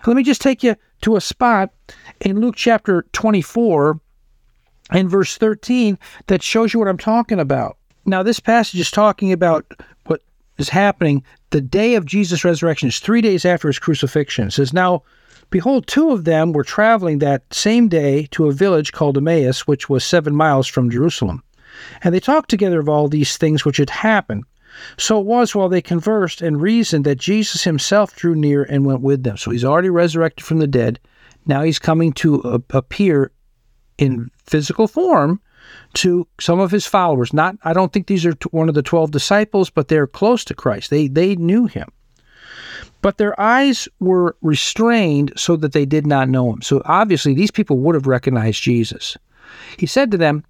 Let 0.07 0.17
me 0.17 0.23
just 0.23 0.43
take 0.43 0.63
you 0.63 0.77
to 1.03 1.17
a 1.17 1.21
spot 1.21 1.71
in 2.21 2.41
Luke 2.41 2.57
chapter 2.57 3.07
24 3.13 4.01
and 4.91 5.11
verse 5.11 5.37
13 5.39 5.99
that 6.27 6.43
shows 6.43 6.75
you 6.75 6.81
what 6.81 6.89
I'm 6.89 6.99
talking 6.99 7.41
about. 7.41 7.79
Now, 8.05 8.23
this 8.23 8.41
passage 8.41 8.81
is 8.81 8.91
talking 8.91 9.33
about 9.33 9.65
what 10.07 10.21
is 10.59 10.69
happening 10.69 11.25
the 11.51 11.63
day 11.63 11.95
of 11.95 12.05
Jesus' 12.05 12.45
resurrection. 12.45 12.89
It's 12.89 12.99
three 12.99 13.23
days 13.23 13.47
after 13.47 13.69
his 13.69 13.79
crucifixion. 13.79 14.49
It 14.49 14.53
says, 14.53 14.75
Now, 14.75 15.03
behold, 15.49 15.87
two 15.87 16.11
of 16.11 16.25
them 16.25 16.53
were 16.53 16.65
traveling 16.65 17.21
that 17.21 17.43
same 17.53 17.89
day 17.89 18.27
to 18.33 18.49
a 18.49 18.53
village 18.53 18.93
called 18.93 19.17
Emmaus, 19.17 19.67
which 19.67 19.89
was 19.89 20.05
seven 20.05 20.37
miles 20.37 20.67
from 20.67 20.91
Jerusalem. 20.91 21.43
And 22.03 22.15
they 22.15 22.21
talked 22.21 22.51
together 22.51 22.79
of 22.79 22.89
all 22.89 23.09
these 23.09 23.39
things 23.39 23.65
which 23.65 23.79
had 23.79 23.91
happened. 23.91 24.45
So 24.97 25.21
it 25.21 25.27
was 25.27 25.55
while 25.55 25.69
they 25.69 25.83
conversed 25.83 26.43
and 26.43 26.61
reasoned 26.61 27.05
that 27.05 27.19
Jesus 27.19 27.65
himself 27.65 28.15
drew 28.17 28.35
near 28.35 28.65
and 28.65 28.85
went 28.85 29.01
with 29.01 29.23
them. 29.23 29.37
So 29.37 29.51
he's 29.51 29.65
already 29.65 29.91
resurrected 29.91 30.45
from 30.45 30.59
the 30.59 30.67
dead. 30.67 30.99
Now 31.47 31.63
he's 31.63 31.79
coming 31.79 32.13
to 32.15 32.65
appear 32.71 33.31
in 33.99 34.31
physical 34.45 34.89
form 34.89 35.41
to 35.95 36.27
some 36.41 36.61
of 36.61 36.71
his 36.71 36.87
followers. 36.87 37.33
Not, 37.33 37.57
I 37.65 37.73
don't 37.73 37.93
think 37.93 38.07
these 38.07 38.27
are 38.27 38.35
one 38.51 38.69
of 38.69 38.75
the 38.75 38.83
12 38.83 39.11
disciples, 39.11 39.71
but 39.71 39.89
they're 39.89 40.07
close 40.07 40.45
to 40.47 40.55
Christ. 40.55 40.91
They, 40.91 41.09
they 41.09 41.37
knew 41.37 41.67
him. 41.67 41.89
But 43.01 43.19
their 43.19 43.39
eyes 43.39 43.87
were 44.01 44.37
restrained 44.41 45.33
so 45.37 45.57
that 45.57 45.73
they 45.73 45.85
did 45.85 46.07
not 46.07 46.29
know 46.29 46.53
him. 46.53 46.63
So 46.63 46.81
obviously, 46.87 47.35
these 47.35 47.51
people 47.51 47.79
would 47.79 47.95
have 47.95 48.07
recognized 48.07 48.63
Jesus. 48.63 49.17
He 49.79 49.87
said 49.87 50.11
to 50.11 50.17
them, 50.17 50.45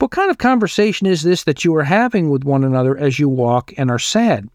what 0.00 0.10
kind 0.10 0.30
of 0.30 0.38
conversation 0.38 1.06
is 1.06 1.22
this 1.22 1.44
that 1.44 1.64
you 1.64 1.74
are 1.76 1.84
having 1.84 2.30
with 2.30 2.42
one 2.42 2.64
another 2.64 2.96
as 2.96 3.18
you 3.18 3.28
walk 3.28 3.72
and 3.76 3.90
are 3.90 3.98
sad? 3.98 4.48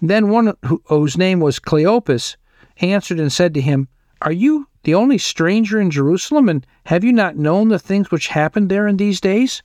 Then 0.00 0.28
one 0.28 0.54
whose 0.86 1.18
name 1.18 1.40
was 1.40 1.58
Cleopas 1.58 2.36
answered 2.78 3.18
and 3.18 3.32
said 3.32 3.52
to 3.54 3.60
him, 3.60 3.88
Are 4.22 4.32
you 4.32 4.68
the 4.84 4.94
only 4.94 5.18
stranger 5.18 5.80
in 5.80 5.90
Jerusalem, 5.90 6.48
and 6.48 6.66
have 6.86 7.04
you 7.04 7.12
not 7.12 7.36
known 7.36 7.68
the 7.68 7.78
things 7.78 8.10
which 8.10 8.28
happened 8.28 8.70
there 8.70 8.86
in 8.86 8.96
these 8.96 9.20
days? 9.20 9.62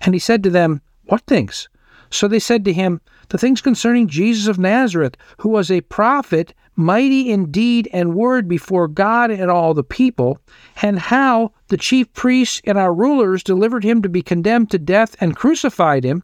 And 0.00 0.14
he 0.14 0.18
said 0.18 0.42
to 0.44 0.50
them, 0.50 0.80
What 1.04 1.22
things? 1.22 1.68
So 2.08 2.28
they 2.28 2.38
said 2.38 2.64
to 2.64 2.72
him, 2.72 3.00
The 3.28 3.38
things 3.38 3.60
concerning 3.60 4.08
Jesus 4.08 4.46
of 4.46 4.58
Nazareth, 4.58 5.16
who 5.38 5.48
was 5.48 5.70
a 5.70 5.80
prophet, 5.82 6.54
mighty 6.76 7.30
in 7.30 7.50
deed 7.50 7.88
and 7.92 8.14
word 8.14 8.48
before 8.48 8.86
God 8.86 9.30
and 9.30 9.50
all 9.50 9.74
the 9.74 9.82
people, 9.82 10.38
and 10.82 10.98
how 10.98 11.52
the 11.68 11.76
chief 11.76 12.12
priests 12.12 12.60
and 12.64 12.78
our 12.78 12.94
rulers 12.94 13.42
delivered 13.42 13.82
him 13.82 14.02
to 14.02 14.08
be 14.08 14.22
condemned 14.22 14.70
to 14.70 14.78
death 14.78 15.16
and 15.20 15.34
crucified 15.36 16.04
him. 16.04 16.22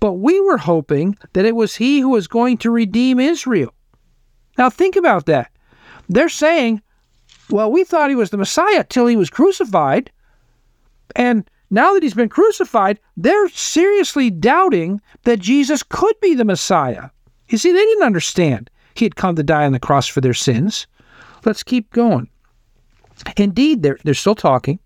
But 0.00 0.14
we 0.14 0.40
were 0.40 0.58
hoping 0.58 1.16
that 1.32 1.44
it 1.44 1.56
was 1.56 1.76
he 1.76 2.00
who 2.00 2.10
was 2.10 2.26
going 2.26 2.58
to 2.58 2.70
redeem 2.70 3.20
Israel. 3.20 3.72
Now 4.58 4.70
think 4.70 4.96
about 4.96 5.26
that. 5.26 5.50
They're 6.08 6.28
saying, 6.28 6.82
well, 7.50 7.70
we 7.70 7.84
thought 7.84 8.10
he 8.10 8.16
was 8.16 8.30
the 8.30 8.36
Messiah 8.36 8.84
till 8.84 9.06
he 9.06 9.16
was 9.16 9.30
crucified. 9.30 10.10
And 11.14 11.48
now 11.72 11.94
that 11.94 12.02
he's 12.02 12.14
been 12.14 12.28
crucified, 12.28 13.00
they're 13.16 13.48
seriously 13.48 14.30
doubting 14.30 15.00
that 15.24 15.40
Jesus 15.40 15.82
could 15.82 16.14
be 16.20 16.34
the 16.34 16.44
Messiah. 16.44 17.08
You 17.48 17.56
see, 17.56 17.72
they 17.72 17.78
didn't 17.78 18.04
understand 18.04 18.70
he 18.94 19.06
had 19.06 19.16
come 19.16 19.36
to 19.36 19.42
die 19.42 19.64
on 19.64 19.72
the 19.72 19.80
cross 19.80 20.06
for 20.06 20.20
their 20.20 20.34
sins. 20.34 20.86
Let's 21.46 21.62
keep 21.62 21.90
going. 21.90 22.28
Indeed, 23.38 23.82
they're, 23.82 23.98
they're 24.04 24.12
still 24.12 24.34
talking. 24.34 24.80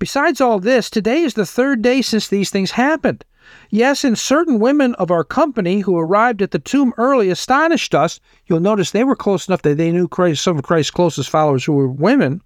Besides 0.00 0.40
all 0.40 0.58
this, 0.58 0.90
today 0.90 1.22
is 1.22 1.34
the 1.34 1.46
third 1.46 1.82
day 1.82 2.02
since 2.02 2.26
these 2.26 2.50
things 2.50 2.72
happened. 2.72 3.24
Yes, 3.70 4.02
and 4.02 4.18
certain 4.18 4.58
women 4.58 4.94
of 4.96 5.12
our 5.12 5.24
company 5.24 5.80
who 5.80 5.96
arrived 5.96 6.42
at 6.42 6.50
the 6.50 6.58
tomb 6.58 6.92
early 6.98 7.30
astonished 7.30 7.94
us. 7.94 8.18
You'll 8.46 8.60
notice 8.60 8.90
they 8.90 9.04
were 9.04 9.16
close 9.16 9.46
enough 9.46 9.62
that 9.62 9.78
they 9.78 9.92
knew 9.92 10.08
Christ, 10.08 10.42
some 10.42 10.58
of 10.58 10.64
Christ's 10.64 10.90
closest 10.90 11.30
followers 11.30 11.64
who 11.64 11.74
were 11.74 11.88
women. 11.88 12.42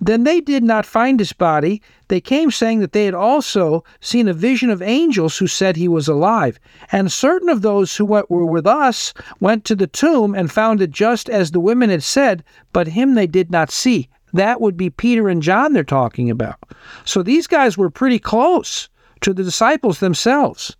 Then 0.00 0.24
they 0.24 0.40
did 0.40 0.62
not 0.62 0.86
find 0.86 1.18
his 1.18 1.32
body. 1.32 1.82
They 2.08 2.20
came 2.20 2.50
saying 2.50 2.80
that 2.80 2.92
they 2.92 3.04
had 3.04 3.14
also 3.14 3.84
seen 4.00 4.28
a 4.28 4.32
vision 4.32 4.70
of 4.70 4.82
angels 4.82 5.38
who 5.38 5.46
said 5.46 5.76
he 5.76 5.88
was 5.88 6.08
alive. 6.08 6.58
And 6.92 7.12
certain 7.12 7.48
of 7.48 7.62
those 7.62 7.96
who 7.96 8.04
went, 8.04 8.30
were 8.30 8.46
with 8.46 8.66
us 8.66 9.14
went 9.38 9.64
to 9.66 9.76
the 9.76 9.86
tomb 9.86 10.34
and 10.34 10.50
found 10.50 10.80
it 10.80 10.90
just 10.90 11.28
as 11.28 11.50
the 11.50 11.60
women 11.60 11.90
had 11.90 12.02
said, 12.02 12.42
but 12.72 12.88
him 12.88 13.14
they 13.14 13.26
did 13.26 13.50
not 13.50 13.70
see. 13.70 14.08
That 14.32 14.60
would 14.60 14.76
be 14.76 14.90
Peter 14.90 15.28
and 15.28 15.42
John 15.42 15.72
they're 15.72 15.84
talking 15.84 16.30
about. 16.30 16.58
So 17.04 17.22
these 17.22 17.46
guys 17.46 17.76
were 17.76 17.90
pretty 17.90 18.18
close 18.18 18.88
to 19.22 19.34
the 19.34 19.42
disciples 19.42 20.00
themselves. 20.00 20.76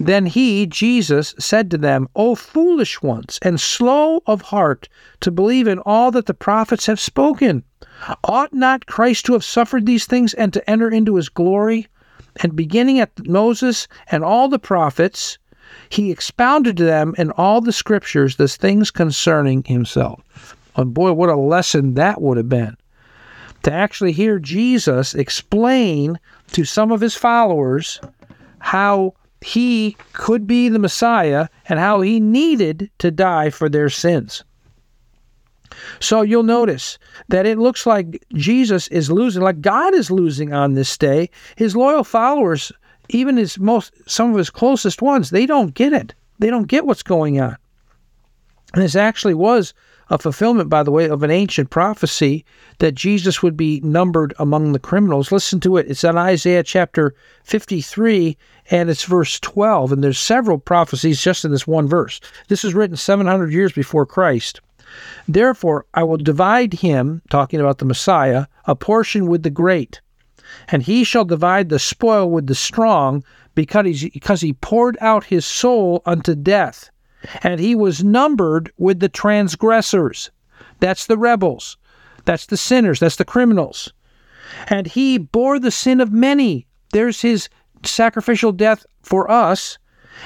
Then 0.00 0.26
he, 0.26 0.66
Jesus, 0.66 1.34
said 1.38 1.70
to 1.70 1.78
them, 1.78 2.08
O 2.16 2.34
foolish 2.34 3.00
ones, 3.00 3.38
and 3.42 3.60
slow 3.60 4.22
of 4.26 4.42
heart 4.42 4.88
to 5.20 5.30
believe 5.30 5.68
in 5.68 5.78
all 5.80 6.10
that 6.10 6.26
the 6.26 6.34
prophets 6.34 6.86
have 6.86 6.98
spoken. 6.98 7.62
Ought 8.24 8.52
not 8.52 8.86
Christ 8.86 9.26
to 9.26 9.34
have 9.34 9.44
suffered 9.44 9.86
these 9.86 10.04
things 10.04 10.34
and 10.34 10.52
to 10.52 10.68
enter 10.68 10.90
into 10.90 11.14
his 11.14 11.28
glory? 11.28 11.86
And 12.42 12.56
beginning 12.56 12.98
at 12.98 13.26
Moses 13.26 13.86
and 14.10 14.24
all 14.24 14.48
the 14.48 14.58
prophets, 14.58 15.38
he 15.88 16.10
expounded 16.10 16.76
to 16.76 16.84
them 16.84 17.14
in 17.16 17.30
all 17.32 17.60
the 17.60 17.72
scriptures 17.72 18.36
the 18.36 18.48
things 18.48 18.90
concerning 18.90 19.62
himself. 19.64 20.56
And 20.76 20.92
boy, 20.92 21.12
what 21.12 21.28
a 21.28 21.36
lesson 21.36 21.94
that 21.94 22.20
would 22.20 22.36
have 22.36 22.48
been. 22.48 22.76
To 23.62 23.72
actually 23.72 24.12
hear 24.12 24.40
Jesus 24.40 25.14
explain 25.14 26.18
to 26.52 26.64
some 26.64 26.90
of 26.90 27.00
his 27.00 27.14
followers 27.14 28.00
how 28.58 29.14
he 29.44 29.94
could 30.14 30.46
be 30.46 30.70
the 30.70 30.78
Messiah 30.78 31.48
and 31.68 31.78
how 31.78 32.00
he 32.00 32.18
needed 32.18 32.90
to 32.96 33.10
die 33.10 33.50
for 33.50 33.68
their 33.68 33.90
sins. 33.90 34.42
So 36.00 36.22
you'll 36.22 36.44
notice 36.44 36.98
that 37.28 37.44
it 37.44 37.58
looks 37.58 37.84
like 37.84 38.24
Jesus 38.32 38.88
is 38.88 39.10
losing, 39.10 39.42
like 39.42 39.60
God 39.60 39.94
is 39.94 40.10
losing 40.10 40.54
on 40.54 40.72
this 40.72 40.96
day. 40.96 41.28
His 41.56 41.76
loyal 41.76 42.04
followers, 42.04 42.72
even 43.10 43.36
his 43.36 43.58
most 43.58 43.92
some 44.06 44.30
of 44.30 44.38
his 44.38 44.48
closest 44.48 45.02
ones, 45.02 45.28
they 45.28 45.44
don't 45.44 45.74
get 45.74 45.92
it. 45.92 46.14
They 46.38 46.48
don't 46.48 46.66
get 46.66 46.86
what's 46.86 47.02
going 47.02 47.38
on. 47.38 47.58
And 48.72 48.82
this 48.82 48.96
actually 48.96 49.34
was 49.34 49.74
a 50.10 50.18
fulfillment, 50.18 50.68
by 50.68 50.82
the 50.82 50.90
way, 50.90 51.08
of 51.08 51.22
an 51.22 51.30
ancient 51.30 51.70
prophecy 51.70 52.44
that 52.78 52.94
Jesus 52.94 53.42
would 53.42 53.56
be 53.56 53.80
numbered 53.80 54.34
among 54.38 54.72
the 54.72 54.78
criminals. 54.78 55.32
Listen 55.32 55.60
to 55.60 55.76
it. 55.76 55.86
It's 55.88 56.04
in 56.04 56.16
Isaiah 56.16 56.62
chapter 56.62 57.14
53 57.44 58.36
and 58.70 58.90
it's 58.90 59.04
verse 59.04 59.40
12. 59.40 59.92
And 59.92 60.04
there's 60.04 60.18
several 60.18 60.58
prophecies 60.58 61.22
just 61.22 61.44
in 61.44 61.50
this 61.50 61.66
one 61.66 61.88
verse. 61.88 62.20
This 62.48 62.64
was 62.64 62.74
written 62.74 62.96
700 62.96 63.52
years 63.52 63.72
before 63.72 64.06
Christ. 64.06 64.60
Therefore, 65.26 65.86
I 65.94 66.04
will 66.04 66.18
divide 66.18 66.74
him, 66.74 67.22
talking 67.28 67.60
about 67.60 67.78
the 67.78 67.84
Messiah, 67.84 68.46
a 68.66 68.76
portion 68.76 69.26
with 69.26 69.42
the 69.42 69.50
great, 69.50 70.00
and 70.68 70.82
he 70.82 71.02
shall 71.02 71.24
divide 71.24 71.68
the 71.68 71.78
spoil 71.80 72.30
with 72.30 72.46
the 72.46 72.54
strong, 72.54 73.24
because 73.54 74.00
he, 74.00 74.10
because 74.10 74.40
he 74.40 74.52
poured 74.52 74.96
out 75.00 75.24
his 75.24 75.44
soul 75.44 76.02
unto 76.06 76.34
death, 76.34 76.90
and 77.42 77.60
he 77.60 77.74
was 77.74 78.04
numbered 78.04 78.72
with 78.78 79.00
the 79.00 79.08
transgressors. 79.08 80.30
That's 80.80 81.06
the 81.06 81.18
rebels. 81.18 81.76
That's 82.24 82.46
the 82.46 82.56
sinners. 82.56 83.00
That's 83.00 83.16
the 83.16 83.24
criminals. 83.24 83.92
And 84.68 84.86
he 84.86 85.18
bore 85.18 85.58
the 85.58 85.70
sin 85.70 86.00
of 86.00 86.12
many. 86.12 86.66
There's 86.92 87.20
his 87.20 87.48
sacrificial 87.84 88.52
death 88.52 88.86
for 89.02 89.30
us 89.30 89.78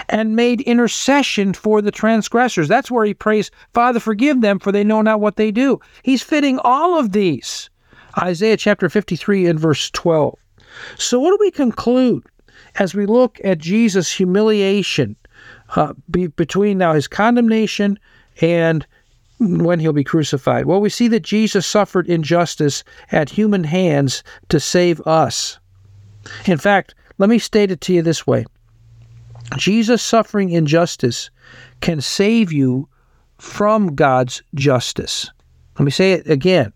and 0.09 0.37
made 0.37 0.61
intercession 0.63 1.53
for 1.55 1.81
the 1.81 1.91
transgressors. 1.91 2.69
That's 2.69 2.91
where 2.91 3.05
he 3.05 3.15
prays, 3.15 3.51
Father, 3.75 4.01
forgive 4.01 4.41
them, 4.41 4.59
for 4.59 4.71
they 4.71 4.85
know 4.85 5.03
not 5.03 5.21
what 5.21 5.37
they 5.37 5.51
do. 5.51 5.81
He's 6.03 6.23
fitting 6.23 6.59
all 6.63 6.99
of 6.99 7.13
these. 7.13 7.71
Isaiah 8.19 8.57
chapter 8.57 8.89
53 8.89 9.47
and 9.47 9.59
verse 9.59 9.91
12. 9.91 10.39
So, 10.99 11.19
what 11.19 11.31
do 11.31 11.39
we 11.41 11.51
conclude 11.51 12.25
as 12.77 12.95
we 12.95 13.07
look 13.07 13.41
at 13.45 13.59
Jesus' 13.59 14.13
humiliation 14.13 15.17
uh, 15.77 15.93
be, 16.11 16.29
between 16.29 16.79
now 16.79 16.95
his 16.95 17.09
condemnation 17.09 17.99
and 18.41 18.87
when 19.39 19.79
he'll 19.79 19.93
be 19.93 20.05
crucified? 20.05 20.67
Well, 20.67 20.81
we 20.81 20.91
see 20.91 21.09
that 21.09 21.21
Jesus 21.21 21.67
suffered 21.67 22.09
injustice 22.09 22.85
at 23.13 23.31
human 23.31 23.65
hands 23.65 24.23
to 24.49 24.61
save 24.61 25.01
us. 25.07 25.59
In 26.47 26.59
fact, 26.59 26.95
let 27.19 27.31
me 27.31 27.39
state 27.39 27.71
it 27.71 27.81
to 27.83 27.93
you 27.93 28.03
this 28.03 28.27
way 28.27 28.45
Jesus 29.57 30.03
suffering 30.03 30.51
injustice 30.51 31.31
can 31.81 32.01
save 32.01 32.53
you 32.53 32.89
from 33.39 33.95
God's 33.95 34.43
justice. 34.55 35.31
Let 35.79 35.85
me 35.85 35.91
say 35.91 36.13
it 36.13 36.29
again. 36.29 36.73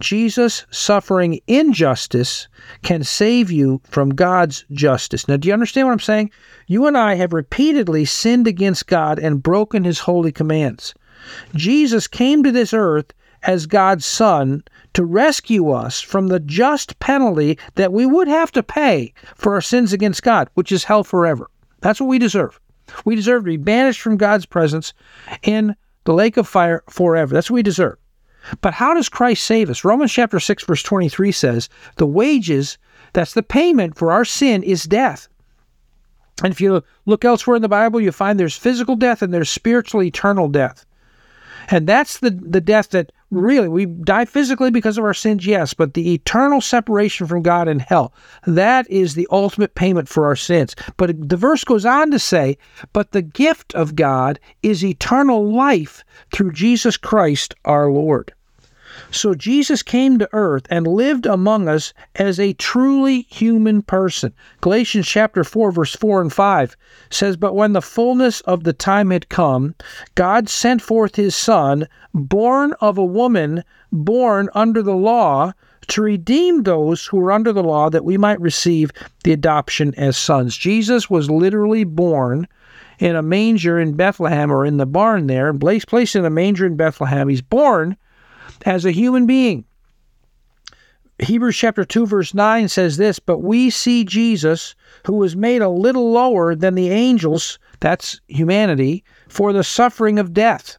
Jesus 0.00 0.64
suffering 0.70 1.40
injustice 1.46 2.48
can 2.82 3.04
save 3.04 3.50
you 3.50 3.80
from 3.84 4.10
God's 4.10 4.64
justice. 4.72 5.28
Now, 5.28 5.36
do 5.36 5.48
you 5.48 5.52
understand 5.52 5.86
what 5.86 5.92
I'm 5.92 6.00
saying? 6.00 6.30
You 6.66 6.86
and 6.86 6.96
I 6.96 7.14
have 7.14 7.32
repeatedly 7.32 8.06
sinned 8.06 8.46
against 8.46 8.86
God 8.86 9.18
and 9.18 9.42
broken 9.42 9.84
his 9.84 10.00
holy 10.00 10.32
commands. 10.32 10.94
Jesus 11.54 12.08
came 12.08 12.42
to 12.42 12.50
this 12.50 12.72
earth 12.72 13.12
as 13.42 13.66
God's 13.66 14.06
Son 14.06 14.64
to 14.94 15.04
rescue 15.04 15.70
us 15.70 16.00
from 16.00 16.28
the 16.28 16.40
just 16.40 16.98
penalty 16.98 17.58
that 17.74 17.92
we 17.92 18.06
would 18.06 18.28
have 18.28 18.50
to 18.52 18.62
pay 18.62 19.12
for 19.34 19.54
our 19.54 19.60
sins 19.60 19.92
against 19.92 20.22
God, 20.22 20.48
which 20.54 20.72
is 20.72 20.84
hell 20.84 21.04
forever. 21.04 21.48
That's 21.80 22.00
what 22.00 22.08
we 22.08 22.18
deserve. 22.18 22.58
We 23.04 23.14
deserve 23.14 23.42
to 23.42 23.50
be 23.50 23.56
banished 23.56 24.00
from 24.00 24.16
God's 24.16 24.46
presence 24.46 24.92
in 25.42 25.76
the 26.04 26.14
lake 26.14 26.36
of 26.36 26.48
fire 26.48 26.82
forever. 26.88 27.34
That's 27.34 27.50
what 27.50 27.56
we 27.56 27.62
deserve. 27.62 27.98
But 28.60 28.74
how 28.74 28.94
does 28.94 29.08
Christ 29.08 29.44
save 29.44 29.70
us? 29.70 29.84
Romans 29.84 30.12
chapter 30.12 30.40
6 30.40 30.64
verse 30.64 30.82
23 30.82 31.32
says, 31.32 31.68
"The 31.96 32.06
wages, 32.06 32.78
that's 33.12 33.34
the 33.34 33.42
payment 33.42 33.96
for 33.96 34.12
our 34.12 34.24
sin 34.24 34.62
is 34.62 34.84
death." 34.84 35.28
And 36.42 36.52
if 36.52 36.60
you 36.60 36.82
look 37.06 37.24
elsewhere 37.24 37.56
in 37.56 37.62
the 37.62 37.68
Bible, 37.68 38.00
you 38.00 38.12
find 38.12 38.38
there's 38.38 38.56
physical 38.56 38.96
death 38.96 39.22
and 39.22 39.32
there's 39.32 39.50
spiritual 39.50 40.02
eternal 40.02 40.48
death. 40.48 40.86
And 41.68 41.86
that's 41.86 42.18
the, 42.18 42.30
the 42.30 42.60
death 42.60 42.90
that 42.90 43.12
really 43.30 43.68
we 43.68 43.86
die 43.86 44.24
physically 44.24 44.70
because 44.70 44.98
of 44.98 45.04
our 45.04 45.14
sins, 45.14 45.46
yes, 45.46 45.74
but 45.74 45.94
the 45.94 46.14
eternal 46.14 46.60
separation 46.60 47.26
from 47.26 47.42
God 47.42 47.68
in 47.68 47.78
hell, 47.78 48.12
that 48.46 48.90
is 48.90 49.14
the 49.14 49.28
ultimate 49.30 49.74
payment 49.74 50.08
for 50.08 50.26
our 50.26 50.36
sins. 50.36 50.74
But 50.96 51.28
the 51.28 51.36
verse 51.36 51.64
goes 51.64 51.84
on 51.84 52.10
to 52.10 52.18
say, 52.18 52.58
But 52.92 53.12
the 53.12 53.22
gift 53.22 53.74
of 53.74 53.96
God 53.96 54.40
is 54.62 54.84
eternal 54.84 55.52
life 55.52 56.04
through 56.32 56.52
Jesus 56.52 56.96
Christ 56.96 57.54
our 57.64 57.90
Lord. 57.90 58.32
So 59.12 59.34
Jesus 59.34 59.82
came 59.82 60.18
to 60.18 60.28
earth 60.32 60.66
and 60.70 60.86
lived 60.86 61.26
among 61.26 61.68
us 61.68 61.92
as 62.14 62.38
a 62.38 62.52
truly 62.52 63.22
human 63.22 63.82
person. 63.82 64.32
Galatians 64.60 65.08
chapter 65.08 65.42
4 65.42 65.72
verse 65.72 65.96
4 65.96 66.20
and 66.20 66.32
5 66.32 66.76
says, 67.10 67.36
"But 67.36 67.56
when 67.56 67.72
the 67.72 67.82
fullness 67.82 68.40
of 68.42 68.62
the 68.62 68.72
time 68.72 69.10
had 69.10 69.28
come, 69.28 69.74
God 70.14 70.48
sent 70.48 70.80
forth 70.80 71.16
his 71.16 71.34
son, 71.34 71.88
born 72.14 72.72
of 72.80 72.98
a 72.98 73.04
woman, 73.04 73.64
born 73.90 74.48
under 74.54 74.80
the 74.80 74.94
law, 74.94 75.54
to 75.88 76.02
redeem 76.02 76.62
those 76.62 77.06
who 77.06 77.16
were 77.16 77.32
under 77.32 77.52
the 77.52 77.64
law 77.64 77.90
that 77.90 78.04
we 78.04 78.16
might 78.16 78.40
receive 78.40 78.92
the 79.24 79.32
adoption 79.32 79.92
as 79.96 80.16
sons." 80.16 80.56
Jesus 80.56 81.10
was 81.10 81.28
literally 81.28 81.82
born 81.82 82.46
in 83.00 83.16
a 83.16 83.22
manger 83.22 83.80
in 83.80 83.94
Bethlehem 83.94 84.52
or 84.52 84.64
in 84.64 84.76
the 84.76 84.86
barn 84.86 85.26
there, 85.26 85.52
placed 85.52 86.14
in 86.14 86.24
a 86.24 86.30
manger 86.30 86.64
in 86.64 86.76
Bethlehem. 86.76 87.28
He's 87.28 87.42
born 87.42 87.96
as 88.66 88.84
a 88.84 88.92
human 88.92 89.26
being. 89.26 89.64
Hebrews 91.18 91.56
chapter 91.56 91.84
2 91.84 92.06
verse 92.06 92.32
9 92.32 92.68
says 92.68 92.96
this, 92.96 93.18
but 93.18 93.38
we 93.38 93.68
see 93.68 94.04
Jesus 94.04 94.74
who 95.06 95.14
was 95.14 95.36
made 95.36 95.60
a 95.60 95.68
little 95.68 96.10
lower 96.10 96.54
than 96.54 96.74
the 96.74 96.88
angels, 96.88 97.58
that's 97.80 98.20
humanity, 98.28 99.04
for 99.28 99.52
the 99.52 99.64
suffering 99.64 100.18
of 100.18 100.32
death, 100.32 100.78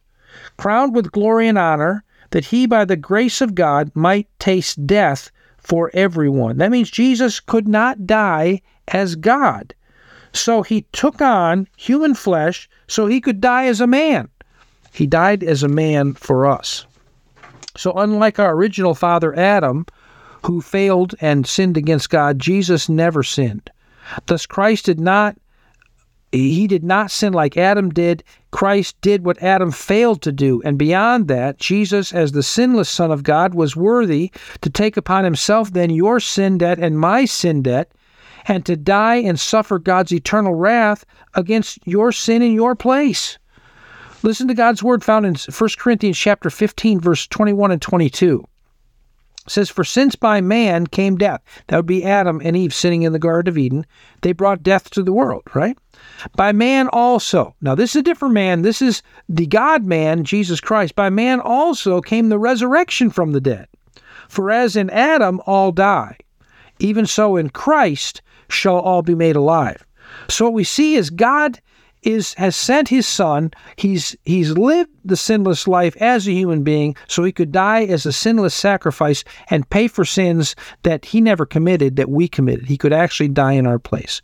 crowned 0.56 0.94
with 0.94 1.12
glory 1.12 1.46
and 1.46 1.58
honor, 1.58 2.04
that 2.30 2.46
he 2.46 2.66
by 2.66 2.84
the 2.84 2.96
grace 2.96 3.40
of 3.40 3.54
God 3.54 3.92
might 3.94 4.26
taste 4.38 4.84
death 4.86 5.30
for 5.58 5.90
everyone. 5.94 6.58
That 6.58 6.72
means 6.72 6.90
Jesus 6.90 7.38
could 7.38 7.68
not 7.68 8.06
die 8.06 8.62
as 8.88 9.14
God. 9.14 9.74
So 10.32 10.62
he 10.62 10.86
took 10.92 11.20
on 11.20 11.68
human 11.76 12.14
flesh 12.14 12.68
so 12.88 13.06
he 13.06 13.20
could 13.20 13.40
die 13.40 13.66
as 13.66 13.80
a 13.80 13.86
man. 13.86 14.28
He 14.92 15.06
died 15.06 15.44
as 15.44 15.62
a 15.62 15.68
man 15.68 16.14
for 16.14 16.46
us. 16.46 16.86
So, 17.76 17.92
unlike 17.92 18.38
our 18.38 18.54
original 18.54 18.94
father 18.94 19.34
Adam, 19.34 19.86
who 20.44 20.60
failed 20.60 21.14
and 21.20 21.46
sinned 21.46 21.76
against 21.76 22.10
God, 22.10 22.38
Jesus 22.38 22.88
never 22.88 23.22
sinned. 23.22 23.70
Thus, 24.26 24.46
Christ 24.46 24.86
did 24.86 25.00
not. 25.00 25.36
He 26.32 26.66
did 26.66 26.82
not 26.82 27.10
sin 27.10 27.32
like 27.32 27.56
Adam 27.56 27.90
did. 27.90 28.24
Christ 28.50 28.98
did 29.02 29.24
what 29.24 29.42
Adam 29.42 29.70
failed 29.70 30.22
to 30.22 30.32
do. 30.32 30.62
And 30.64 30.78
beyond 30.78 31.28
that, 31.28 31.58
Jesus, 31.58 32.12
as 32.12 32.32
the 32.32 32.42
sinless 32.42 32.88
Son 32.88 33.10
of 33.10 33.22
God, 33.22 33.54
was 33.54 33.76
worthy 33.76 34.30
to 34.62 34.70
take 34.70 34.96
upon 34.96 35.24
himself 35.24 35.72
then 35.72 35.90
your 35.90 36.20
sin 36.20 36.58
debt 36.58 36.78
and 36.78 36.98
my 36.98 37.26
sin 37.26 37.62
debt, 37.62 37.92
and 38.46 38.64
to 38.66 38.76
die 38.76 39.16
and 39.16 39.38
suffer 39.38 39.78
God's 39.78 40.12
eternal 40.12 40.54
wrath 40.54 41.04
against 41.34 41.78
your 41.86 42.12
sin 42.12 42.42
in 42.42 42.52
your 42.52 42.74
place. 42.74 43.38
Listen 44.24 44.46
to 44.48 44.54
God's 44.54 44.82
word 44.82 45.02
found 45.02 45.26
in 45.26 45.34
1 45.34 45.70
Corinthians 45.78 46.16
chapter 46.16 46.48
15 46.48 47.00
verse 47.00 47.26
21 47.26 47.72
and 47.72 47.82
22. 47.82 48.44
It 49.44 49.50
says, 49.50 49.68
For 49.68 49.82
since 49.82 50.14
by 50.14 50.40
man 50.40 50.86
came 50.86 51.16
death, 51.16 51.42
that 51.66 51.76
would 51.76 51.86
be 51.86 52.04
Adam 52.04 52.40
and 52.44 52.56
Eve 52.56 52.72
sitting 52.72 53.02
in 53.02 53.12
the 53.12 53.18
Garden 53.18 53.50
of 53.50 53.58
Eden, 53.58 53.84
they 54.20 54.32
brought 54.32 54.62
death 54.62 54.90
to 54.90 55.02
the 55.02 55.12
world, 55.12 55.42
right? 55.54 55.76
By 56.36 56.52
man 56.52 56.88
also. 56.92 57.56
Now, 57.60 57.74
this 57.74 57.90
is 57.90 58.00
a 58.00 58.04
different 58.04 58.34
man. 58.34 58.62
This 58.62 58.80
is 58.80 59.02
the 59.28 59.46
God 59.46 59.84
man, 59.84 60.22
Jesus 60.22 60.60
Christ. 60.60 60.94
By 60.94 61.10
man 61.10 61.40
also 61.40 62.00
came 62.00 62.28
the 62.28 62.38
resurrection 62.38 63.10
from 63.10 63.32
the 63.32 63.40
dead. 63.40 63.66
For 64.28 64.52
as 64.52 64.76
in 64.76 64.88
Adam 64.90 65.40
all 65.44 65.72
die, 65.72 66.16
even 66.78 67.06
so 67.06 67.36
in 67.36 67.50
Christ 67.50 68.22
shall 68.48 68.78
all 68.78 69.02
be 69.02 69.14
made 69.14 69.36
alive. 69.36 69.84
So 70.28 70.44
what 70.44 70.54
we 70.54 70.64
see 70.64 70.94
is 70.94 71.10
God 71.10 71.60
is 72.02 72.34
has 72.34 72.56
sent 72.56 72.88
his 72.88 73.06
son. 73.06 73.52
He's 73.76 74.16
he's 74.24 74.52
lived 74.52 74.90
the 75.04 75.16
sinless 75.16 75.66
life 75.68 75.96
as 75.96 76.26
a 76.26 76.32
human 76.32 76.62
being 76.62 76.96
so 77.08 77.24
he 77.24 77.32
could 77.32 77.52
die 77.52 77.84
as 77.84 78.06
a 78.06 78.12
sinless 78.12 78.54
sacrifice 78.54 79.24
and 79.50 79.68
pay 79.70 79.88
for 79.88 80.04
sins 80.04 80.54
that 80.82 81.04
he 81.04 81.20
never 81.20 81.46
committed 81.46 81.96
that 81.96 82.10
we 82.10 82.28
committed. 82.28 82.66
He 82.66 82.76
could 82.76 82.92
actually 82.92 83.28
die 83.28 83.52
in 83.52 83.66
our 83.66 83.78
place. 83.78 84.22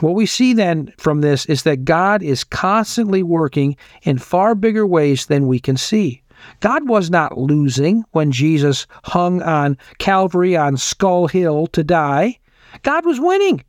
What 0.00 0.14
we 0.14 0.26
see 0.26 0.52
then 0.52 0.92
from 0.96 1.22
this 1.22 1.44
is 1.46 1.64
that 1.64 1.84
God 1.84 2.22
is 2.22 2.44
constantly 2.44 3.24
working 3.24 3.76
in 4.02 4.18
far 4.18 4.54
bigger 4.54 4.86
ways 4.86 5.26
than 5.26 5.48
we 5.48 5.58
can 5.58 5.76
see. 5.76 6.22
God 6.60 6.88
was 6.88 7.10
not 7.10 7.36
losing 7.36 8.04
when 8.12 8.30
Jesus 8.30 8.86
hung 9.04 9.42
on 9.42 9.76
Calvary 9.98 10.56
on 10.56 10.76
Skull 10.76 11.26
Hill 11.26 11.66
to 11.68 11.82
die. 11.82 12.38
God 12.84 13.04
was 13.04 13.18
winning. 13.18 13.64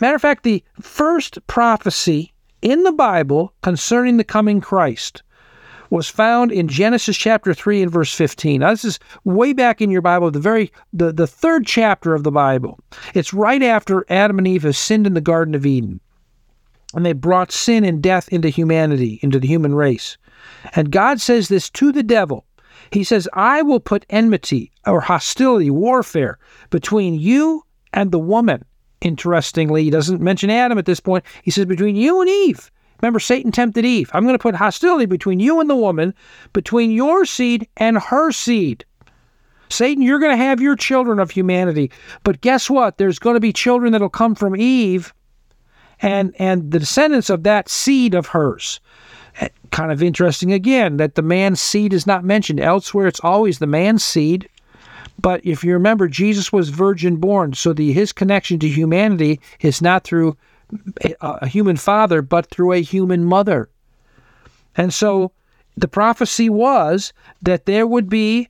Matter 0.00 0.16
of 0.16 0.22
fact, 0.22 0.42
the 0.42 0.64
first 0.80 1.38
prophecy 1.46 2.32
in 2.62 2.82
the 2.82 2.92
Bible 2.92 3.52
concerning 3.62 4.16
the 4.16 4.24
coming 4.24 4.60
Christ 4.60 5.22
was 5.90 6.08
found 6.08 6.50
in 6.50 6.66
Genesis 6.66 7.16
chapter 7.16 7.54
3 7.54 7.82
and 7.82 7.92
verse 7.92 8.12
15. 8.12 8.60
Now, 8.60 8.70
this 8.70 8.84
is 8.84 8.98
way 9.22 9.52
back 9.52 9.80
in 9.80 9.90
your 9.90 10.02
Bible, 10.02 10.30
the 10.30 10.40
very 10.40 10.72
the, 10.92 11.12
the 11.12 11.26
third 11.26 11.66
chapter 11.66 12.14
of 12.14 12.24
the 12.24 12.32
Bible. 12.32 12.80
It's 13.14 13.32
right 13.32 13.62
after 13.62 14.04
Adam 14.08 14.38
and 14.38 14.48
Eve 14.48 14.64
have 14.64 14.76
sinned 14.76 15.06
in 15.06 15.14
the 15.14 15.20
Garden 15.20 15.54
of 15.54 15.64
Eden. 15.64 16.00
And 16.94 17.04
they 17.04 17.12
brought 17.12 17.52
sin 17.52 17.84
and 17.84 18.02
death 18.02 18.28
into 18.30 18.48
humanity, 18.48 19.20
into 19.22 19.38
the 19.38 19.46
human 19.46 19.74
race. 19.74 20.16
And 20.74 20.90
God 20.90 21.20
says 21.20 21.48
this 21.48 21.70
to 21.70 21.92
the 21.92 22.02
devil. 22.02 22.44
He 22.90 23.04
says, 23.04 23.28
I 23.32 23.62
will 23.62 23.80
put 23.80 24.06
enmity 24.10 24.72
or 24.86 25.00
hostility, 25.00 25.70
warfare 25.70 26.38
between 26.70 27.14
you 27.14 27.64
and 27.92 28.10
the 28.10 28.18
woman, 28.18 28.64
Interestingly, 29.00 29.84
he 29.84 29.90
doesn't 29.90 30.20
mention 30.20 30.50
Adam 30.50 30.78
at 30.78 30.86
this 30.86 31.00
point. 31.00 31.24
He 31.42 31.50
says, 31.50 31.66
between 31.66 31.96
you 31.96 32.20
and 32.20 32.30
Eve. 32.30 32.70
Remember, 33.02 33.20
Satan 33.20 33.52
tempted 33.52 33.84
Eve. 33.84 34.10
I'm 34.14 34.24
going 34.24 34.34
to 34.34 34.42
put 34.42 34.54
hostility 34.54 35.06
between 35.06 35.40
you 35.40 35.60
and 35.60 35.68
the 35.68 35.76
woman, 35.76 36.14
between 36.52 36.90
your 36.90 37.26
seed 37.26 37.68
and 37.76 37.98
her 37.98 38.32
seed. 38.32 38.84
Satan, 39.68 40.02
you're 40.02 40.20
going 40.20 40.36
to 40.36 40.44
have 40.44 40.60
your 40.60 40.76
children 40.76 41.18
of 41.18 41.30
humanity. 41.30 41.90
But 42.22 42.40
guess 42.40 42.70
what? 42.70 42.96
There's 42.96 43.18
going 43.18 43.34
to 43.34 43.40
be 43.40 43.52
children 43.52 43.92
that'll 43.92 44.08
come 44.08 44.34
from 44.34 44.56
Eve 44.56 45.12
and 46.00 46.34
and 46.38 46.70
the 46.70 46.78
descendants 46.78 47.30
of 47.30 47.42
that 47.44 47.68
seed 47.68 48.14
of 48.14 48.28
hers. 48.28 48.80
Eh, 49.40 49.48
kind 49.70 49.90
of 49.90 50.02
interesting 50.02 50.52
again 50.52 50.96
that 50.98 51.14
the 51.14 51.22
man's 51.22 51.60
seed 51.60 51.92
is 51.92 52.06
not 52.06 52.24
mentioned 52.24 52.60
elsewhere. 52.60 53.06
It's 53.06 53.20
always 53.20 53.58
the 53.58 53.66
man's 53.66 54.04
seed. 54.04 54.48
But 55.18 55.44
if 55.44 55.64
you 55.64 55.72
remember, 55.72 56.08
Jesus 56.08 56.52
was 56.52 56.68
virgin 56.68 57.16
born, 57.16 57.54
so 57.54 57.72
the 57.72 57.92
his 57.92 58.12
connection 58.12 58.58
to 58.58 58.68
humanity 58.68 59.40
is 59.60 59.80
not 59.80 60.04
through 60.04 60.36
a, 61.02 61.14
a 61.20 61.46
human 61.46 61.76
father, 61.76 62.20
but 62.22 62.46
through 62.46 62.72
a 62.72 62.82
human 62.82 63.24
mother. 63.24 63.68
And 64.76 64.92
so 64.92 65.32
the 65.76 65.88
prophecy 65.88 66.48
was 66.50 67.12
that 67.42 67.66
there 67.66 67.86
would 67.86 68.08
be 68.08 68.48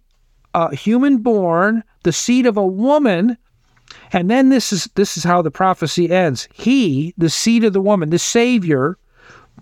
a 0.54 0.74
human 0.74 1.18
born, 1.18 1.84
the 2.02 2.12
seed 2.12 2.46
of 2.46 2.56
a 2.56 2.66
woman, 2.66 3.36
and 4.12 4.30
then 4.30 4.48
this 4.48 4.72
is 4.72 4.88
this 4.94 5.16
is 5.16 5.24
how 5.24 5.42
the 5.42 5.50
prophecy 5.50 6.10
ends. 6.10 6.48
He, 6.52 7.14
the 7.18 7.30
seed 7.30 7.64
of 7.64 7.72
the 7.72 7.80
woman, 7.80 8.10
the 8.10 8.18
savior, 8.18 8.96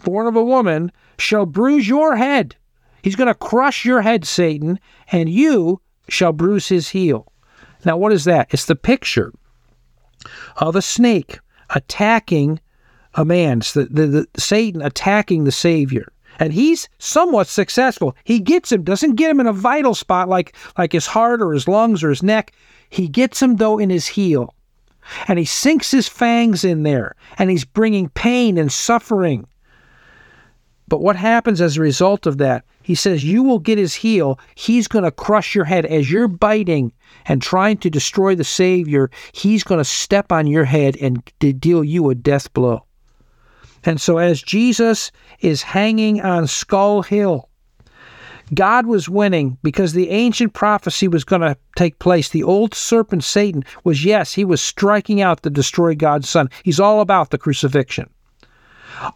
born 0.04 0.26
of 0.26 0.36
a 0.36 0.44
woman, 0.44 0.92
shall 1.18 1.46
bruise 1.46 1.88
your 1.88 2.16
head. 2.16 2.56
He's 3.02 3.16
going 3.16 3.28
to 3.28 3.34
crush 3.34 3.84
your 3.84 4.02
head, 4.02 4.24
Satan, 4.24 4.78
and 5.10 5.28
you 5.28 5.80
shall 6.12 6.32
bruise 6.32 6.68
his 6.68 6.90
heel. 6.90 7.32
Now, 7.84 7.96
what 7.96 8.12
is 8.12 8.24
that? 8.24 8.48
It's 8.50 8.66
the 8.66 8.76
picture 8.76 9.32
of 10.58 10.76
a 10.76 10.82
snake 10.82 11.38
attacking 11.70 12.60
a 13.14 13.24
man. 13.24 13.58
It's 13.58 13.72
the, 13.72 13.86
the, 13.86 14.06
the 14.06 14.40
Satan 14.40 14.82
attacking 14.82 15.44
the 15.44 15.52
Savior. 15.52 16.12
And 16.38 16.52
he's 16.52 16.88
somewhat 16.98 17.46
successful. 17.46 18.16
He 18.24 18.40
gets 18.40 18.72
him, 18.72 18.84
doesn't 18.84 19.16
get 19.16 19.30
him 19.30 19.40
in 19.40 19.46
a 19.46 19.52
vital 19.52 19.94
spot 19.94 20.28
like, 20.28 20.54
like 20.78 20.92
his 20.92 21.06
heart 21.06 21.42
or 21.42 21.52
his 21.52 21.68
lungs 21.68 22.02
or 22.02 22.10
his 22.10 22.22
neck. 22.22 22.52
He 22.88 23.08
gets 23.08 23.40
him, 23.40 23.56
though, 23.56 23.78
in 23.78 23.90
his 23.90 24.06
heel. 24.06 24.54
And 25.28 25.38
he 25.38 25.44
sinks 25.44 25.90
his 25.90 26.08
fangs 26.08 26.64
in 26.64 26.84
there, 26.84 27.16
and 27.36 27.50
he's 27.50 27.64
bringing 27.64 28.08
pain 28.10 28.56
and 28.56 28.70
suffering. 28.70 29.46
But 30.88 31.00
what 31.00 31.16
happens 31.16 31.60
as 31.60 31.76
a 31.76 31.80
result 31.80 32.26
of 32.26 32.38
that? 32.38 32.64
He 32.82 32.94
says, 32.94 33.24
You 33.24 33.42
will 33.42 33.58
get 33.58 33.78
his 33.78 33.94
heel. 33.94 34.38
He's 34.54 34.88
going 34.88 35.04
to 35.04 35.10
crush 35.10 35.54
your 35.54 35.64
head. 35.64 35.86
As 35.86 36.10
you're 36.10 36.28
biting 36.28 36.92
and 37.26 37.40
trying 37.40 37.78
to 37.78 37.90
destroy 37.90 38.34
the 38.34 38.44
Savior, 38.44 39.10
he's 39.32 39.64
going 39.64 39.78
to 39.78 39.84
step 39.84 40.32
on 40.32 40.46
your 40.46 40.64
head 40.64 40.96
and 41.00 41.22
deal 41.38 41.84
you 41.84 42.10
a 42.10 42.14
death 42.14 42.52
blow. 42.52 42.84
And 43.84 44.00
so, 44.00 44.18
as 44.18 44.42
Jesus 44.42 45.10
is 45.40 45.62
hanging 45.62 46.20
on 46.20 46.46
Skull 46.46 47.02
Hill, 47.02 47.48
God 48.54 48.86
was 48.86 49.08
winning 49.08 49.56
because 49.62 49.92
the 49.92 50.10
ancient 50.10 50.52
prophecy 50.52 51.08
was 51.08 51.24
going 51.24 51.40
to 51.40 51.56
take 51.76 51.98
place. 51.98 52.28
The 52.28 52.42
old 52.42 52.74
serpent 52.74 53.24
Satan 53.24 53.64
was, 53.82 54.04
yes, 54.04 54.34
he 54.34 54.44
was 54.44 54.60
striking 54.60 55.20
out 55.20 55.42
to 55.42 55.50
destroy 55.50 55.94
God's 55.94 56.28
Son. 56.28 56.50
He's 56.62 56.80
all 56.80 57.00
about 57.00 57.30
the 57.30 57.38
crucifixion. 57.38 58.10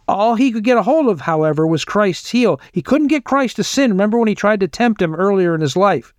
All 0.07 0.35
he 0.35 0.51
could 0.51 0.63
get 0.63 0.77
a 0.77 0.83
hold 0.83 1.07
of, 1.07 1.21
however, 1.21 1.65
was 1.65 1.85
Christ's 1.85 2.31
heel. 2.31 2.59
He 2.71 2.81
couldn't 2.81 3.07
get 3.07 3.23
Christ 3.23 3.55
to 3.57 3.63
sin. 3.63 3.91
Remember 3.91 4.17
when 4.17 4.27
he 4.27 4.35
tried 4.35 4.59
to 4.61 4.67
tempt 4.67 5.01
him 5.01 5.15
earlier 5.15 5.55
in 5.55 5.61
his 5.61 5.75
life? 5.75 6.13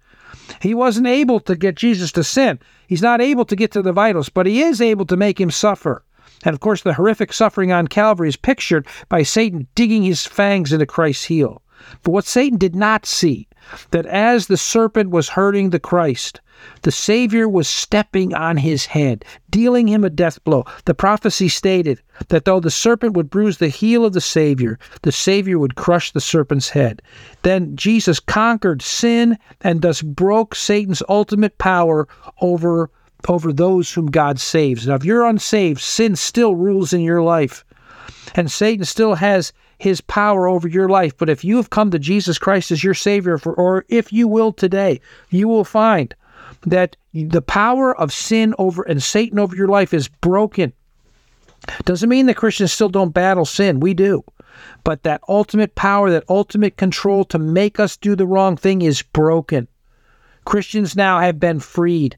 He 0.60 0.74
wasn't 0.74 1.06
able 1.06 1.40
to 1.40 1.56
get 1.56 1.74
Jesus 1.74 2.12
to 2.12 2.24
sin. 2.24 2.58
He's 2.86 3.02
not 3.02 3.20
able 3.20 3.44
to 3.44 3.56
get 3.56 3.70
to 3.72 3.82
the 3.82 3.92
vitals, 3.92 4.28
but 4.28 4.46
he 4.46 4.62
is 4.62 4.80
able 4.80 5.04
to 5.06 5.16
make 5.16 5.40
him 5.40 5.50
suffer. 5.50 6.04
And 6.44 6.54
of 6.54 6.60
course, 6.60 6.82
the 6.82 6.94
horrific 6.94 7.32
suffering 7.32 7.72
on 7.72 7.88
Calvary 7.88 8.28
is 8.28 8.36
pictured 8.36 8.86
by 9.08 9.22
Satan 9.22 9.66
digging 9.74 10.04
his 10.04 10.24
fangs 10.24 10.72
into 10.72 10.86
Christ's 10.86 11.24
heel. 11.24 11.62
But 12.02 12.12
what 12.12 12.26
Satan 12.26 12.58
did 12.58 12.74
not 12.74 13.06
see, 13.06 13.48
that 13.90 14.06
as 14.06 14.46
the 14.46 14.56
serpent 14.56 15.10
was 15.10 15.30
hurting 15.30 15.70
the 15.70 15.80
Christ, 15.80 16.40
the 16.82 16.90
Savior 16.90 17.48
was 17.48 17.68
stepping 17.68 18.34
on 18.34 18.56
his 18.56 18.86
head, 18.86 19.24
dealing 19.50 19.88
him 19.88 20.04
a 20.04 20.10
death 20.10 20.42
blow. 20.44 20.64
The 20.84 20.94
prophecy 20.94 21.48
stated 21.48 22.00
that 22.28 22.44
though 22.44 22.60
the 22.60 22.70
serpent 22.70 23.14
would 23.14 23.30
bruise 23.30 23.58
the 23.58 23.68
heel 23.68 24.04
of 24.04 24.12
the 24.12 24.20
Savior, 24.20 24.78
the 25.02 25.12
Savior 25.12 25.58
would 25.58 25.74
crush 25.74 26.10
the 26.10 26.20
serpent's 26.20 26.70
head. 26.70 27.02
Then 27.42 27.76
Jesus 27.76 28.20
conquered 28.20 28.82
sin 28.82 29.38
and 29.60 29.82
thus 29.82 30.02
broke 30.02 30.54
Satan's 30.54 31.02
ultimate 31.08 31.58
power 31.58 32.08
over 32.40 32.90
over 33.28 33.52
those 33.52 33.92
whom 33.92 34.06
God 34.06 34.38
saves. 34.38 34.86
Now, 34.86 34.94
if 34.94 35.04
you're 35.04 35.26
unsaved, 35.26 35.80
sin 35.80 36.14
still 36.14 36.54
rules 36.54 36.92
in 36.92 37.00
your 37.00 37.20
life, 37.20 37.64
and 38.34 38.50
Satan 38.50 38.84
still 38.84 39.16
has 39.16 39.52
his 39.78 40.00
power 40.00 40.46
over 40.46 40.68
your 40.68 40.88
life. 40.88 41.16
But 41.16 41.28
if 41.28 41.44
you 41.44 41.56
have 41.56 41.70
come 41.70 41.90
to 41.90 41.98
Jesus 41.98 42.38
Christ 42.38 42.70
as 42.70 42.84
your 42.84 42.94
Savior, 42.94 43.38
for, 43.38 43.54
or 43.54 43.84
if 43.88 44.12
you 44.12 44.28
will 44.28 44.52
today, 44.52 45.00
you 45.30 45.48
will 45.48 45.64
find 45.64 46.14
that 46.66 46.96
the 47.12 47.42
power 47.42 47.96
of 47.96 48.12
sin 48.12 48.54
over 48.58 48.82
and 48.82 49.02
Satan 49.02 49.38
over 49.38 49.54
your 49.54 49.68
life 49.68 49.94
is 49.94 50.08
broken. 50.08 50.72
Doesn't 51.84 52.08
mean 52.08 52.26
that 52.26 52.36
Christians 52.36 52.72
still 52.72 52.88
don't 52.88 53.14
battle 53.14 53.44
sin. 53.44 53.80
We 53.80 53.94
do. 53.94 54.24
But 54.84 55.02
that 55.02 55.20
ultimate 55.28 55.74
power, 55.74 56.10
that 56.10 56.24
ultimate 56.28 56.76
control 56.76 57.24
to 57.26 57.38
make 57.38 57.78
us 57.78 57.96
do 57.96 58.16
the 58.16 58.26
wrong 58.26 58.56
thing 58.56 58.82
is 58.82 59.02
broken. 59.02 59.68
Christians 60.44 60.96
now 60.96 61.20
have 61.20 61.38
been 61.38 61.60
freed. 61.60 62.16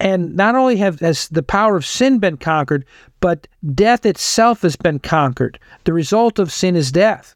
And 0.00 0.34
not 0.34 0.54
only 0.54 0.76
have 0.76 1.00
has 1.00 1.28
the 1.28 1.42
power 1.42 1.76
of 1.76 1.84
sin 1.84 2.18
been 2.18 2.36
conquered, 2.36 2.84
but 3.20 3.46
death 3.74 4.06
itself 4.06 4.62
has 4.62 4.76
been 4.76 4.98
conquered. 4.98 5.58
The 5.84 5.92
result 5.92 6.38
of 6.38 6.52
sin 6.52 6.76
is 6.76 6.92
death. 6.92 7.34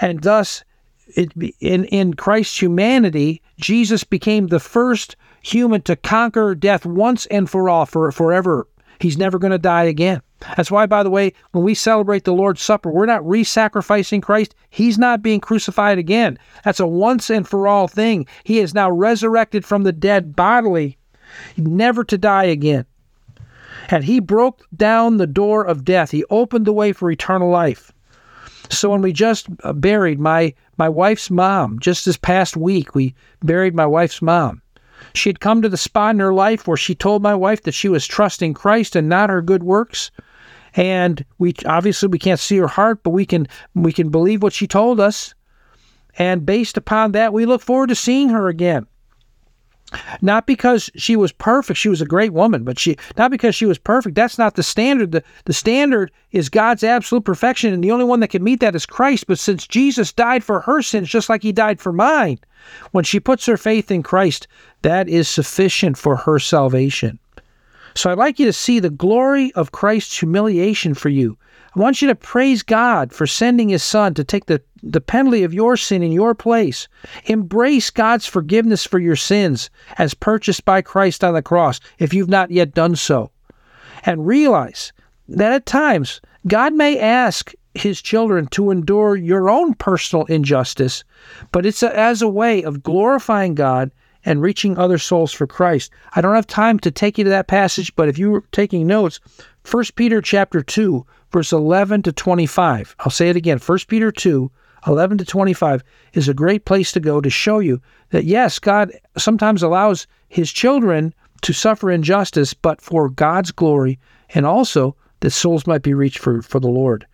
And 0.00 0.22
thus, 0.22 0.64
it, 1.08 1.32
in, 1.60 1.84
in 1.86 2.14
Christ's 2.14 2.60
humanity, 2.60 3.42
Jesus 3.58 4.04
became 4.04 4.46
the 4.46 4.60
first 4.60 5.16
human 5.42 5.82
to 5.82 5.96
conquer 5.96 6.54
death 6.54 6.84
once 6.86 7.26
and 7.26 7.48
for 7.48 7.68
all, 7.68 7.86
for 7.86 8.10
forever. 8.12 8.66
He's 9.00 9.18
never 9.18 9.38
going 9.38 9.52
to 9.52 9.58
die 9.58 9.84
again. 9.84 10.22
That's 10.56 10.70
why, 10.70 10.86
by 10.86 11.02
the 11.02 11.10
way, 11.10 11.32
when 11.52 11.64
we 11.64 11.74
celebrate 11.74 12.24
the 12.24 12.32
Lord's 12.32 12.62
Supper, 12.62 12.90
we're 12.90 13.06
not 13.06 13.26
re 13.26 13.42
sacrificing 13.42 14.20
Christ. 14.20 14.54
He's 14.70 14.98
not 14.98 15.22
being 15.22 15.40
crucified 15.40 15.98
again. 15.98 16.38
That's 16.64 16.80
a 16.80 16.86
once 16.86 17.30
and 17.30 17.46
for 17.46 17.66
all 17.66 17.88
thing. 17.88 18.26
He 18.44 18.58
is 18.60 18.74
now 18.74 18.90
resurrected 18.90 19.64
from 19.64 19.82
the 19.82 19.92
dead 19.92 20.36
bodily 20.36 20.98
never 21.56 22.04
to 22.04 22.18
die 22.18 22.44
again. 22.44 22.86
And 23.90 24.04
he 24.04 24.20
broke 24.20 24.66
down 24.76 25.16
the 25.16 25.26
door 25.26 25.64
of 25.64 25.84
death. 25.84 26.10
He 26.10 26.24
opened 26.30 26.66
the 26.66 26.72
way 26.72 26.92
for 26.92 27.10
eternal 27.10 27.50
life. 27.50 27.92
So 28.70 28.90
when 28.90 29.00
we 29.00 29.12
just 29.12 29.48
uh, 29.64 29.72
buried 29.72 30.20
my 30.20 30.54
my 30.76 30.88
wife's 30.88 31.30
mom, 31.30 31.78
just 31.80 32.04
this 32.04 32.16
past 32.16 32.56
week, 32.56 32.94
we 32.94 33.14
buried 33.42 33.74
my 33.74 33.86
wife's 33.86 34.20
mom. 34.20 34.62
She 35.14 35.28
had 35.28 35.40
come 35.40 35.62
to 35.62 35.68
the 35.68 35.76
spot 35.76 36.14
in 36.14 36.20
her 36.20 36.34
life 36.34 36.66
where 36.66 36.76
she 36.76 36.94
told 36.94 37.22
my 37.22 37.34
wife 37.34 37.62
that 37.62 37.72
she 37.72 37.88
was 37.88 38.06
trusting 38.06 38.54
Christ 38.54 38.96
and 38.96 39.08
not 39.08 39.30
her 39.30 39.42
good 39.42 39.62
works. 39.62 40.10
And 40.74 41.24
we 41.38 41.54
obviously 41.66 42.08
we 42.08 42.18
can't 42.18 42.40
see 42.40 42.58
her 42.58 42.68
heart, 42.68 43.02
but 43.02 43.10
we 43.10 43.26
can 43.26 43.48
we 43.74 43.92
can 43.92 44.10
believe 44.10 44.42
what 44.42 44.52
she 44.52 44.66
told 44.66 45.00
us. 45.00 45.34
And 46.18 46.44
based 46.44 46.76
upon 46.76 47.12
that, 47.12 47.32
we 47.32 47.46
look 47.46 47.62
forward 47.62 47.88
to 47.88 47.94
seeing 47.94 48.28
her 48.30 48.48
again. 48.48 48.86
Not 50.20 50.46
because 50.46 50.90
she 50.96 51.16
was 51.16 51.32
perfect, 51.32 51.78
she 51.78 51.88
was 51.88 52.02
a 52.02 52.06
great 52.06 52.32
woman, 52.32 52.62
but 52.62 52.78
she 52.78 52.96
not 53.16 53.30
because 53.30 53.54
she 53.54 53.64
was 53.64 53.78
perfect. 53.78 54.16
That's 54.16 54.36
not 54.36 54.54
the 54.54 54.62
standard. 54.62 55.12
The, 55.12 55.24
the 55.46 55.54
standard 55.54 56.10
is 56.30 56.50
God's 56.50 56.84
absolute 56.84 57.24
perfection, 57.24 57.72
and 57.72 57.82
the 57.82 57.90
only 57.90 58.04
one 58.04 58.20
that 58.20 58.28
can 58.28 58.44
meet 58.44 58.60
that 58.60 58.74
is 58.74 58.84
Christ. 58.84 59.26
But 59.26 59.38
since 59.38 59.66
Jesus 59.66 60.12
died 60.12 60.44
for 60.44 60.60
her 60.60 60.82
sins 60.82 61.08
just 61.08 61.28
like 61.28 61.42
he 61.42 61.52
died 61.52 61.80
for 61.80 61.92
mine, 61.92 62.38
when 62.90 63.04
she 63.04 63.18
puts 63.18 63.46
her 63.46 63.56
faith 63.56 63.90
in 63.90 64.02
Christ, 64.02 64.46
that 64.82 65.08
is 65.08 65.28
sufficient 65.28 65.96
for 65.96 66.16
her 66.16 66.38
salvation. 66.38 67.18
So 67.94 68.10
I'd 68.10 68.18
like 68.18 68.38
you 68.38 68.46
to 68.46 68.52
see 68.52 68.80
the 68.80 68.90
glory 68.90 69.52
of 69.54 69.72
Christ's 69.72 70.18
humiliation 70.18 70.94
for 70.94 71.08
you. 71.08 71.38
I 71.74 71.80
want 71.80 72.00
you 72.00 72.08
to 72.08 72.14
praise 72.14 72.62
God 72.62 73.12
for 73.12 73.26
sending 73.26 73.68
his 73.68 73.82
son 73.82 74.14
to 74.14 74.24
take 74.24 74.46
the, 74.46 74.62
the 74.82 75.00
penalty 75.00 75.44
of 75.44 75.52
your 75.52 75.76
sin 75.76 76.02
in 76.02 76.12
your 76.12 76.34
place. 76.34 76.88
Embrace 77.26 77.90
God's 77.90 78.26
forgiveness 78.26 78.84
for 78.84 78.98
your 78.98 79.16
sins 79.16 79.68
as 79.98 80.14
purchased 80.14 80.64
by 80.64 80.82
Christ 80.82 81.22
on 81.22 81.34
the 81.34 81.42
cross 81.42 81.80
if 81.98 82.14
you've 82.14 82.28
not 82.28 82.50
yet 82.50 82.74
done 82.74 82.96
so. 82.96 83.30
And 84.04 84.26
realize 84.26 84.92
that 85.28 85.52
at 85.52 85.66
times 85.66 86.20
God 86.46 86.72
may 86.72 86.98
ask 86.98 87.52
his 87.74 88.00
children 88.00 88.46
to 88.48 88.70
endure 88.70 89.14
your 89.16 89.50
own 89.50 89.74
personal 89.74 90.24
injustice, 90.26 91.04
but 91.52 91.66
it's 91.66 91.82
a, 91.82 91.96
as 91.96 92.22
a 92.22 92.28
way 92.28 92.62
of 92.62 92.82
glorifying 92.82 93.54
God 93.54 93.90
and 94.24 94.42
reaching 94.42 94.76
other 94.76 94.98
souls 94.98 95.32
for 95.32 95.46
Christ. 95.46 95.92
I 96.14 96.20
don't 96.20 96.34
have 96.34 96.46
time 96.46 96.78
to 96.80 96.90
take 96.90 97.18
you 97.18 97.24
to 97.24 97.30
that 97.30 97.46
passage, 97.46 97.94
but 97.94 98.08
if 98.08 98.18
you 98.18 98.30
were 98.30 98.44
taking 98.52 98.86
notes, 98.86 99.20
1 99.70 99.84
Peter 99.96 100.20
chapter 100.20 100.62
2 100.62 101.04
verse 101.30 101.52
11 101.52 102.02
to 102.02 102.12
25. 102.12 102.96
I'll 103.00 103.10
say 103.10 103.28
it 103.28 103.36
again. 103.36 103.58
1 103.58 103.78
Peter 103.88 104.10
2 104.10 104.50
11 104.86 105.18
to 105.18 105.24
25 105.24 105.82
is 106.14 106.28
a 106.28 106.34
great 106.34 106.64
place 106.64 106.92
to 106.92 107.00
go 107.00 107.20
to 107.20 107.28
show 107.28 107.58
you 107.58 107.80
that 108.10 108.24
yes, 108.24 108.58
God 108.58 108.92
sometimes 109.16 109.62
allows 109.62 110.06
his 110.28 110.52
children 110.52 111.12
to 111.42 111.52
suffer 111.52 111.90
injustice, 111.90 112.54
but 112.54 112.80
for 112.80 113.08
God's 113.10 113.50
glory 113.50 113.98
and 114.30 114.46
also 114.46 114.96
that 115.20 115.30
souls 115.30 115.66
might 115.66 115.82
be 115.82 115.94
reached 115.94 116.18
for, 116.18 116.42
for 116.42 116.60
the 116.60 116.68
Lord. 116.68 117.06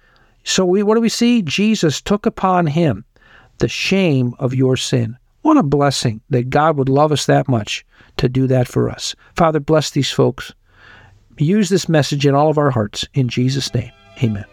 So 0.45 0.65
we 0.65 0.83
what 0.83 0.95
do 0.95 1.01
we 1.01 1.09
see? 1.09 1.43
Jesus 1.43 2.01
took 2.01 2.27
upon 2.27 2.67
him 2.67 3.05
the 3.59 3.69
shame 3.69 4.35
of 4.39 4.55
your 4.55 4.77
sin. 4.77 5.17
What 5.43 5.57
a 5.57 5.63
blessing 5.63 6.21
that 6.31 6.51
God 6.51 6.77
would 6.77 6.89
love 6.89 7.13
us 7.13 7.27
that 7.27 7.49
much 7.49 7.85
to 8.19 8.29
do 8.29 8.47
that 8.47 8.69
for 8.69 8.91
us. 8.91 9.15
Father, 9.37 9.61
bless 9.61 9.91
these 9.91 10.11
folks. 10.11 10.53
Use 11.39 11.68
this 11.68 11.89
message 11.89 12.26
in 12.26 12.35
all 12.35 12.51
of 12.51 12.59
our 12.59 12.70
hearts 12.70 13.07
in 13.14 13.28
Jesus' 13.28 13.72
name. 13.74 13.93
Amen. 14.22 14.45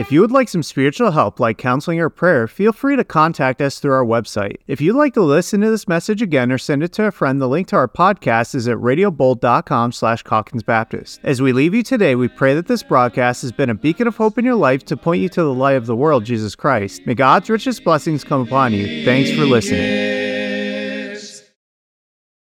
If 0.00 0.10
you 0.10 0.22
would 0.22 0.30
like 0.30 0.48
some 0.48 0.62
spiritual 0.62 1.10
help 1.10 1.38
like 1.38 1.58
counseling 1.58 2.00
or 2.00 2.08
prayer, 2.08 2.48
feel 2.48 2.72
free 2.72 2.96
to 2.96 3.04
contact 3.04 3.60
us 3.60 3.78
through 3.78 3.92
our 3.92 4.04
website. 4.04 4.56
If 4.66 4.80
you'd 4.80 4.96
like 4.96 5.12
to 5.12 5.20
listen 5.20 5.60
to 5.60 5.68
this 5.68 5.86
message 5.86 6.22
again 6.22 6.50
or 6.50 6.56
send 6.56 6.82
it 6.82 6.94
to 6.94 7.04
a 7.04 7.10
friend, 7.10 7.38
the 7.38 7.46
link 7.46 7.68
to 7.68 7.76
our 7.76 7.86
podcast 7.86 8.54
is 8.54 8.66
at 8.66 8.78
radiobold.com 8.78 9.92
slash 9.92 10.22
Calkins 10.22 10.62
Baptist. 10.62 11.20
As 11.22 11.42
we 11.42 11.52
leave 11.52 11.74
you 11.74 11.82
today, 11.82 12.14
we 12.14 12.28
pray 12.28 12.54
that 12.54 12.66
this 12.66 12.82
broadcast 12.82 13.42
has 13.42 13.52
been 13.52 13.68
a 13.68 13.74
beacon 13.74 14.06
of 14.06 14.16
hope 14.16 14.38
in 14.38 14.46
your 14.46 14.54
life 14.54 14.86
to 14.86 14.96
point 14.96 15.20
you 15.20 15.28
to 15.28 15.42
the 15.42 15.52
light 15.52 15.76
of 15.76 15.84
the 15.84 15.96
world, 15.96 16.24
Jesus 16.24 16.54
Christ. 16.54 17.02
May 17.04 17.14
God's 17.14 17.50
richest 17.50 17.84
blessings 17.84 18.24
come 18.24 18.40
upon 18.40 18.72
you. 18.72 19.04
Thanks 19.04 19.30
for 19.30 19.44
listening. 19.44 20.19